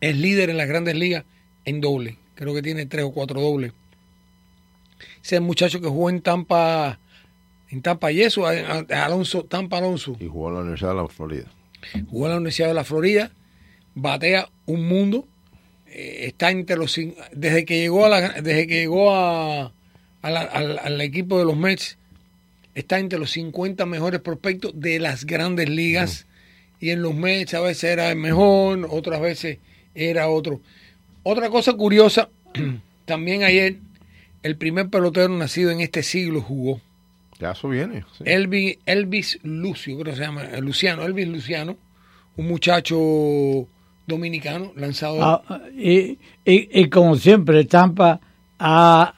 es 0.00 0.16
líder 0.16 0.50
en 0.50 0.56
las 0.56 0.68
grandes 0.68 0.94
ligas 0.96 1.24
en 1.64 1.80
doble. 1.80 2.16
Creo 2.34 2.54
que 2.54 2.62
tiene 2.62 2.86
tres 2.86 3.04
o 3.04 3.12
cuatro 3.12 3.40
dobles. 3.40 3.72
Ese 5.22 5.40
muchacho 5.40 5.80
que 5.80 5.88
jugó 5.88 6.10
en 6.10 6.20
Tampa, 6.22 6.98
en 7.70 7.82
Tampa 7.82 8.10
y 8.12 8.22
eso, 8.22 8.46
Alonso, 8.46 9.44
Tampa 9.44 9.78
Alonso. 9.78 10.16
Y 10.20 10.26
jugó 10.26 10.48
en 10.48 10.54
la 10.54 10.60
Universidad 10.60 10.90
de 10.90 10.96
la 10.96 11.08
Florida. 11.08 11.44
Jugó 12.10 12.26
en 12.26 12.30
la 12.32 12.36
Universidad 12.36 12.68
de 12.68 12.74
la 12.74 12.84
Florida, 12.84 13.30
batea 13.94 14.48
un 14.66 14.86
mundo, 14.88 15.26
eh, 15.86 16.26
está 16.26 16.50
entre 16.50 16.76
los 16.76 16.98
desde 17.32 17.64
que 17.64 17.78
llegó 17.80 18.06
a 18.06 18.08
la, 18.08 18.28
desde 18.40 18.66
que 18.66 18.74
llegó 18.80 19.14
a, 19.14 19.72
a 20.22 20.30
la- 20.30 20.40
al, 20.42 20.78
al 20.78 21.00
equipo 21.00 21.38
de 21.38 21.44
los 21.44 21.56
Mets, 21.56 21.98
está 22.74 22.98
entre 22.98 23.18
los 23.18 23.30
50 23.32 23.84
mejores 23.86 24.20
prospectos 24.20 24.72
de 24.74 24.98
las 25.00 25.24
grandes 25.26 25.68
ligas. 25.68 26.26
Y 26.80 26.90
en 26.90 27.02
los 27.02 27.14
Mets 27.14 27.52
a 27.54 27.60
veces 27.60 27.84
era 27.84 28.10
el 28.10 28.16
mejor, 28.16 28.86
otras 28.90 29.20
veces 29.20 29.58
era 29.94 30.28
otro. 30.28 30.60
Otra 31.22 31.50
cosa 31.50 31.74
curiosa, 31.74 32.30
también 33.04 33.42
ayer 33.44 33.76
el 34.42 34.56
primer 34.56 34.88
pelotero 34.88 35.28
nacido 35.36 35.70
en 35.70 35.80
este 35.80 36.02
siglo 36.02 36.40
jugó. 36.40 36.80
Ya 37.38 37.52
eso 37.52 37.68
viene. 37.68 38.04
sí. 38.18 38.24
Elvis, 38.26 38.78
Elvis 38.86 39.38
Lucio, 39.42 39.98
creo 39.98 40.12
que 40.12 40.16
se 40.18 40.22
llama, 40.26 40.44
eh, 40.44 40.60
Luciano, 40.60 41.02
Elvis 41.04 41.26
Luciano, 41.28 41.76
un 42.36 42.46
muchacho 42.48 42.98
dominicano, 44.06 44.72
lanzador. 44.76 45.42
Ah, 45.48 45.60
y, 45.76 46.18
y, 46.44 46.68
y 46.80 46.88
como 46.90 47.16
siempre, 47.16 47.64
Tampa, 47.64 48.20
ah, 48.58 49.14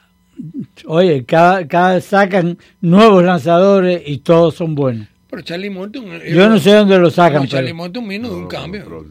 oye, 0.85 1.25
cada, 1.25 1.67
cada 1.67 1.99
sacan 2.01 2.57
nuevos 2.81 3.23
lanzadores 3.23 4.01
y 4.05 4.19
todos 4.19 4.55
son 4.55 4.73
buenos. 4.75 5.07
Pero 5.29 5.41
Charlie 5.41 5.69
Morton. 5.71 6.03
eh, 6.21 6.31
Yo 6.33 6.47
no 6.47 6.59
sé 6.59 6.71
dónde 6.73 6.97
lo 6.99 7.09
sacan, 7.09 7.41
no, 7.43 7.47
Charlie 7.47 7.69
pero- 7.71 7.75
Morton 7.77 8.07
vino 8.07 8.29
de 8.29 8.35
un 8.35 8.47
cambio. 8.47 8.83
pero 8.85 9.03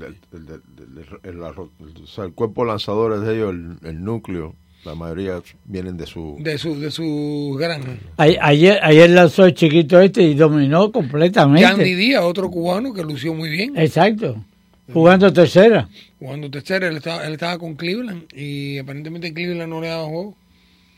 el, 2.25 2.33
cuerpo 2.33 2.63
de 2.63 2.69
lanzadores 2.69 3.21
de 3.23 3.35
ellos, 3.35 3.51
el, 3.51 3.77
el 3.89 4.05
núcleo, 4.05 4.55
la 4.85 4.95
mayoría 4.95 5.43
vienen 5.65 5.97
de 5.97 6.07
su... 6.07 6.37
de 6.41 6.59
su 6.59 6.79
de 6.81 6.91
su 6.91 7.57
granja. 7.59 7.97
Ayer, 8.17 8.81
ayer 8.83 9.11
lanzó 9.11 9.47
el 9.47 9.55
chiquito 9.55 10.01
este 10.01 10.23
y 10.23 10.35
dominó 10.35 10.81
Yandy 10.81 10.93
completamente. 10.93 11.85
Díaz, 11.85 12.25
otro 12.25 12.51
cubano 12.51 12.93
que 12.93 13.03
lució 13.03 13.33
muy 13.35 13.51
bien. 13.51 13.77
Exacto. 13.77 14.45
Jugando 14.93 15.33
tercera. 15.33 15.89
Jugando 16.19 16.51
tercera, 16.51 16.89
él 16.89 16.97
estaba, 16.97 17.25
él 17.27 17.35
estaba 17.35 17.57
con 17.59 17.77
Cleveland 17.77 18.25
y 18.35 18.79
aparentemente 18.79 19.33
Cleveland 19.33 19.71
no 19.71 19.81
le 19.81 19.87
daba 19.89 20.05
juego. 20.05 20.37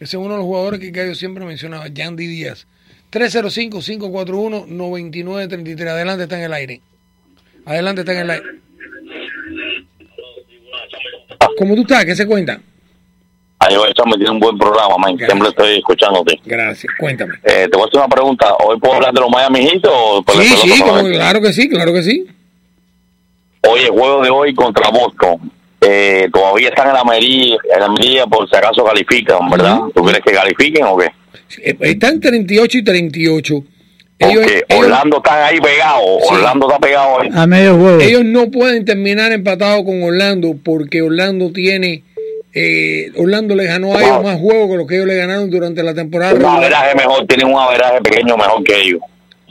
Ese 0.00 0.16
es 0.16 0.22
uno 0.22 0.30
de 0.30 0.38
los 0.38 0.46
jugadores 0.46 0.80
que 0.80 0.90
yo 0.90 1.14
siempre 1.14 1.44
mencionaba, 1.44 1.86
Yandy 1.88 2.26
Díaz. 2.26 2.66
305-541-9933. 3.12 5.88
Adelante, 5.88 6.22
está 6.24 6.38
en 6.38 6.44
el 6.44 6.52
aire. 6.52 6.80
Adelante, 7.64 8.00
está 8.00 8.12
en 8.12 8.18
el 8.18 8.30
aire. 8.30 8.46
¿Cómo 11.56 11.76
tú 11.76 11.82
estás? 11.82 12.04
¿Qué 12.04 12.16
se 12.16 12.26
cuenta? 12.26 12.60
Ahí 13.66 13.76
me 14.06 14.16
tiene 14.16 14.30
un 14.30 14.40
buen 14.40 14.58
programa, 14.58 14.96
man. 14.98 15.16
Siempre 15.16 15.48
estoy 15.48 15.78
escuchándote. 15.78 16.38
Gracias, 16.44 16.92
cuéntame. 16.98 17.34
Eh, 17.44 17.66
te 17.70 17.76
voy 17.76 17.82
a 17.82 17.86
hacer 17.86 17.98
una 18.00 18.08
pregunta. 18.08 18.54
¿Hoy 18.64 18.78
puedo 18.78 18.94
hablar 18.94 19.12
de 19.14 19.20
los 19.20 19.30
Miami 19.30 19.60
Heat 19.66 19.84
o 19.90 20.24
Sí, 20.32 20.48
sí, 20.48 20.80
como- 20.82 21.02
claro 21.08 21.40
que 21.40 21.52
sí, 21.52 21.68
claro 21.68 21.92
que 21.92 22.02
sí. 22.02 22.26
Hoy 23.66 23.80
el 23.80 23.90
juego 23.90 24.22
de 24.22 24.30
hoy 24.30 24.54
contra 24.54 24.90
Boston. 24.90 25.50
Eh, 25.80 26.28
todavía 26.32 26.68
están 26.68 26.88
en 26.88 26.94
la 26.94 27.04
medida, 27.04 27.56
en 27.74 27.80
la 27.80 27.88
medida 27.90 28.26
por 28.26 28.48
si 28.48 28.56
acaso 28.56 28.84
califican, 28.84 29.50
¿verdad? 29.50 29.78
¿Tú 29.94 30.02
quieres 30.02 30.22
que 30.24 30.32
califiquen 30.32 30.84
o 30.84 30.96
qué? 30.96 31.10
Eh, 31.62 31.76
Están 31.80 32.20
38 32.20 32.78
y 32.78 32.84
38. 32.84 33.64
Ellos, 34.18 34.34
Porque 34.44 34.64
ellos- 34.68 34.84
Orlando 34.84 35.16
está 35.18 35.46
ahí 35.46 35.60
pegado. 35.60 36.00
Sí. 36.20 36.34
Orlando 36.34 36.66
está 36.68 36.78
pegado 36.78 37.20
ahí. 37.20 37.28
A 37.34 37.46
medio 37.46 37.76
juego. 37.76 38.00
ellos 38.00 38.24
no 38.24 38.50
pueden 38.50 38.84
terminar 38.84 39.32
empatados 39.32 39.84
con 39.84 40.02
Orlando 40.02 40.54
porque 40.64 41.02
Orlando 41.02 41.50
tiene. 41.52 42.02
Eh, 42.54 43.10
Orlando 43.16 43.56
le 43.56 43.64
ganó 43.64 43.96
a 43.96 44.02
ellos 44.02 44.22
más 44.22 44.38
juegos 44.38 44.70
que 44.70 44.76
los 44.76 44.86
que 44.86 44.94
ellos 44.94 45.06
le 45.08 45.16
ganaron 45.16 45.50
durante 45.50 45.82
la 45.82 45.92
temporada. 45.92 46.34
Un 46.34 46.44
averaje 46.44 46.94
mejor, 46.94 47.26
tienen 47.26 47.48
un 47.48 47.58
averaje 47.58 48.00
pequeño 48.00 48.36
mejor 48.36 48.62
que 48.62 48.80
ellos. 48.80 49.00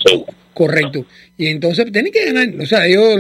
Sí. 0.06 0.26
Correcto. 0.54 1.06
Y 1.38 1.48
entonces 1.48 1.92
tienen 1.92 2.12
que 2.12 2.26
ganar. 2.26 2.48
O 2.62 2.66
sea, 2.66 2.86
ellos, 2.86 3.18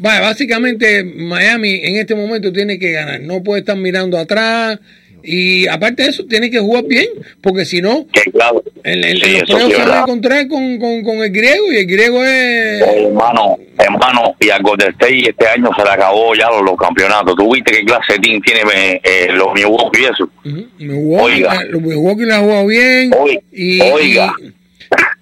básicamente 0.00 1.04
Miami 1.04 1.80
en 1.82 1.96
este 1.96 2.14
momento 2.14 2.52
tiene 2.52 2.78
que 2.78 2.90
ganar. 2.92 3.20
No 3.20 3.42
puede 3.42 3.60
estar 3.60 3.76
mirando 3.76 4.18
atrás. 4.18 4.78
Y 5.26 5.66
aparte 5.66 6.04
de 6.04 6.10
eso, 6.10 6.24
tiene 6.26 6.50
que 6.50 6.58
jugar 6.60 6.84
bien. 6.84 7.06
Porque 7.40 7.64
si 7.64 7.82
no, 7.82 8.06
claro. 8.32 8.62
en- 8.84 9.04
en 9.04 9.16
Sí, 9.18 9.30
los 9.48 9.48
se 9.48 9.76
van 9.78 9.90
a 9.90 10.00
encontrar 10.02 10.46
con, 10.48 10.78
con, 10.78 11.02
con 11.02 11.16
el 11.18 11.30
griego. 11.30 11.72
Y 11.72 11.76
el 11.78 11.86
griego 11.86 12.22
es. 12.24 12.82
Eh, 12.82 13.04
hermano, 13.06 13.56
hermano, 13.78 14.34
y 14.40 14.50
al 14.50 14.62
Golden 14.62 14.90
State 14.90 15.30
este 15.30 15.46
año 15.48 15.70
se 15.76 15.82
le 15.82 15.90
acabó 15.90 16.34
ya 16.34 16.48
los, 16.50 16.62
los 16.62 16.76
campeonatos. 16.76 17.34
¿Tú 17.36 17.52
viste 17.52 17.72
qué 17.72 17.84
clase 17.84 18.12
de 18.14 18.18
team 18.20 18.40
tiene 18.42 18.60
eh, 18.74 19.00
eh, 19.02 19.28
los 19.32 19.52
Milwaukee 19.54 20.02
y 20.02 20.04
eso? 20.04 20.24
Ujú. 20.44 20.66
Milwaukee, 20.78 21.34
Oiga. 21.34 21.54
eh, 21.62 21.66
los 21.70 21.82
Milwaukee 21.82 22.24
le 22.24 22.34
ha 22.34 22.38
jugado 22.40 22.66
bien. 22.66 23.10
Oiga. 23.18 23.40
Y, 23.52 23.80
Oiga. 23.80 24.32
y- 24.40 24.55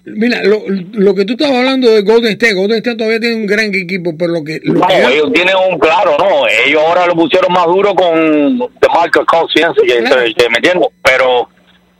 mira, 0.05 0.43
lo, 0.43 0.63
lo 0.93 1.15
que 1.15 1.25
tú 1.25 1.33
estabas 1.33 1.57
hablando 1.57 1.89
de 1.91 2.01
Golden 2.01 2.31
State, 2.33 2.53
Golden 2.53 2.77
State 2.77 2.97
todavía 2.97 3.19
tiene 3.19 3.35
un 3.35 3.45
gran 3.47 3.73
equipo, 3.73 4.15
pero 4.17 4.31
lo 4.33 4.43
que. 4.43 4.59
Lo 4.63 4.73
No, 4.75 4.87
que 4.87 5.01
ellos 5.13 5.31
tienen 5.33 5.55
un 5.69 5.79
claro, 5.79 6.15
no. 6.19 6.47
Ellos 6.65 6.81
ahora 6.85 7.05
lo 7.07 7.15
pusieron 7.15 7.51
más 7.53 7.65
duro 7.65 7.93
con 7.95 8.57
de 8.59 8.87
Marcus 8.93 9.25
Cousins, 9.25 9.73
que, 9.85 9.97
Claro. 9.99 10.23
que- 10.25 10.33
que 10.33 10.49
me 10.49 10.57
entiendo, 10.57 10.91
pero 11.03 11.49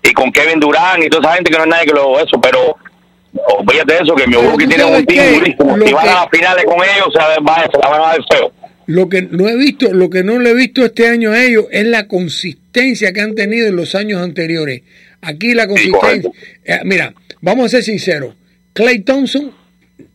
y 0.03 0.11
con 0.13 0.31
Kevin 0.31 0.59
Durant 0.59 1.03
y 1.03 1.09
toda 1.09 1.23
esa 1.29 1.35
gente 1.35 1.49
que 1.51 1.57
no 1.57 1.63
es 1.63 1.69
nadie 1.69 1.85
que 1.87 1.93
lo 1.93 2.19
eso, 2.19 2.39
pero 2.41 2.75
olvídate 3.57 3.93
de 3.93 3.99
eso, 4.03 4.15
que 4.15 4.27
Milwaukee 4.27 4.63
tú 4.65 4.69
tiene 4.69 4.85
un 4.85 5.05
team 5.05 5.33
durísimo. 5.39 5.75
Si 5.85 5.93
van 5.93 6.03
que- 6.03 6.09
a 6.09 6.13
las 6.15 6.29
finales 6.31 6.65
con 6.65 6.75
ellos, 6.75 7.07
se, 7.11 7.19
la 7.19 7.89
van 7.89 8.01
a 8.01 8.05
dar 8.07 8.19
feo. 8.31 8.51
Lo 8.87 9.09
que 9.09 9.23
no 9.23 9.49
he 9.49 9.55
visto, 9.55 9.91
lo 9.91 10.11
que 10.11 10.23
no 10.23 10.37
le 10.39 10.51
he 10.51 10.53
visto 10.53 10.85
este 10.85 11.07
año 11.07 11.31
a 11.31 11.43
ellos 11.43 11.65
es 11.71 11.85
la 11.85 12.07
consistencia 12.07 13.13
que 13.13 13.21
han 13.21 13.33
tenido 13.33 13.67
en 13.67 13.75
los 13.75 13.95
años 13.95 14.21
anteriores. 14.21 14.83
Aquí 15.21 15.55
la 15.55 15.67
consistencia. 15.67 16.29
eh, 16.65 16.79
mira, 16.83 17.13
vamos 17.45 17.65
a 17.65 17.69
ser 17.69 17.83
sinceros. 17.83 18.35
Clay 18.73 18.99
Thompson 18.99 19.51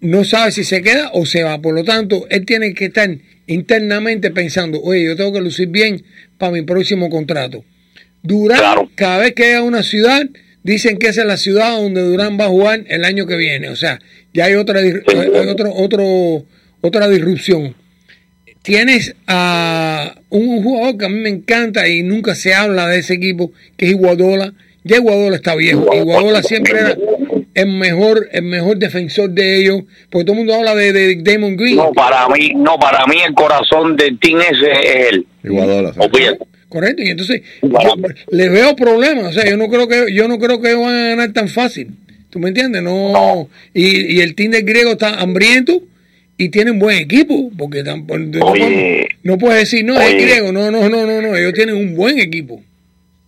no 0.01 0.24
sabe 0.24 0.51
si 0.53 0.64
se 0.64 0.83
queda 0.83 1.11
o 1.14 1.24
se 1.24 1.43
va. 1.43 1.61
Por 1.62 1.74
lo 1.74 1.85
tanto, 1.85 2.26
él 2.28 2.45
tiene 2.45 2.74
que 2.74 2.87
estar 2.87 3.09
internamente 3.47 4.31
pensando, 4.31 4.81
oye, 4.83 5.05
yo 5.05 5.16
tengo 5.16 5.33
que 5.33 5.41
lucir 5.41 5.68
bien 5.68 6.03
para 6.39 6.53
mi 6.53 6.62
próximo 6.62 7.09
contrato. 7.09 7.64
Durán, 8.22 8.59
Claro. 8.59 8.91
cada 8.97 9.18
vez 9.18 9.33
que 9.35 9.45
llega 9.45 9.59
a 9.61 9.62
una 9.62 9.83
ciudad, 9.83 10.28
dicen 10.62 10.99
que 10.99 11.09
esa 11.09 11.22
es 11.22 11.26
la 11.26 11.37
ciudad 11.37 11.76
donde 11.81 12.03
Durán 12.03 12.39
va 12.39 12.45
a 12.47 12.49
jugar 12.49 12.85
el 12.89 13.05
año 13.05 13.26
que 13.26 13.37
viene. 13.37 13.68
O 13.70 13.76
sea, 13.76 13.99
ya 14.35 14.47
hay 14.47 14.55
otra, 14.55 14.81
hay 14.81 14.93
otro, 15.49 15.72
otro, 15.72 16.45
otra 16.83 17.09
disrupción 17.09 17.74
tienes 18.62 19.14
a 19.26 20.16
un 20.28 20.62
jugador 20.62 20.99
que 20.99 21.05
a 21.07 21.09
mí 21.09 21.18
me 21.20 21.31
encanta 21.31 21.89
y 21.89 22.03
nunca 22.03 22.35
se 22.35 22.53
habla 22.55 22.89
de 22.89 22.99
ese 22.99 23.14
equipo, 23.14 23.53
que 23.76 23.87
es 23.87 23.93
Iguadola. 23.93 24.53
Ya 24.85 24.97
Iguadola 24.97 25.37
está 25.37 25.55
viejo. 25.55 25.87
Iguadola 25.95 26.43
siempre 26.43 26.78
era 26.78 26.97
el 27.55 27.67
mejor, 27.67 28.29
el 28.33 28.43
mejor 28.43 28.79
defensor 28.79 29.31
de 29.31 29.61
ellos, 29.61 29.83
porque 30.11 30.25
todo 30.25 30.33
el 30.35 30.39
mundo 30.39 30.55
habla 30.55 30.75
de, 30.75 30.93
de 30.93 31.17
Damon 31.23 31.57
Green. 31.57 31.77
No, 31.77 31.93
para 31.93 32.29
mí, 32.29 32.53
no, 32.57 32.79
para 32.79 33.05
mí 33.07 33.17
el 33.27 33.35
corazón 33.35 33.97
del 33.97 34.19
team 34.19 34.41
ese 34.41 34.71
es 34.71 35.07
él. 35.13 35.27
Olvídate. 35.45 36.39
Correcto, 36.69 37.03
y 37.03 37.09
entonces 37.09 37.43
yo 37.63 37.95
les 38.31 38.53
veo 38.53 38.77
problemas, 38.77 39.25
o 39.25 39.33
sea, 39.33 39.45
yo 39.51 39.57
no 39.57 39.69
creo 39.69 39.89
que 39.89 40.15
yo 40.15 40.29
no 40.29 40.39
creo 40.39 40.61
que 40.61 40.69
ellos 40.71 40.83
van 40.85 40.95
a 40.95 41.09
ganar 41.09 41.33
tan 41.33 41.49
fácil. 41.49 41.89
¿Tú 42.31 42.39
me 42.39 42.49
entiendes? 42.51 42.81
No, 42.83 43.49
y, 43.75 44.15
y 44.17 44.21
el 44.21 44.37
team 44.37 44.53
del 44.53 44.63
griego 44.65 44.93
está 44.93 45.21
hambriento 45.21 45.83
y 46.37 46.51
tienen 46.51 46.79
buen 46.79 46.99
equipo, 46.99 47.51
porque 47.59 47.83
tampoco, 47.83 48.21
no, 48.21 48.47
Oye. 48.47 48.61
podemos- 48.61 49.07
no 49.25 49.39
puedes 49.39 49.59
decir, 49.59 49.85
no, 49.85 50.01
es 50.01 50.11
el 50.11 50.15
Oye. 50.17 50.25
griego, 50.27 50.53
no, 50.53 50.71
no, 50.71 50.89
no, 50.89 51.07
no, 51.07 51.21
no, 51.21 51.37
ellos 51.37 51.53
tienen 51.55 51.75
un 51.75 51.97
buen 51.97 52.21
equipo. 52.21 52.63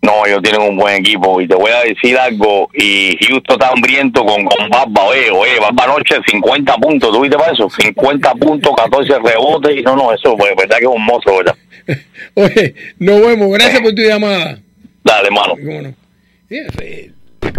No, 0.03 0.26
ellos 0.26 0.42
tienen 0.42 0.62
un 0.62 0.76
buen 0.76 0.96
equipo 0.96 1.40
y 1.40 1.46
te 1.46 1.55
voy 1.55 1.70
a 1.70 1.80
decir 1.84 2.18
algo. 2.18 2.68
Y 2.74 3.16
Houston 3.24 3.55
está 3.55 3.68
hambriento 3.68 4.24
con, 4.24 4.44
con 4.44 4.68
Barba. 4.68 5.05
Oye, 5.05 5.30
oye, 5.30 5.61
Barba 5.61 5.84
anoche 5.94 6.16
50 6.28 6.74
puntos. 6.76 7.12
¿Tú 7.12 7.20
viste 7.20 7.36
para 7.38 7.53
eso? 7.53 7.70
50 7.70 8.34
puntos, 8.34 8.72
14 8.76 9.18
rebotes. 9.20 9.76
Y 9.78 9.82
no, 9.82 9.94
no, 9.94 10.12
eso, 10.12 10.36
pues, 10.36 10.50
verdad 10.57 10.78
que 10.78 10.84
es 10.84 10.90
un 10.90 11.05
monstruo, 11.05 11.38
¿verdad? 11.38 11.55
Oye, 12.34 12.74
nos 12.98 13.20
vemos, 13.20 13.48
gracias 13.53 13.80
por 13.80 13.94
tu 13.94 14.03
llamada. 14.03 14.59
Dale, 15.05 15.26
hermano. 15.28 15.55
¿Cómo 15.55 15.82
no? 15.82 15.94
Sí, 16.48 16.57
eh, 16.82 17.12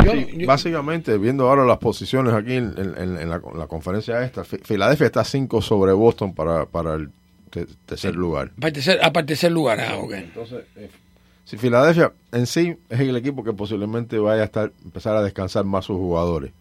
yo- 0.06 0.12
Sí, 0.14 0.28
yo- 0.38 0.48
básicamente, 0.48 1.18
viendo 1.18 1.48
ahora 1.48 1.64
las 1.66 1.78
posiciones 1.78 2.34
aquí 2.34 2.56
en, 2.56 2.74
en- 2.78 3.18
en 3.20 3.30
la, 3.30 3.42
la 3.56 3.68
conferencia 3.68 4.22
esta, 4.24 4.44
Fi- 4.44 4.60
Filadelfia 4.64 5.06
está 5.08 5.24
5 5.24 5.62
sobre 5.62 5.94
Boston 5.94 6.34
para, 6.34 6.66
para 6.66 6.96
el 6.96 7.10
te- 7.50 7.68
tercer 7.86 8.16
lugar. 8.16 8.52
aparte 8.58 8.80
de 8.80 8.82
ser- 8.84 9.00
aparte 9.04 9.34
de 9.34 9.38
ser 9.38 9.52
lugar, 9.52 9.80
ah, 9.80 9.96
ok. 9.98 10.14
Entonces, 10.14 10.60
eh, 10.78 10.90
si 11.46 11.58
Filadelfia 11.58 12.14
en 12.32 12.46
sí 12.48 12.76
es 12.90 13.00
el 13.00 13.16
equipo 13.16 13.44
que 13.44 13.54
posiblemente 13.54 14.18
vaya 14.20 14.42
a 14.44 14.46
estar 14.46 14.72
empezar 14.84 15.16
a 15.16 15.22
descansar 15.24 15.66
más 15.66 15.86
sus 15.86 15.98
jugadores. 15.98 16.52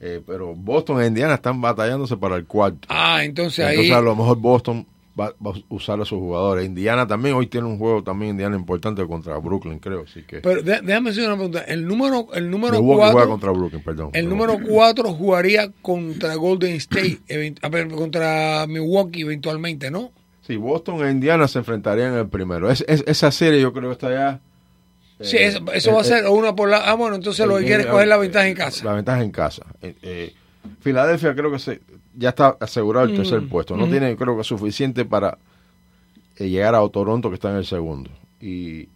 Eh, 0.00 0.20
pero 0.26 0.54
Boston 0.54 1.02
e 1.02 1.06
Indiana 1.06 1.34
están 1.34 1.60
batallándose 1.60 2.16
para 2.16 2.36
el 2.36 2.44
cuarto. 2.44 2.86
Ah, 2.88 3.24
entonces 3.24 3.64
ahí. 3.64 3.74
Entonces 3.76 3.96
a 3.96 4.00
lo 4.00 4.14
mejor 4.14 4.38
Boston 4.38 4.86
va, 5.18 5.34
va 5.44 5.50
a 5.50 5.54
usar 5.70 6.00
a 6.00 6.04
sus 6.04 6.18
jugadores. 6.18 6.64
Indiana 6.64 7.04
también, 7.04 7.34
hoy 7.34 7.48
tiene 7.48 7.66
un 7.66 7.78
juego 7.78 8.04
también 8.04 8.30
Indiana 8.30 8.54
importante 8.54 9.04
contra 9.08 9.36
Brooklyn, 9.38 9.80
creo. 9.80 10.04
Así 10.08 10.22
que 10.22 10.38
Pero 10.38 10.62
de- 10.62 10.82
déjame 10.82 11.10
hacer 11.10 11.26
una 11.26 11.34
pregunta. 11.34 11.62
El 11.62 11.84
número, 11.84 12.28
el 12.34 12.48
número 12.48 12.80
juega 12.80 13.10
cuatro, 13.10 13.30
contra 13.30 13.50
Brooklyn, 13.50 13.82
perdón. 13.82 14.10
el 14.12 14.28
número 14.28 14.56
cuatro 14.68 15.12
jugaría 15.14 15.72
contra 15.82 16.36
Golden 16.36 16.76
State, 16.76 17.18
contra 17.92 18.66
Milwaukee 18.68 19.22
eventualmente, 19.22 19.90
¿no? 19.90 20.12
Sí, 20.48 20.56
Boston 20.56 21.06
e 21.06 21.10
Indiana 21.10 21.46
se 21.46 21.58
enfrentarían 21.58 22.14
en 22.14 22.18
el 22.20 22.28
primero. 22.28 22.70
Es, 22.70 22.82
es- 22.88 23.04
esa 23.06 23.30
serie 23.30 23.60
yo 23.60 23.72
creo 23.74 23.90
que 23.90 23.92
está 23.92 24.10
ya... 24.10 24.40
Sí, 25.20 25.36
eh, 25.36 25.48
eso, 25.48 25.60
eso 25.74 25.90
eh, 25.90 25.92
va 25.92 25.98
a 25.98 26.02
eh, 26.02 26.04
ser 26.06 26.26
una 26.28 26.54
por 26.56 26.70
la. 26.70 26.78
Ah, 26.78 26.94
bueno, 26.94 27.16
entonces 27.16 27.46
lo 27.46 27.56
que 27.58 27.64
eh, 27.64 27.66
quiere 27.66 27.82
es 27.82 27.88
eh, 27.88 27.90
coger 27.90 28.08
la 28.08 28.14
eh, 28.16 28.20
ventaja 28.20 28.48
en 28.48 28.54
casa. 28.54 28.84
La 28.84 28.92
ventaja 28.94 29.22
en 29.22 29.30
casa. 29.30 29.66
Eh, 29.82 29.94
eh, 30.02 30.34
Filadelfia 30.80 31.34
creo 31.34 31.50
que 31.52 31.58
se, 31.58 31.80
ya 32.16 32.30
está 32.30 32.56
asegurado 32.60 33.04
el 33.06 33.14
tercer 33.14 33.42
Mm, 33.42 33.48
puesto. 33.48 33.76
No 33.76 33.86
mm. 33.86 33.90
tiene 33.90 34.16
creo 34.16 34.36
que 34.38 34.44
suficiente 34.44 35.04
para 35.04 35.36
eh, 36.36 36.48
llegar 36.48 36.74
a 36.74 36.88
Toronto 36.88 37.28
que 37.28 37.34
está 37.34 37.50
en 37.50 37.56
el 37.56 37.66
segundo. 37.66 38.10
Y 38.40 38.88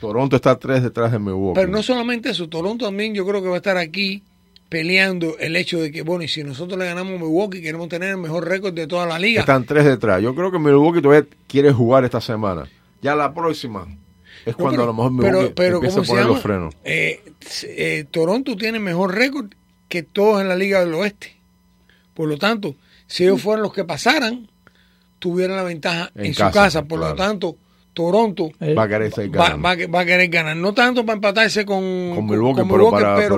Toronto 0.00 0.36
está 0.36 0.58
tres 0.58 0.82
detrás 0.82 1.10
de 1.10 1.18
Milwaukee. 1.18 1.54
Pero 1.60 1.72
no 1.72 1.82
solamente 1.82 2.30
eso, 2.30 2.48
Toronto 2.48 2.84
también 2.84 3.14
yo 3.14 3.24
creo 3.26 3.40
que 3.40 3.48
va 3.48 3.54
a 3.54 3.58
estar 3.58 3.78
aquí 3.78 4.22
peleando 4.68 5.36
el 5.38 5.56
hecho 5.56 5.80
de 5.80 5.90
que, 5.90 6.02
bueno, 6.02 6.24
y 6.24 6.28
si 6.28 6.44
nosotros 6.44 6.78
le 6.78 6.84
ganamos 6.86 7.14
a 7.14 7.16
Milwaukee, 7.24 7.62
queremos 7.62 7.88
tener 7.88 8.10
el 8.10 8.16
mejor 8.18 8.46
récord 8.46 8.74
de 8.74 8.86
toda 8.86 9.06
la 9.06 9.18
liga. 9.18 9.40
Están 9.40 9.64
tres 9.64 9.84
detrás. 9.84 10.22
Yo 10.22 10.34
creo 10.34 10.50
que 10.50 10.58
Milwaukee 10.58 11.00
todavía 11.00 11.26
quiere 11.46 11.72
jugar 11.72 12.04
esta 12.04 12.20
semana. 12.20 12.68
Ya 13.00 13.14
la 13.14 13.32
próxima 13.32 13.86
es 14.44 14.52
No, 14.58 14.64
cuando 14.64 14.70
pero- 14.72 14.82
a 14.82 14.86
lo 14.86 14.92
mejor 14.94 15.12
Milwaukee 15.12 15.36
pero, 15.38 15.54
pero 15.54 15.76
empieza 15.76 15.96
¿cómo 15.96 16.04
a 16.04 16.08
poner 16.08 16.26
los 16.26 16.42
frenos. 16.42 16.74
Eh, 16.84 17.22
eh, 17.64 18.04
Toronto 18.10 18.56
tiene 18.56 18.78
mejor 18.78 19.14
récord 19.14 19.46
que 19.88 20.02
todos 20.02 20.40
en 20.42 20.48
la 20.48 20.56
Liga 20.56 20.80
del 20.80 20.92
Oeste. 20.94 21.34
Por 22.14 22.28
lo 22.28 22.36
tanto, 22.36 22.74
si 23.06 23.24
ellos 23.24 23.40
fueran 23.40 23.62
los 23.62 23.72
que 23.72 23.84
pasaran, 23.84 24.48
tuvieran 25.18 25.56
la 25.56 25.62
ventaja 25.62 26.10
en, 26.14 26.26
En 26.26 26.34
su 26.34 26.40
casa, 26.40 26.52
casa. 26.52 26.82
Por 26.84 26.98
lo 26.98 27.14
claro. 27.14 27.16
tanto, 27.16 27.56
Toronto 27.98 28.50
Eh, 28.60 28.74
Va 28.74 28.84
a 28.84 28.88
querer 28.88 29.10
va, 29.10 29.16
ganando. 29.26 29.62
va 29.62 29.70
a- 29.72 29.86
va 29.88 30.00
a 30.00 30.04
querer 30.04 30.28
ganar. 30.28 30.56
No 30.56 30.72
tanto 30.72 31.04
para 31.04 31.16
empatarse 31.16 31.64
con, 31.66 32.12
Con 32.14 32.26
Milwaukee, 32.26 32.62
pero 32.68 32.90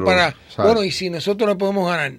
para- 0.05 0.35
bueno, 0.59 0.85
y 0.85 0.91
si 0.91 1.09
nosotros 1.09 1.49
le 1.49 1.57
podemos 1.57 1.89
ganar. 1.91 2.13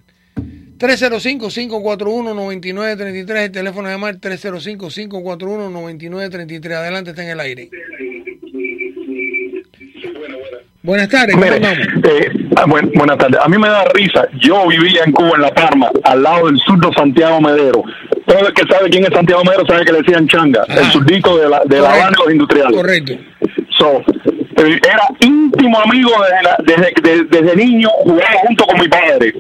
305-541-9933, 0.80 3.46
el 3.46 3.52
teléfono 3.52 3.88
de 3.88 3.94
llamar 3.94 4.16
305-541-9933. 4.20 6.76
Adelante, 6.78 7.12
está 7.12 7.22
en 7.24 7.30
el 7.30 7.40
aire. 7.40 7.70
Buenas 10.84 11.10
tardes, 11.10 11.36
eh, 11.36 12.28
ah, 12.56 12.66
buen- 12.66 12.92
buenas 12.96 13.16
tardes. 13.20 13.40
A 13.40 13.48
mí 13.48 13.56
me 13.60 13.68
da 13.70 13.84
risa. 13.94 14.28
Yo 14.42 14.68
vivía 14.68 15.04
en 15.06 15.12
Cuba, 15.12 15.34
en 15.36 15.42
La 15.42 15.54
Palma, 15.54 15.92
al 16.04 16.24
lado 16.24 16.48
del 16.48 16.58
surdo 16.58 16.92
Santiago 16.94 17.40
Medero. 17.40 17.84
Todo 18.32 18.48
el 18.48 18.54
que 18.54 18.64
sabe 18.74 18.90
quién 18.90 19.04
es 19.04 19.14
Santiago 19.14 19.44
Medero 19.44 19.66
sabe 19.68 19.84
que 19.86 19.92
le 19.92 19.98
decían 20.00 20.28
changa, 20.28 20.64
el 20.70 20.86
surdito 20.92 21.38
de 21.38 21.50
la, 21.50 21.62
de 21.66 21.80
la. 21.80 21.90
Habana 21.94 22.12
y 22.18 22.24
los 22.24 22.32
industriales. 22.34 22.78
Correcto. 22.78 23.14
So, 23.78 23.98
eh, 24.64 24.80
era 24.84 25.08
íntimo 25.20 25.80
amigo 25.82 26.12
desde, 26.24 26.44
la- 26.44 26.58
desde, 26.60 26.94
de- 27.02 27.24
desde 27.42 27.56
niño, 27.58 27.90
jugaba 28.04 28.32
junto 28.46 28.66
con 28.66 28.80
mi 28.80 28.88
padre. 28.88 29.34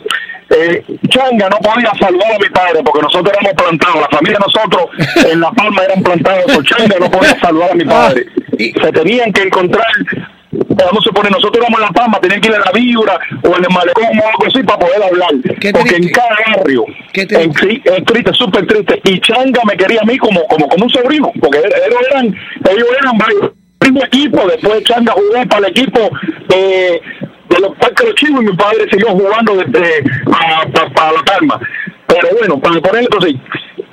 Eh, 0.50 0.84
Changa 1.08 1.48
no 1.50 1.58
podía 1.60 1.92
salvar 1.98 2.34
a 2.36 2.40
mi 2.40 2.50
padre 2.50 2.82
porque 2.84 3.02
nosotros 3.04 3.34
éramos 3.34 3.54
plantados, 3.54 4.02
la 4.02 4.10
familia 4.18 4.38
de 4.40 4.46
nosotros 4.46 5.32
en 5.32 5.40
La 5.40 5.52
Palma 5.52 5.84
eran 5.86 6.04
plantados, 6.04 6.52
so 6.52 6.62
Changa 6.64 6.96
no 7.00 7.10
podía 7.10 7.40
salvar 7.40 7.72
a 7.72 7.76
mi 7.76 7.86
padre. 7.86 8.26
Se 8.58 8.92
tenían 8.92 9.32
que 9.32 9.44
encontrar, 9.44 9.86
vamos 10.76 11.00
a 11.00 11.04
suponer, 11.04 11.32
nosotros 11.32 11.58
éramos 11.58 11.80
en 11.80 11.86
La 11.86 11.92
Palma, 11.92 12.20
tenían 12.20 12.42
que 12.42 12.50
ir 12.50 12.56
a 12.56 12.60
la 12.60 12.72
Vibra 12.72 13.20
o 13.44 13.56
el 13.56 13.66
Malecón 13.70 14.20
o 14.20 14.28
algo 14.28 14.46
así 14.48 14.64
para 14.64 14.80
poder 14.80 15.04
hablar. 15.04 15.32
Porque 15.74 15.96
en 15.96 16.10
cada 16.10 16.38
barrio, 16.58 16.86
en, 17.14 17.54
sí, 17.54 17.82
es 17.84 18.06
triste, 18.06 18.34
súper 18.34 18.68
triste. 18.68 19.02
Y 19.06 19.20
Changa 19.22 19.62
me 19.66 19.78
quería 19.78 20.02
a 20.02 20.06
mí 20.06 20.18
como, 20.18 20.46
como, 20.48 20.68
como 20.68 20.86
un 20.86 20.90
sobrino, 20.90 21.32
porque 21.40 21.60
ellos 21.60 22.02
eran, 22.10 22.26
ellos 22.26 22.88
eran 23.00 23.18
varios 23.18 23.52
equipo, 24.04 24.48
después 24.48 24.84
Changa 24.84 25.14
jugó 25.14 25.46
para 25.50 25.68
el 25.68 25.72
equipo 25.72 26.00
de, 26.48 27.02
de 27.50 27.60
los 27.60 27.76
Parques 27.78 28.06
Los 28.06 28.16
Chivos 28.16 28.44
y 28.44 28.46
mi 28.46 28.56
padre 28.56 28.88
siguió 28.90 29.10
jugando 29.10 29.56
desde 29.56 30.04
para 30.96 31.12
La 31.12 31.24
Palma. 31.24 31.60
Pero 32.08 32.28
bueno, 32.38 32.60
para 32.60 32.80
ponerle 32.82 33.10
así, 33.20 33.40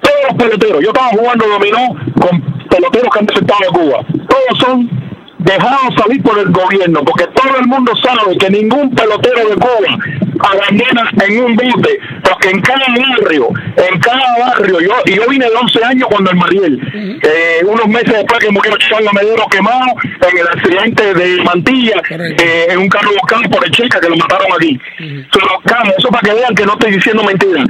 todos 0.00 0.16
los 0.28 0.36
peloteros, 0.36 0.82
yo 0.82 0.88
estaba 0.88 1.08
jugando 1.08 1.46
dominó 1.46 1.94
con 2.20 2.40
peloteros 2.68 3.12
que 3.12 3.18
han 3.18 3.26
desertado 3.26 3.60
de 3.60 3.78
Cuba, 3.78 4.00
todos 4.28 4.58
son 4.60 4.97
dejados 5.38 5.94
salir 5.96 6.22
por 6.22 6.38
el 6.38 6.50
gobierno, 6.50 7.02
porque 7.04 7.26
todo 7.28 7.56
el 7.58 7.66
mundo 7.66 7.92
sabe 8.02 8.36
que 8.38 8.50
ningún 8.50 8.94
pelotero 8.94 9.48
de 9.48 9.56
Cuba 9.56 9.98
abandona 10.40 11.10
en 11.26 11.44
un 11.44 11.56
bote, 11.56 11.98
porque 12.22 12.50
en 12.50 12.60
cada 12.60 12.86
barrio, 12.88 13.48
en 13.76 13.98
cada 14.00 14.38
barrio, 14.38 14.80
yo 14.80 14.92
y 15.06 15.14
yo 15.14 15.28
vine 15.28 15.46
de 15.46 15.56
11 15.56 15.84
años 15.84 16.08
cuando 16.10 16.30
el 16.30 16.36
Mariel, 16.36 17.18
eh, 17.22 17.64
unos 17.64 17.86
meses 17.88 18.12
después 18.12 18.38
que 18.40 18.50
murió 18.50 18.76
Changa 18.76 19.12
Medero 19.12 19.46
quemado 19.50 19.86
en 20.28 20.38
el 20.38 20.48
accidente 20.48 21.14
de 21.14 21.42
Mantilla, 21.42 22.02
eh, 22.10 22.66
en 22.70 22.78
un 22.78 22.88
carro 22.88 23.10
buscado 23.12 23.42
por 23.50 23.64
el 23.64 23.70
Checa 23.70 24.00
que 24.00 24.08
lo 24.08 24.16
mataron 24.16 24.52
aquí. 24.52 24.78
Eso 24.98 26.08
para 26.08 26.20
que 26.20 26.34
vean 26.34 26.54
que 26.54 26.66
no 26.66 26.72
estoy 26.72 26.92
diciendo 26.92 27.22
mentira. 27.24 27.64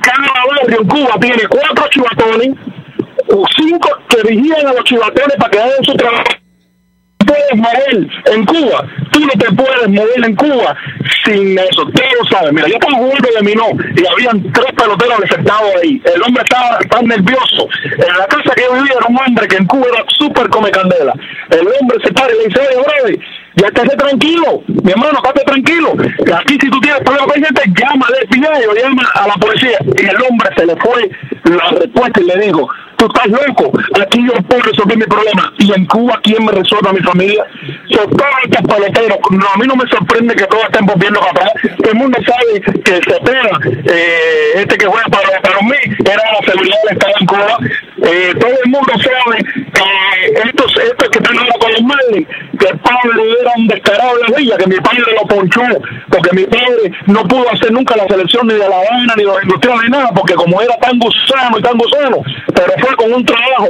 Cada 0.00 0.44
barrio 0.46 0.80
en 0.80 0.88
Cuba 0.88 1.18
tiene 1.20 1.42
cuatro 1.48 1.86
chivatones, 1.90 2.50
o 3.30 3.44
cinco 3.56 3.90
que 4.08 4.22
vigilan 4.28 4.66
a 4.66 4.72
los 4.72 4.84
chivatones 4.84 5.36
para 5.38 5.50
que 5.50 5.58
hagan 5.58 5.84
su 5.84 5.94
trabajo 5.94 6.24
puedes 7.28 7.56
mover 7.56 8.08
en 8.32 8.44
Cuba. 8.44 8.84
Tú 9.12 9.20
no 9.20 9.32
te 9.32 9.52
puedes 9.52 9.88
mover 9.88 10.24
en 10.24 10.34
Cuba 10.34 10.76
sin 11.24 11.58
eso. 11.58 11.84
Tú 11.84 12.02
lo 12.18 12.28
sabes. 12.30 12.52
Mira, 12.52 12.68
yo 12.68 12.74
estaba 12.74 12.96
jugando 12.96 13.28
de 13.36 13.42
minó 13.42 13.68
y 13.96 14.06
habían 14.06 14.52
tres 14.52 14.72
peloteros 14.76 15.28
sentados 15.28 15.70
ahí. 15.82 16.00
El 16.14 16.22
hombre 16.22 16.42
estaba 16.42 16.78
tan 16.90 17.06
nervioso. 17.06 17.68
En 17.84 18.18
la 18.18 18.26
casa 18.26 18.54
que 18.54 18.62
yo 18.62 18.74
vivía 18.74 18.94
era 18.96 19.06
un 19.08 19.18
hombre 19.18 19.46
que 19.46 19.56
en 19.56 19.66
Cuba 19.66 19.86
era 19.92 20.04
súper 20.18 20.48
come 20.48 20.70
candela. 20.70 21.14
El 21.50 21.68
hombre 21.80 21.98
se 22.02 22.12
para 22.12 22.32
y 22.32 22.38
le 22.38 22.48
dice, 22.48 22.60
oye, 22.60 22.82
brother, 22.82 23.18
ya 23.56 23.66
estate 23.66 23.96
tranquilo. 23.96 24.62
Mi 24.66 24.92
hermano, 24.92 25.18
estate 25.18 25.44
tranquilo. 25.44 25.92
Aquí 26.34 26.58
si 26.60 26.70
tú 26.70 26.80
tienes 26.80 27.00
problemas 27.00 27.32
con 27.32 27.44
gente, 27.44 27.62
llama 27.76 28.06
al 28.06 28.28
FBI 28.28 28.66
o 28.66 28.74
llama 28.74 29.02
a 29.14 29.28
la 29.28 29.34
policía. 29.34 29.78
Y 29.98 30.06
el 30.06 30.16
hombre 30.28 30.48
se 30.56 30.66
le 30.66 30.76
fue 30.76 31.10
la 31.44 31.70
respuesta 31.78 32.20
y 32.20 32.24
le 32.24 32.46
dijo, 32.46 32.68
tú 32.98 33.06
estás 33.06 33.28
loco, 33.28 33.72
aquí 34.02 34.26
yo 34.26 34.34
puedo 34.42 34.62
resolver 34.62 34.98
mi 34.98 35.06
problema. 35.06 35.52
Y 35.58 35.72
en 35.72 35.86
Cuba, 35.86 36.20
¿quién 36.22 36.44
me 36.44 36.52
resuelve 36.52 36.90
a 36.90 36.92
mi 36.92 37.00
familia? 37.00 37.44
Son 37.94 38.10
todos 38.10 38.34
estos 38.44 38.62
peloteros. 38.62 39.18
No, 39.30 39.46
a 39.54 39.56
mí 39.56 39.66
no 39.66 39.76
me 39.76 39.88
sorprende 39.88 40.34
que 40.34 40.44
todos 40.46 40.64
estén 40.64 40.84
volviendo 40.84 41.20
para 41.20 41.30
atrás. 41.30 41.52
Todo 41.78 41.92
el 41.92 41.98
mundo 41.98 42.18
sabe 42.26 42.60
que 42.82 42.92
se 42.92 43.10
espera, 43.16 43.50
eh, 43.64 44.52
este 44.56 44.76
que 44.76 44.86
juega 44.86 45.06
para, 45.06 45.40
para 45.40 45.60
mí, 45.62 45.76
era 46.00 46.22
la 46.32 46.52
seguridad 46.52 46.76
del 46.84 46.92
Estado 46.92 47.14
en 47.20 47.26
Cuba. 47.26 47.58
Eh, 48.02 48.34
todo 48.38 48.50
el 48.64 48.70
mundo 48.70 48.92
sabe 48.98 49.44
que 49.44 50.48
estos, 50.48 50.76
estos 50.76 51.08
que 51.10 51.18
están 51.18 51.38
ahora 51.38 51.54
con 51.60 51.72
los 51.72 51.82
Marlins, 51.82 52.28
que 52.58 52.66
el 52.66 52.78
padre 52.78 53.22
era 53.40 53.52
un 53.56 53.66
descarado 53.68 54.16
de 54.16 54.28
la 54.28 54.36
villa, 54.36 54.56
que 54.56 54.66
mi 54.66 54.76
padre 54.76 55.04
lo 55.14 55.26
ponchó, 55.28 55.62
porque 56.10 56.30
mi 56.32 56.44
padre 56.44 56.92
no 57.06 57.22
pudo 57.24 57.50
hacer 57.52 57.72
nunca 57.72 57.96
la 57.96 58.06
selección 58.08 58.46
ni 58.46 58.54
de 58.54 58.68
La 58.68 58.76
Habana, 58.76 59.14
ni 59.16 59.22
de 59.22 59.28
los 59.28 59.42
industriales, 59.42 59.82
ni 59.84 59.90
nada, 59.90 60.10
porque 60.14 60.34
como 60.34 60.60
era 60.60 60.76
tan 60.78 60.98
gusano 60.98 61.58
y 61.58 61.62
tan 61.62 61.78
gusano, 61.78 62.22
pero 62.54 62.72
fue 62.78 62.87
con 62.96 63.12
un 63.12 63.24
trabajo, 63.24 63.68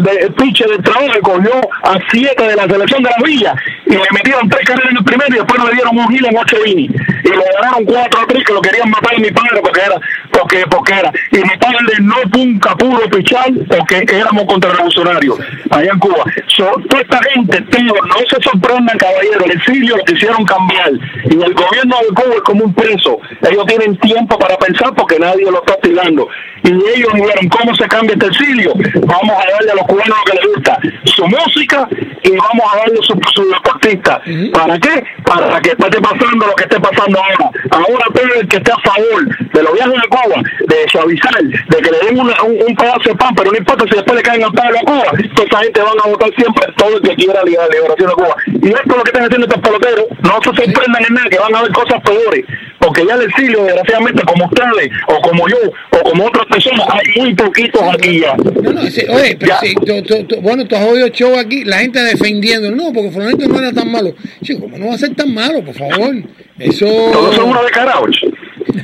de 0.00 0.30
piche 0.38 0.64
del 0.66 0.82
trabajo, 0.82 1.12
que 1.12 1.20
cogió 1.20 1.60
a 1.82 1.98
siete 2.10 2.46
de 2.46 2.56
la 2.56 2.66
selección 2.66 3.02
de 3.02 3.10
la 3.10 3.24
villa, 3.24 3.54
y 3.86 3.90
le 3.90 4.04
metieron 4.12 4.48
tres 4.48 4.64
carreras 4.64 4.90
en 4.90 4.96
el 4.98 5.04
primero, 5.04 5.34
y 5.34 5.38
después 5.38 5.64
le 5.64 5.74
dieron 5.74 5.98
un 5.98 6.08
gil 6.08 6.26
en 6.26 6.36
ocho 6.36 6.56
innings, 6.64 6.94
y 7.24 7.28
le 7.28 7.44
ganaron 7.54 7.84
cuatro 7.84 8.20
a 8.20 8.26
tres, 8.26 8.44
que 8.44 8.52
lo 8.52 8.60
querían 8.60 8.90
matar 8.90 9.14
a 9.14 9.18
mi 9.18 9.30
padre, 9.30 9.60
porque 9.62 9.80
era, 9.80 10.00
porque, 10.30 10.64
porque 10.70 10.92
era, 10.92 11.12
y 11.32 11.36
mi 11.36 11.56
padre 11.58 11.94
no 12.00 12.16
nunca 12.32 12.74
pudo 12.76 13.00
pichar, 13.10 13.50
porque 13.68 14.04
éramos 14.14 14.44
contrarrevolucionarios, 14.44 15.38
allá 15.70 15.92
en 15.92 15.98
Cuba. 15.98 16.24
So, 16.48 16.64
toda 16.88 17.02
esta 17.02 17.20
gente, 17.32 17.60
tío, 17.62 17.94
no 17.94 18.16
se 18.28 18.42
sorprendan, 18.42 18.96
caballero, 18.98 19.44
el 19.44 19.52
exilio 19.52 19.96
lo 19.96 20.04
quisieron 20.04 20.44
cambiar, 20.44 20.92
y 21.24 21.34
el 21.42 21.54
gobierno 21.54 21.96
de 22.08 22.14
Cuba 22.14 22.34
es 22.36 22.42
como 22.42 22.64
un 22.64 22.74
preso, 22.74 23.18
ellos 23.48 23.66
tienen 23.66 23.96
tiempo 23.98 24.38
para 24.38 24.56
pensar 24.58 24.94
porque 24.94 25.18
nadie 25.18 25.50
lo 25.50 25.58
está 25.58 25.76
tirando, 25.80 26.28
y 26.62 26.68
ellos 26.68 27.12
dijeron, 27.14 27.48
¿cómo 27.48 27.74
se 27.74 27.86
cambia 27.86 28.14
este 28.14 28.26
exilio? 28.26 28.45
Vamos 28.54 29.30
a 29.30 29.50
darle 29.50 29.72
a 29.72 29.74
los 29.74 29.84
cubanos 29.86 30.16
lo 30.18 30.24
que 30.24 30.36
les 30.38 30.46
gusta, 30.54 30.78
su 31.04 31.26
música, 31.26 31.88
y 32.22 32.30
vamos 32.30 32.62
a 32.72 32.76
darle 32.78 32.98
su, 33.02 33.18
su 33.34 33.44
deportista. 33.48 34.20
¿Para 34.52 34.78
qué? 34.78 35.04
Para 35.24 35.60
que 35.60 35.70
esté 35.70 36.00
pasando 36.00 36.46
lo 36.46 36.54
que 36.54 36.64
esté 36.64 36.80
pasando 36.80 37.18
ahora. 37.18 37.50
Ahora 37.70 38.04
todo 38.14 38.40
el 38.40 38.48
que 38.48 38.56
esté 38.56 38.72
a 38.72 38.78
favor 38.78 39.24
de 39.52 39.62
los 39.62 39.72
viajes 39.74 39.98
a 39.98 40.08
Cuba, 40.08 40.42
de 40.68 40.76
suavizar, 40.90 41.34
de 41.42 41.76
que 41.76 41.90
le 41.90 41.98
den 42.06 42.18
una- 42.20 42.42
un, 42.42 42.56
un 42.68 42.76
pedazo 42.76 43.08
de 43.10 43.14
pan, 43.16 43.34
pero 43.34 43.50
no 43.50 43.58
importa 43.58 43.84
si 43.88 43.94
después 43.96 44.16
le 44.16 44.22
caen 44.22 44.44
al 44.44 44.52
palo 44.52 44.78
a 44.78 44.82
Cuba, 44.82 45.04
toda 45.34 45.46
esa 45.48 45.58
gente 45.58 45.80
van 45.82 45.98
a 46.04 46.08
votar 46.08 46.30
siempre 46.36 46.64
todo 46.76 46.96
el 46.96 47.02
que 47.02 47.14
quiera 47.16 47.34
la 47.34 47.44
liberación 47.44 48.08
de 48.08 48.14
Cuba. 48.14 48.36
Y 48.46 48.68
esto 48.68 48.80
es 48.90 48.96
lo 48.96 49.02
que 49.02 49.10
están 49.10 49.24
haciendo 49.24 49.46
estos 49.46 49.62
peloteros. 49.62 50.04
No 50.22 50.38
se 50.42 50.64
sorprendan 50.64 51.04
en 51.08 51.14
nada, 51.14 51.28
que 51.28 51.38
van 51.38 51.54
a 51.54 51.62
ver 51.62 51.72
cosas 51.72 52.00
peores. 52.02 52.44
Porque 52.86 53.04
ya 53.06 53.14
el 53.14 53.22
exilio, 53.22 53.64
desgraciadamente, 53.64 54.22
como 54.24 54.44
ustedes, 54.46 54.90
o 55.08 55.20
como 55.20 55.48
yo, 55.48 55.56
o 55.90 56.02
como 56.08 56.26
otras 56.26 56.46
personas, 56.46 56.86
hay 56.90 57.20
muy 57.20 57.34
poquitos 57.34 57.82
aquí 57.82 58.20
ya. 58.20 58.36
No, 58.36 58.72
no, 58.72 58.82
sí, 58.82 59.02
oye, 59.08 59.36
pero 59.38 59.54
sí, 59.60 59.74
tú- 59.74 60.02
tú- 60.02 60.24
tú- 60.24 60.40
bueno, 60.40 60.64
tú 60.66 60.76
has 60.76 60.84
oído 60.86 61.08
show 61.08 61.36
aquí, 61.36 61.64
la 61.64 61.78
gente 61.78 61.98
defendiendo, 62.00 62.70
no, 62.70 62.92
porque 62.92 63.10
Fulanito 63.10 63.48
no 63.48 63.58
era 63.58 63.72
tan 63.72 63.90
malo. 63.90 64.14
Chico, 64.42 64.60
¿cómo 64.60 64.78
no 64.78 64.88
va 64.88 64.94
a 64.94 64.98
ser 64.98 65.14
tan 65.16 65.34
malo, 65.34 65.64
por 65.64 65.74
favor? 65.74 66.14
Eso... 66.58 66.86
Todos 66.86 67.34
son 67.34 67.48
unos 67.50 67.62
descarados. 67.62 68.16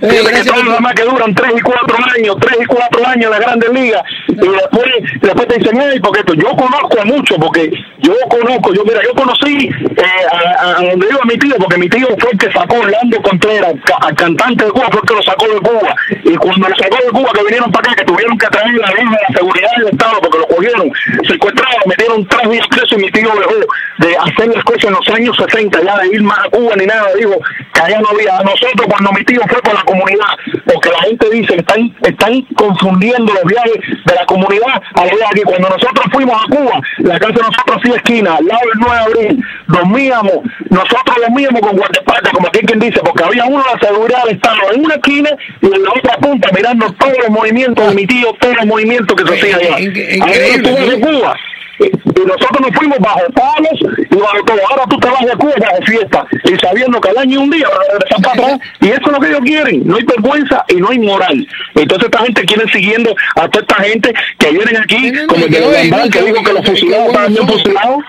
Que 0.00 0.44
todos 0.44 0.64
los 0.64 0.74
demás 0.74 0.94
que 0.94 1.02
duran 1.02 1.34
3 1.34 1.52
y 1.56 1.60
4 1.60 1.96
años, 2.16 2.36
3 2.40 2.56
y 2.62 2.64
4 2.66 3.06
años 3.06 3.24
en 3.24 3.30
las 3.30 3.40
grandes 3.40 3.70
ligas, 3.70 4.02
y 4.28 4.34
después, 4.34 4.86
después 5.20 5.48
te 5.48 5.58
dicen, 5.58 5.80
ay, 5.80 6.00
porque 6.00 6.20
esto, 6.20 6.34
yo 6.34 6.50
conozco 6.56 7.00
a 7.00 7.04
muchos, 7.04 7.38
porque 7.38 7.70
yo 7.98 8.14
conozco, 8.28 8.72
yo 8.74 8.84
mira, 8.84 9.00
yo 9.02 9.12
conocí 9.14 9.68
eh, 9.68 10.04
a, 10.32 10.70
a- 10.70 10.74
donde 10.90 11.06
iba 11.10 11.20
mi 11.24 11.36
tío, 11.38 11.54
porque 11.58 11.76
mi 11.78 11.88
tío 11.88 12.06
fue 12.18 12.30
el 12.32 12.38
que 12.38 12.50
sacó 12.52 12.76
Orlando 12.76 13.20
Contreras, 13.22 13.74
al 14.00 14.14
cantante 14.14 14.64
de 14.64 14.70
Cuba, 14.70 14.86
fue 14.90 15.00
el 15.02 15.08
que 15.08 15.14
lo 15.14 15.22
sacó 15.22 15.46
de 15.48 15.60
Cuba, 15.60 15.94
y 16.24 16.36
cuando 16.36 16.68
lo 16.68 16.76
sacó 16.76 16.96
de 17.04 17.10
Cuba, 17.10 17.30
que 17.34 17.42
vinieron 17.44 17.70
para 17.72 17.92
acá, 17.92 17.96
que 18.02 18.04
tuvieron 18.04 18.38
que 18.38 18.46
traer 18.48 18.74
la 18.74 18.88
ley 18.92 19.04
de 19.04 19.10
la 19.28 19.38
seguridad 19.38 19.68
del 19.78 19.88
Estado, 19.88 20.20
porque 20.22 20.38
lo 20.38 20.46
cogieron, 20.48 20.90
secuestraron, 21.28 21.82
metieron 21.86 22.26
tres 22.26 22.50
días 22.50 22.66
preso, 22.68 22.94
y 22.96 23.02
mi 23.02 23.10
tío 23.10 23.30
dejó 23.38 23.54
de 23.98 24.16
hacer 24.16 24.48
las 24.54 24.64
cosas 24.64 24.84
en 24.84 24.92
los 24.92 25.08
años 25.08 25.36
60, 25.36 25.82
ya 25.82 25.98
de 25.98 26.08
ir 26.08 26.22
más 26.22 26.38
a 26.38 26.50
Cuba 26.50 26.74
ni 26.76 26.86
nada, 26.86 27.06
dijo 27.18 27.34
que 27.74 27.80
allá 27.80 28.00
no 28.00 28.08
había. 28.08 28.36
A 28.38 28.42
nosotros, 28.42 28.86
cuando 28.88 29.12
mi 29.12 29.24
tío 29.24 29.40
fue 29.48 29.60
con 29.60 29.74
la 29.74 29.81
comunidad, 29.82 30.36
porque 30.64 30.90
la 30.90 31.00
gente 31.02 31.30
dice 31.30 31.54
que 31.54 31.60
están, 31.60 31.94
están 32.02 32.42
confundiendo 32.54 33.32
los 33.32 33.44
viajes 33.44 33.78
de 34.04 34.14
la 34.14 34.24
comunidad 34.26 34.82
a 34.94 35.04
los 35.04 35.22
aquí. 35.30 35.42
Cuando 35.42 35.68
nosotros 35.68 36.06
fuimos 36.12 36.42
a 36.42 36.48
Cuba, 36.48 36.80
la 36.98 37.18
casa 37.18 37.32
de 37.32 37.42
nosotros 37.42 37.76
hacía 37.78 37.96
esquina, 37.96 38.36
al 38.36 38.46
lado 38.46 38.60
del 38.60 38.80
9 38.80 38.94
de 38.94 39.00
abril, 39.00 39.44
dormíamos, 39.68 40.38
nosotros 40.70 41.16
dormíamos 41.20 41.60
con 41.60 41.76
guardaespaldas, 41.76 42.32
como 42.32 42.48
aquí 42.48 42.60
quien 42.60 42.78
dice, 42.78 43.00
porque 43.04 43.24
había 43.24 43.44
uno 43.44 43.62
de 43.62 43.74
la 43.74 43.88
seguridad 43.88 44.24
del 44.24 44.36
Estado 44.36 44.72
en 44.72 44.84
una 44.84 44.94
esquina 44.94 45.30
y 45.60 45.66
en 45.66 45.82
la 45.82 45.90
otra 45.90 46.16
punta 46.18 46.48
mirando 46.54 46.92
todos 46.92 47.18
los 47.18 47.30
movimientos 47.30 47.88
de 47.88 47.94
mi 47.94 48.06
tío, 48.06 48.32
todos 48.40 48.56
los 48.56 48.66
movimientos 48.66 49.16
que 49.16 49.26
se 49.26 49.34
hacían 49.34 49.60
allá. 49.60 49.76
Ahí 49.76 50.50
estuvo 50.54 50.76
de 50.76 51.00
Cuba. 51.00 51.36
Y 51.78 52.20
nosotros 52.20 52.60
nos 52.60 52.76
fuimos 52.76 52.98
bajo 52.98 53.20
palos 53.32 53.96
y 53.98 54.16
bajo 54.16 54.44
todo. 54.44 54.58
Ahora 54.70 54.84
tú 54.88 54.98
te 54.98 55.08
vas 55.08 55.24
de 55.24 55.36
Cuba 55.36 55.54
bajo 55.58 55.82
fiesta 55.86 56.26
y 56.44 56.56
sabiendo 56.58 57.00
que 57.00 57.08
al 57.08 57.18
año 57.18 57.40
y 57.40 57.42
un 57.42 57.50
día 57.50 57.66
regresar 57.88 58.22
para 58.22 58.32
atrás. 58.32 58.68
Y 58.80 58.88
eso 58.88 59.00
es 59.06 59.12
lo 59.12 59.20
que 59.20 59.28
ellos 59.28 59.40
quieren. 59.44 59.86
No 59.86 59.96
hay 59.96 60.04
vergüenza 60.04 60.64
y 60.68 60.74
no 60.76 60.90
hay 60.90 60.98
moral. 60.98 61.48
Entonces 61.74 62.06
esta 62.06 62.24
gente 62.24 62.42
quiere 62.44 62.70
siguiendo 62.70 63.14
a 63.36 63.48
toda 63.48 63.62
esta 63.62 63.82
gente 63.84 64.14
que 64.38 64.50
vienen 64.50 64.76
aquí, 64.76 65.12
como 65.26 65.44
el 65.44 65.50
de 65.50 65.88
Gambán, 65.88 66.10
que 66.10 66.22
dijo 66.22 66.42
que 66.42 66.52
los 66.52 66.66
fusilados 66.66 67.06
estaban 67.08 67.34
bien 67.34 67.48
fusilados. 67.48 68.04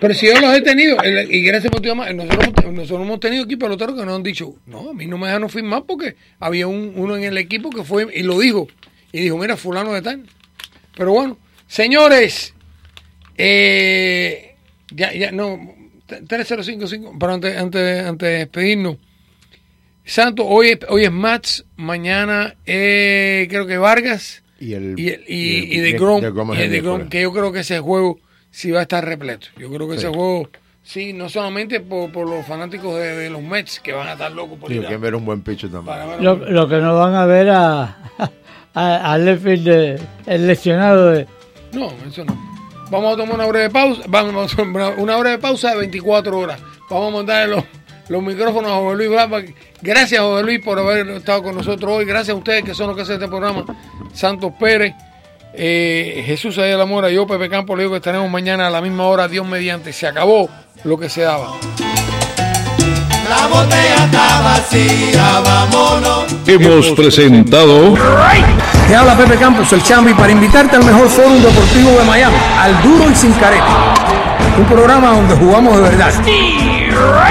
Pero 0.00 0.14
si 0.14 0.26
yo 0.26 0.40
los 0.40 0.54
he 0.54 0.62
tenido, 0.62 0.96
y 1.28 1.42
gracias 1.42 1.70
por 1.70 1.82
tu 1.82 1.88
llamada, 1.88 2.12
nosotros, 2.12 2.72
nosotros 2.72 3.06
hemos 3.06 3.20
tenido 3.20 3.44
aquí 3.44 3.56
peloteros 3.56 3.96
que 3.96 4.06
nos 4.06 4.14
han 4.16 4.22
dicho, 4.22 4.54
no, 4.66 4.90
a 4.90 4.94
mí 4.94 5.06
no 5.06 5.18
me 5.18 5.26
dejaron 5.26 5.50
firmar 5.50 5.82
porque 5.86 6.16
había 6.38 6.68
un, 6.68 6.92
uno 6.96 7.16
en 7.16 7.24
el 7.24 7.36
equipo 7.36 7.68
que 7.68 7.84
fue 7.84 8.06
y 8.14 8.22
lo 8.22 8.38
dijo. 8.38 8.66
Y 9.12 9.20
dijo, 9.20 9.36
mira, 9.36 9.56
fulano 9.56 9.92
de 9.92 10.00
tal. 10.00 10.22
Pero 10.96 11.12
bueno, 11.12 11.36
señores, 11.66 12.54
eh, 13.42 14.54
ya, 14.94 15.12
ya, 15.14 15.32
no, 15.32 15.58
3055, 16.06 17.14
pero 17.18 17.34
antes, 17.34 17.56
antes, 17.56 18.04
antes 18.06 18.28
de 18.28 18.38
despedirnos. 18.38 18.96
Santos, 20.04 20.44
hoy, 20.48 20.70
es- 20.70 20.78
hoy 20.88 21.04
es 21.04 21.12
Mats, 21.12 21.64
mañana 21.76 22.54
eh, 22.66 23.46
creo 23.48 23.66
que 23.66 23.78
Vargas 23.78 24.42
Y 24.58 24.74
el, 24.74 24.94
y, 24.98 25.08
el- 25.10 25.24
y, 25.28 25.76
y 25.76 25.80
de 25.80 25.92
Grom, 25.92 26.20
miércoles. 26.20 27.06
que 27.10 27.22
yo 27.22 27.32
creo 27.32 27.52
que 27.52 27.60
ese 27.60 27.78
juego 27.80 28.18
sí 28.50 28.70
va 28.72 28.80
a 28.80 28.82
estar 28.82 29.04
repleto. 29.04 29.46
Yo 29.56 29.70
creo 29.70 29.86
que 29.88 29.94
Sí. 29.94 29.98
ese 30.00 30.08
juego, 30.08 30.48
sí, 30.82 31.12
no 31.12 31.28
solamente 31.28 31.80
por, 31.80 32.10
por 32.10 32.28
los 32.28 32.44
fanáticos 32.46 32.96
de, 32.98 33.14
de 33.16 33.30
los 33.30 33.42
Mets, 33.42 33.78
que 33.80 33.92
van 33.92 34.08
a 34.08 34.12
estar 34.12 34.32
locos 34.32 34.58
por 34.58 34.68
Sí, 34.70 34.76
ir 34.76 34.80
a- 34.80 34.88
quieren 34.88 35.00
ver 35.00 35.14
un 35.14 35.24
buen 35.24 35.42
pitcher 35.42 35.70
también. 35.70 35.96
Lo, 36.24 36.34
lo 36.36 36.68
que 36.68 36.76
no 36.78 36.98
van 36.98 37.14
a 37.14 37.26
ver 37.26 37.50
a, 37.50 37.82
a, 38.74 39.12
a 39.12 39.18
Leffield, 39.18 39.64
de- 39.68 40.00
el 40.26 40.46
lesionado 40.48 41.10
de... 41.10 41.26
No, 41.72 41.92
eso 42.08 42.24
no. 42.24 42.49
Vamos 42.90 43.14
a 43.14 43.16
tomar 43.16 43.36
una 43.36 43.46
breve 43.46 43.70
pausa. 43.70 44.02
Vamos 44.08 44.52
a 44.52 44.56
tomar 44.56 44.94
una 44.98 45.16
breve 45.16 45.38
pausa 45.38 45.70
de 45.70 45.76
24 45.78 46.38
horas. 46.38 46.60
Vamos 46.88 47.08
a 47.08 47.10
montar 47.10 47.48
los, 47.48 47.64
los 48.08 48.22
micrófonos 48.22 48.72
a 48.72 48.74
José 48.76 48.96
Luis 48.96 49.10
Barba. 49.10 49.42
Gracias, 49.80 50.20
José 50.20 50.42
Luis, 50.42 50.60
por 50.60 50.78
haber 50.78 51.08
estado 51.10 51.42
con 51.42 51.54
nosotros 51.54 51.92
hoy. 51.92 52.04
Gracias 52.04 52.34
a 52.34 52.38
ustedes 52.38 52.64
que 52.64 52.74
son 52.74 52.88
los 52.88 52.96
que 52.96 53.02
hacen 53.02 53.14
este 53.14 53.28
programa. 53.28 53.64
Santos 54.12 54.52
Pérez, 54.58 54.94
eh, 55.54 56.24
Jesús 56.26 56.58
Ayala 56.58 56.78
la 56.78 56.86
Mora, 56.86 57.10
yo, 57.10 57.26
Pepe 57.26 57.48
Campos, 57.48 57.76
le 57.76 57.84
digo 57.84 57.92
que 57.92 57.98
estaremos 57.98 58.28
mañana 58.28 58.66
a 58.66 58.70
la 58.70 58.80
misma 58.80 59.06
hora, 59.06 59.28
Dios 59.28 59.46
mediante. 59.46 59.92
Se 59.92 60.08
acabó 60.08 60.48
lo 60.82 60.98
que 60.98 61.08
se 61.08 61.22
daba. 61.22 61.52
La 63.28 63.46
botella 63.46 64.04
está 64.04 64.40
vacía, 64.42 65.40
vámonos. 65.44 66.24
Hemos 66.48 66.90
presentado 66.90 67.94
Te 68.90 68.96
habla 68.96 69.16
Pepe 69.16 69.36
Campos, 69.36 69.72
el 69.72 69.84
Chambi, 69.84 70.12
para 70.14 70.32
invitarte 70.32 70.74
al 70.74 70.84
mejor 70.84 71.08
fórum 71.08 71.40
deportivo 71.40 71.90
de 71.96 72.04
Miami, 72.06 72.34
al 72.58 72.82
duro 72.82 73.08
y 73.08 73.14
sin 73.14 73.32
careta. 73.34 73.94
Un 74.58 74.64
programa 74.64 75.10
donde 75.10 75.36
jugamos 75.36 75.76
de 75.76 75.82
verdad. 75.82 76.12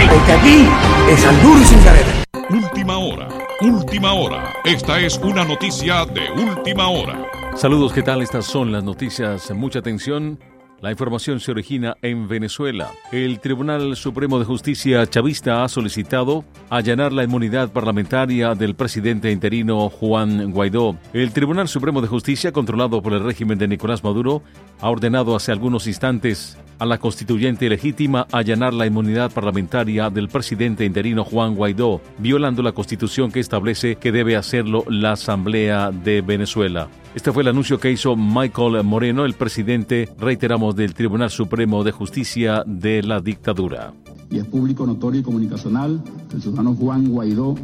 Porque 0.10 0.32
aquí 0.32 0.70
es 1.10 1.26
al 1.26 1.42
duro 1.42 1.60
y 1.60 1.66
sin 1.66 1.80
careta. 1.80 2.12
Última 2.50 2.98
hora, 2.98 3.28
última 3.60 4.14
hora. 4.14 4.54
Esta 4.64 5.02
es 5.02 5.18
una 5.18 5.44
noticia 5.44 6.06
de 6.06 6.32
última 6.32 6.88
hora. 6.88 7.26
Saludos, 7.58 7.92
¿qué 7.92 8.04
tal? 8.04 8.22
Estas 8.22 8.46
son 8.46 8.72
las 8.72 8.86
noticias. 8.86 9.52
Mucha 9.52 9.80
atención. 9.80 10.40
La 10.82 10.92
información 10.92 11.42
se 11.42 11.52
origina 11.52 11.98
en 12.02 12.30
Venezuela. 12.30 12.92
El 13.12 13.40
Tribunal 13.42 13.98
Supremo 13.98 14.40
de 14.40 14.46
Justicia 14.46 15.06
chavista 15.08 15.64
ha 15.64 15.68
solicitado 15.68 16.46
allanar 16.70 17.12
la 17.12 17.26
inmunidad 17.26 17.72
parlamentaria 17.74 18.56
del 18.56 18.76
presidente 18.76 19.30
interino 19.30 19.90
Juan 19.90 20.52
Guaidó. 20.52 20.98
El 21.12 21.34
Tribunal 21.34 21.68
Supremo 21.68 22.02
de 22.02 22.08
Justicia, 22.08 22.54
controlado 22.54 23.02
por 23.02 23.12
el 23.12 23.24
régimen 23.24 23.60
de 23.60 23.68
Nicolás 23.68 24.06
Maduro, 24.06 24.42
ha 24.80 24.90
ordenado 24.90 25.36
hace 25.36 25.52
algunos 25.52 25.86
instantes 25.86 26.58
a 26.80 26.86
la 26.86 26.98
constituyente 26.98 27.70
legítima 27.70 28.26
allanar 28.32 28.74
la 28.74 28.88
inmunidad 28.88 29.32
parlamentaria 29.32 30.10
del 30.10 30.30
presidente 30.30 30.86
interino 30.86 31.24
Juan 31.24 31.56
Guaidó, 31.56 32.02
violando 32.18 32.64
la 32.64 32.72
constitución 32.72 33.32
que 33.32 33.40
establece 33.40 33.98
que 33.98 34.12
debe 34.12 34.36
hacerlo 34.36 34.84
la 34.88 35.12
Asamblea 35.12 35.92
de 35.92 36.22
Venezuela. 36.22 36.88
Este 37.14 37.32
fue 37.32 37.44
el 37.44 37.50
anuncio 37.50 37.80
que 37.80 37.92
hizo 37.92 38.16
Michael 38.16 38.84
Moreno, 38.84 39.26
el 39.26 39.34
presidente, 39.34 40.10
reiteramos, 40.18 40.76
del 40.76 40.94
Tribunal 40.94 41.30
Supremo 41.30 41.84
de 41.84 41.92
Justicia 41.92 42.64
de 42.66 43.04
la 43.04 43.20
dictadura. 43.20 43.94
y 44.32 44.38
es 44.38 44.46
público, 44.46 44.86
notorio 44.86 45.22
y 45.22 45.24
comunicacional 45.24 46.02
que 46.30 46.36
el 46.36 46.42
ciudadano 46.42 46.76
Juan 46.76 47.10
Guaidó 47.10 47.56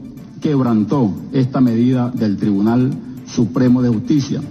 quebrantó 0.42 1.14
esta 1.32 1.62
medida 1.62 2.10
del 2.10 2.38
Tribunal 2.38 2.92
Supremo 3.28 3.82
de 3.82 3.90
Justicia. 3.90 4.42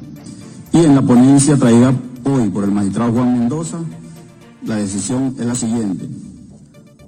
Y 0.72 0.78
en 0.78 0.94
la 0.94 1.02
ponencia 1.02 1.56
traída 1.56 1.92
hoy 2.24 2.48
por 2.50 2.64
el 2.64 2.70
magistrado 2.70 3.12
Juan 3.12 3.38
Mendoza, 3.38 3.78
la 4.66 4.76
decisión 4.76 5.34
es 5.38 5.46
la 5.46 5.54
siguiente. 5.54 6.08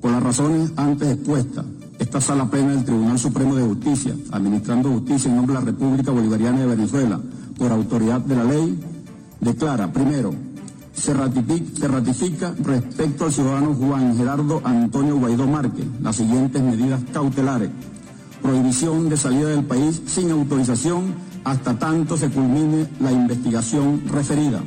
Por 0.00 0.10
las 0.10 0.22
razones 0.22 0.72
antes 0.76 1.08
expuestas, 1.14 1.64
esta 1.98 2.20
sala 2.20 2.50
plena 2.50 2.72
del 2.72 2.84
Tribunal 2.84 3.18
Supremo 3.18 3.54
de 3.54 3.64
Justicia, 3.64 4.14
administrando 4.30 4.90
justicia 4.90 5.30
en 5.30 5.36
nombre 5.36 5.54
de 5.54 5.60
la 5.60 5.66
República 5.66 6.10
Bolivariana 6.10 6.60
de 6.60 6.66
Venezuela, 6.66 7.20
por 7.58 7.72
autoridad 7.72 8.20
de 8.20 8.36
la 8.36 8.44
ley, 8.44 8.78
declara, 9.40 9.90
primero, 9.92 10.34
se 10.92 11.14
ratifica, 11.14 11.80
se 11.80 11.88
ratifica 11.88 12.54
respecto 12.62 13.24
al 13.24 13.32
ciudadano 13.32 13.74
Juan 13.74 14.16
Gerardo 14.16 14.60
Antonio 14.64 15.18
Guaidó 15.18 15.46
Márquez 15.46 15.86
las 16.02 16.16
siguientes 16.16 16.62
medidas 16.62 17.00
cautelares. 17.12 17.70
Prohibición 18.42 19.08
de 19.08 19.16
salida 19.16 19.48
del 19.48 19.64
país 19.64 20.02
sin 20.06 20.30
autorización 20.30 21.14
hasta 21.44 21.78
tanto 21.78 22.16
se 22.16 22.28
culmine 22.28 22.88
la 23.00 23.12
investigación 23.12 24.02
referida. 24.08 24.60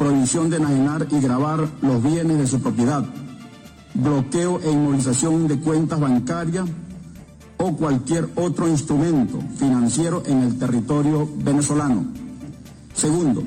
Prohibición 0.00 0.48
de 0.48 0.56
enajenar 0.56 1.06
y 1.10 1.20
grabar 1.20 1.68
los 1.82 2.02
bienes 2.02 2.38
de 2.38 2.46
su 2.46 2.62
propiedad. 2.62 3.04
Bloqueo 3.92 4.58
e 4.64 4.70
inmovilización 4.70 5.46
de 5.46 5.60
cuentas 5.60 6.00
bancarias 6.00 6.66
o 7.58 7.76
cualquier 7.76 8.30
otro 8.36 8.66
instrumento 8.66 9.38
financiero 9.58 10.22
en 10.24 10.40
el 10.40 10.58
territorio 10.58 11.28
venezolano. 11.44 12.06
Segundo, 12.94 13.42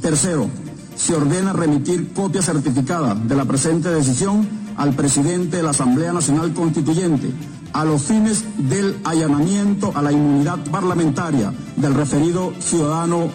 Tercero, 0.00 0.48
se 0.96 1.14
ordena 1.14 1.52
remitir 1.52 2.12
copia 2.12 2.42
certificada 2.42 3.14
de 3.14 3.36
la 3.36 3.44
presente 3.44 3.88
decisión 3.88 4.48
al 4.76 4.94
presidente 4.94 5.58
de 5.58 5.62
la 5.62 5.70
Asamblea 5.70 6.12
Nacional 6.12 6.52
Constituyente 6.52 7.30
a 7.72 7.84
los 7.84 8.02
fines 8.02 8.44
del 8.56 8.96
allanamiento 9.04 9.92
a 9.94 10.02
la 10.02 10.12
inmunidad 10.12 10.58
parlamentaria 10.70 11.52
del 11.76 11.94
referido 11.94 12.52
ciudadano 12.60 13.28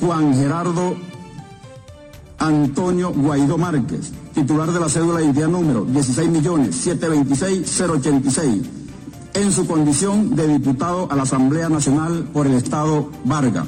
Juan 0.00 0.34
Gerardo 0.34 0.96
Antonio 2.38 3.12
Guaidó 3.14 3.58
Márquez, 3.58 4.12
titular 4.34 4.72
de 4.72 4.80
la 4.80 4.88
cédula 4.88 5.18
de 5.18 5.24
identidad 5.24 5.48
número 5.48 5.86
16.726.086, 5.86 8.62
en 9.34 9.52
su 9.52 9.66
condición 9.66 10.36
de 10.36 10.48
diputado 10.48 11.08
a 11.10 11.16
la 11.16 11.22
Asamblea 11.22 11.68
Nacional 11.68 12.28
por 12.32 12.46
el 12.46 12.54
Estado 12.54 13.10
Vargas. 13.24 13.66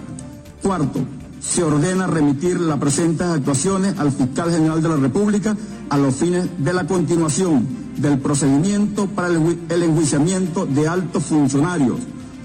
Cuarto, 0.62 1.01
se 1.41 1.62
ordena 1.62 2.07
remitir 2.07 2.61
las 2.61 2.79
presentes 2.79 3.27
actuaciones 3.27 3.99
al 3.99 4.12
fiscal 4.12 4.51
general 4.51 4.83
de 4.83 4.89
la 4.89 4.97
República 4.97 5.57
a 5.89 5.97
los 5.97 6.14
fines 6.14 6.47
de 6.59 6.73
la 6.73 6.87
continuación 6.87 7.66
del 7.97 8.19
procedimiento 8.19 9.07
para 9.07 9.29
el 9.29 9.83
enjuiciamiento 9.83 10.66
de 10.66 10.89
altos 10.89 11.25
funcionarios, 11.25 11.99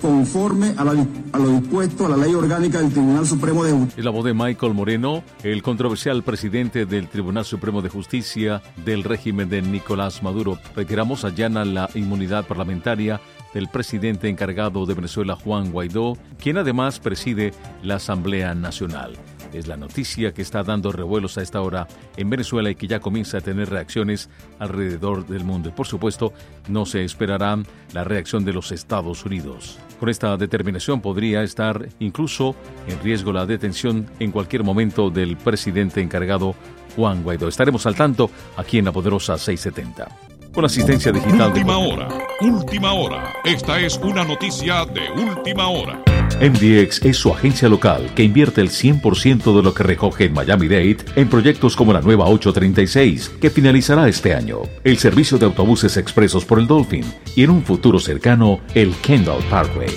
conforme 0.04 0.76
a, 0.78 0.84
la 0.84 0.92
a 1.32 1.40
lo 1.40 1.48
dispuesto 1.48 2.06
a 2.06 2.10
la 2.10 2.18
ley 2.18 2.34
orgánica 2.34 2.80
del 2.80 2.92
Tribunal 2.92 3.26
Supremo 3.26 3.64
de 3.64 3.72
Justicia. 3.72 4.00
Es 4.00 4.04
la 4.04 4.12
voz 4.12 4.26
de 4.26 4.34
Michael 4.34 4.74
Moreno, 4.74 5.24
el 5.44 5.64
controversial 5.64 6.24
presidente 6.24 6.86
del 6.86 7.08
Tribunal 7.08 7.46
Supremo 7.46 7.82
de 7.82 7.88
Justicia 7.88 8.62
del 8.84 9.06
régimen 9.06 9.48
de 9.48 9.62
Nicolás 9.62 10.22
Maduro. 10.22 10.60
Retiramos 10.76 11.24
allana 11.24 11.64
la 11.64 11.90
inmunidad 11.96 12.46
parlamentaria 12.46 13.22
del 13.54 13.70
presidente 13.70 14.28
encargado 14.28 14.86
de 14.86 14.94
Venezuela, 14.94 15.38
Juan 15.38 15.72
Guaidó, 15.72 16.18
quien 16.38 16.58
además 16.58 17.00
preside 17.00 17.54
la 17.82 17.96
Asamblea 17.96 18.54
Nacional. 18.56 19.14
Es 19.54 19.68
la 19.68 19.78
noticia 19.78 20.34
que 20.34 20.42
está 20.42 20.64
dando 20.64 20.92
revuelos 20.92 21.38
a 21.38 21.44
esta 21.44 21.62
hora 21.62 21.88
en 22.18 22.30
Venezuela 22.30 22.72
y 22.72 22.76
que 22.76 22.88
ya 22.88 23.00
comienza 23.00 23.38
a 23.38 23.42
tener 23.42 23.70
reacciones 23.70 24.30
alrededor 24.60 25.28
del 25.28 25.46
mundo. 25.46 25.70
Y 25.70 25.72
por 25.72 25.88
supuesto, 25.88 26.34
no 26.68 26.86
se 26.86 27.04
esperará 27.04 27.58
la 27.94 28.04
reacción 28.04 28.44
de 28.44 28.54
los 28.54 28.72
Estados 28.72 29.24
Unidos. 29.26 29.78
Con 30.04 30.10
esta 30.10 30.36
determinación 30.36 31.00
podría 31.00 31.44
estar 31.44 31.88
incluso 32.00 32.58
en 32.90 33.02
riesgo 33.02 33.32
la 33.32 33.46
detención 33.46 34.06
en 34.20 34.34
cualquier 34.34 34.62
momento 34.62 35.10
del 35.10 35.38
presidente 35.38 36.02
encargado 36.02 36.56
Juan 36.98 37.24
Guaidó. 37.24 37.48
Estaremos 37.48 37.86
al 37.86 37.96
tanto 37.96 38.30
aquí 38.58 38.80
en 38.80 38.84
la 38.84 38.92
poderosa 38.92 39.38
670. 39.38 40.10
Con 40.54 40.66
asistencia 40.66 41.14
digital 41.14 41.54
de 41.54 41.62
Última 41.62 41.78
hora, 41.78 42.10
última 42.42 42.92
hora. 42.92 43.32
Esta 43.46 43.80
es 43.80 43.96
una 43.96 44.26
noticia 44.26 44.84
de 44.88 45.10
última 45.10 45.70
hora. 45.70 46.13
MDX 46.42 47.06
es 47.06 47.18
su 47.18 47.34
agencia 47.34 47.70
local 47.70 48.12
que 48.16 48.24
invierte 48.24 48.62
el 48.62 48.70
100% 48.70 49.56
de 49.56 49.64
lo 49.64 49.74
que 49.74 49.84
recoge 49.84 50.26
en 50.26 50.34
Miami-Dade 50.34 50.98
en 51.16 51.30
proyectos 51.30 51.76
como 51.76 51.94
la 51.94 52.02
nueva 52.02 52.26
836, 52.26 53.32
que 53.40 53.50
finalizará 53.50 54.08
este 54.08 54.34
año, 54.34 54.64
el 54.84 54.98
servicio 54.98 55.38
de 55.38 55.46
autobuses 55.46 55.98
expresos 55.98 56.46
por 56.46 56.60
el 56.60 56.68
Dolphin 56.68 57.06
y 57.36 57.44
en 57.44 57.50
un 57.50 57.64
futuro 57.64 58.00
cercano 58.00 58.60
el 58.74 58.94
Kendall 58.96 59.44
Parkway. 59.50 59.90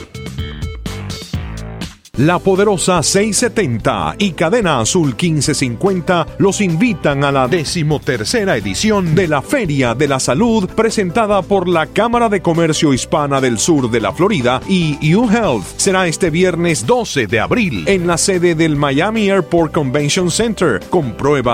La 2.18 2.38
Poderosa 2.38 3.02
670 3.02 4.14
y 4.18 4.32
Cadena 4.32 4.80
Azul 4.80 5.08
1550 5.08 6.26
los 6.38 6.62
invitan 6.62 7.24
a 7.24 7.30
la 7.30 7.46
decimotercera 7.46 8.56
edición 8.56 9.14
de 9.14 9.28
la 9.28 9.42
Feria 9.42 9.94
de 9.94 10.08
la 10.08 10.18
Salud 10.18 10.66
presentada 10.66 11.42
por 11.42 11.68
la 11.68 11.88
Cámara 11.88 12.30
de 12.30 12.40
Comercio 12.40 12.94
Hispana 12.94 13.42
del 13.42 13.58
Sur 13.58 13.90
de 13.90 14.00
la 14.00 14.14
Florida 14.14 14.62
y 14.66 15.14
UHealth. 15.14 15.76
Será 15.76 16.06
este 16.06 16.30
viernes 16.30 16.86
12 16.86 17.26
de 17.26 17.38
abril 17.38 17.84
en 17.86 18.06
la 18.06 18.16
sede 18.16 18.54
del 18.54 18.76
Miami 18.76 19.28
Airport 19.28 19.74
Convention 19.74 20.30
Center 20.30 20.80
con 20.88 21.12
pruebas 21.12 21.46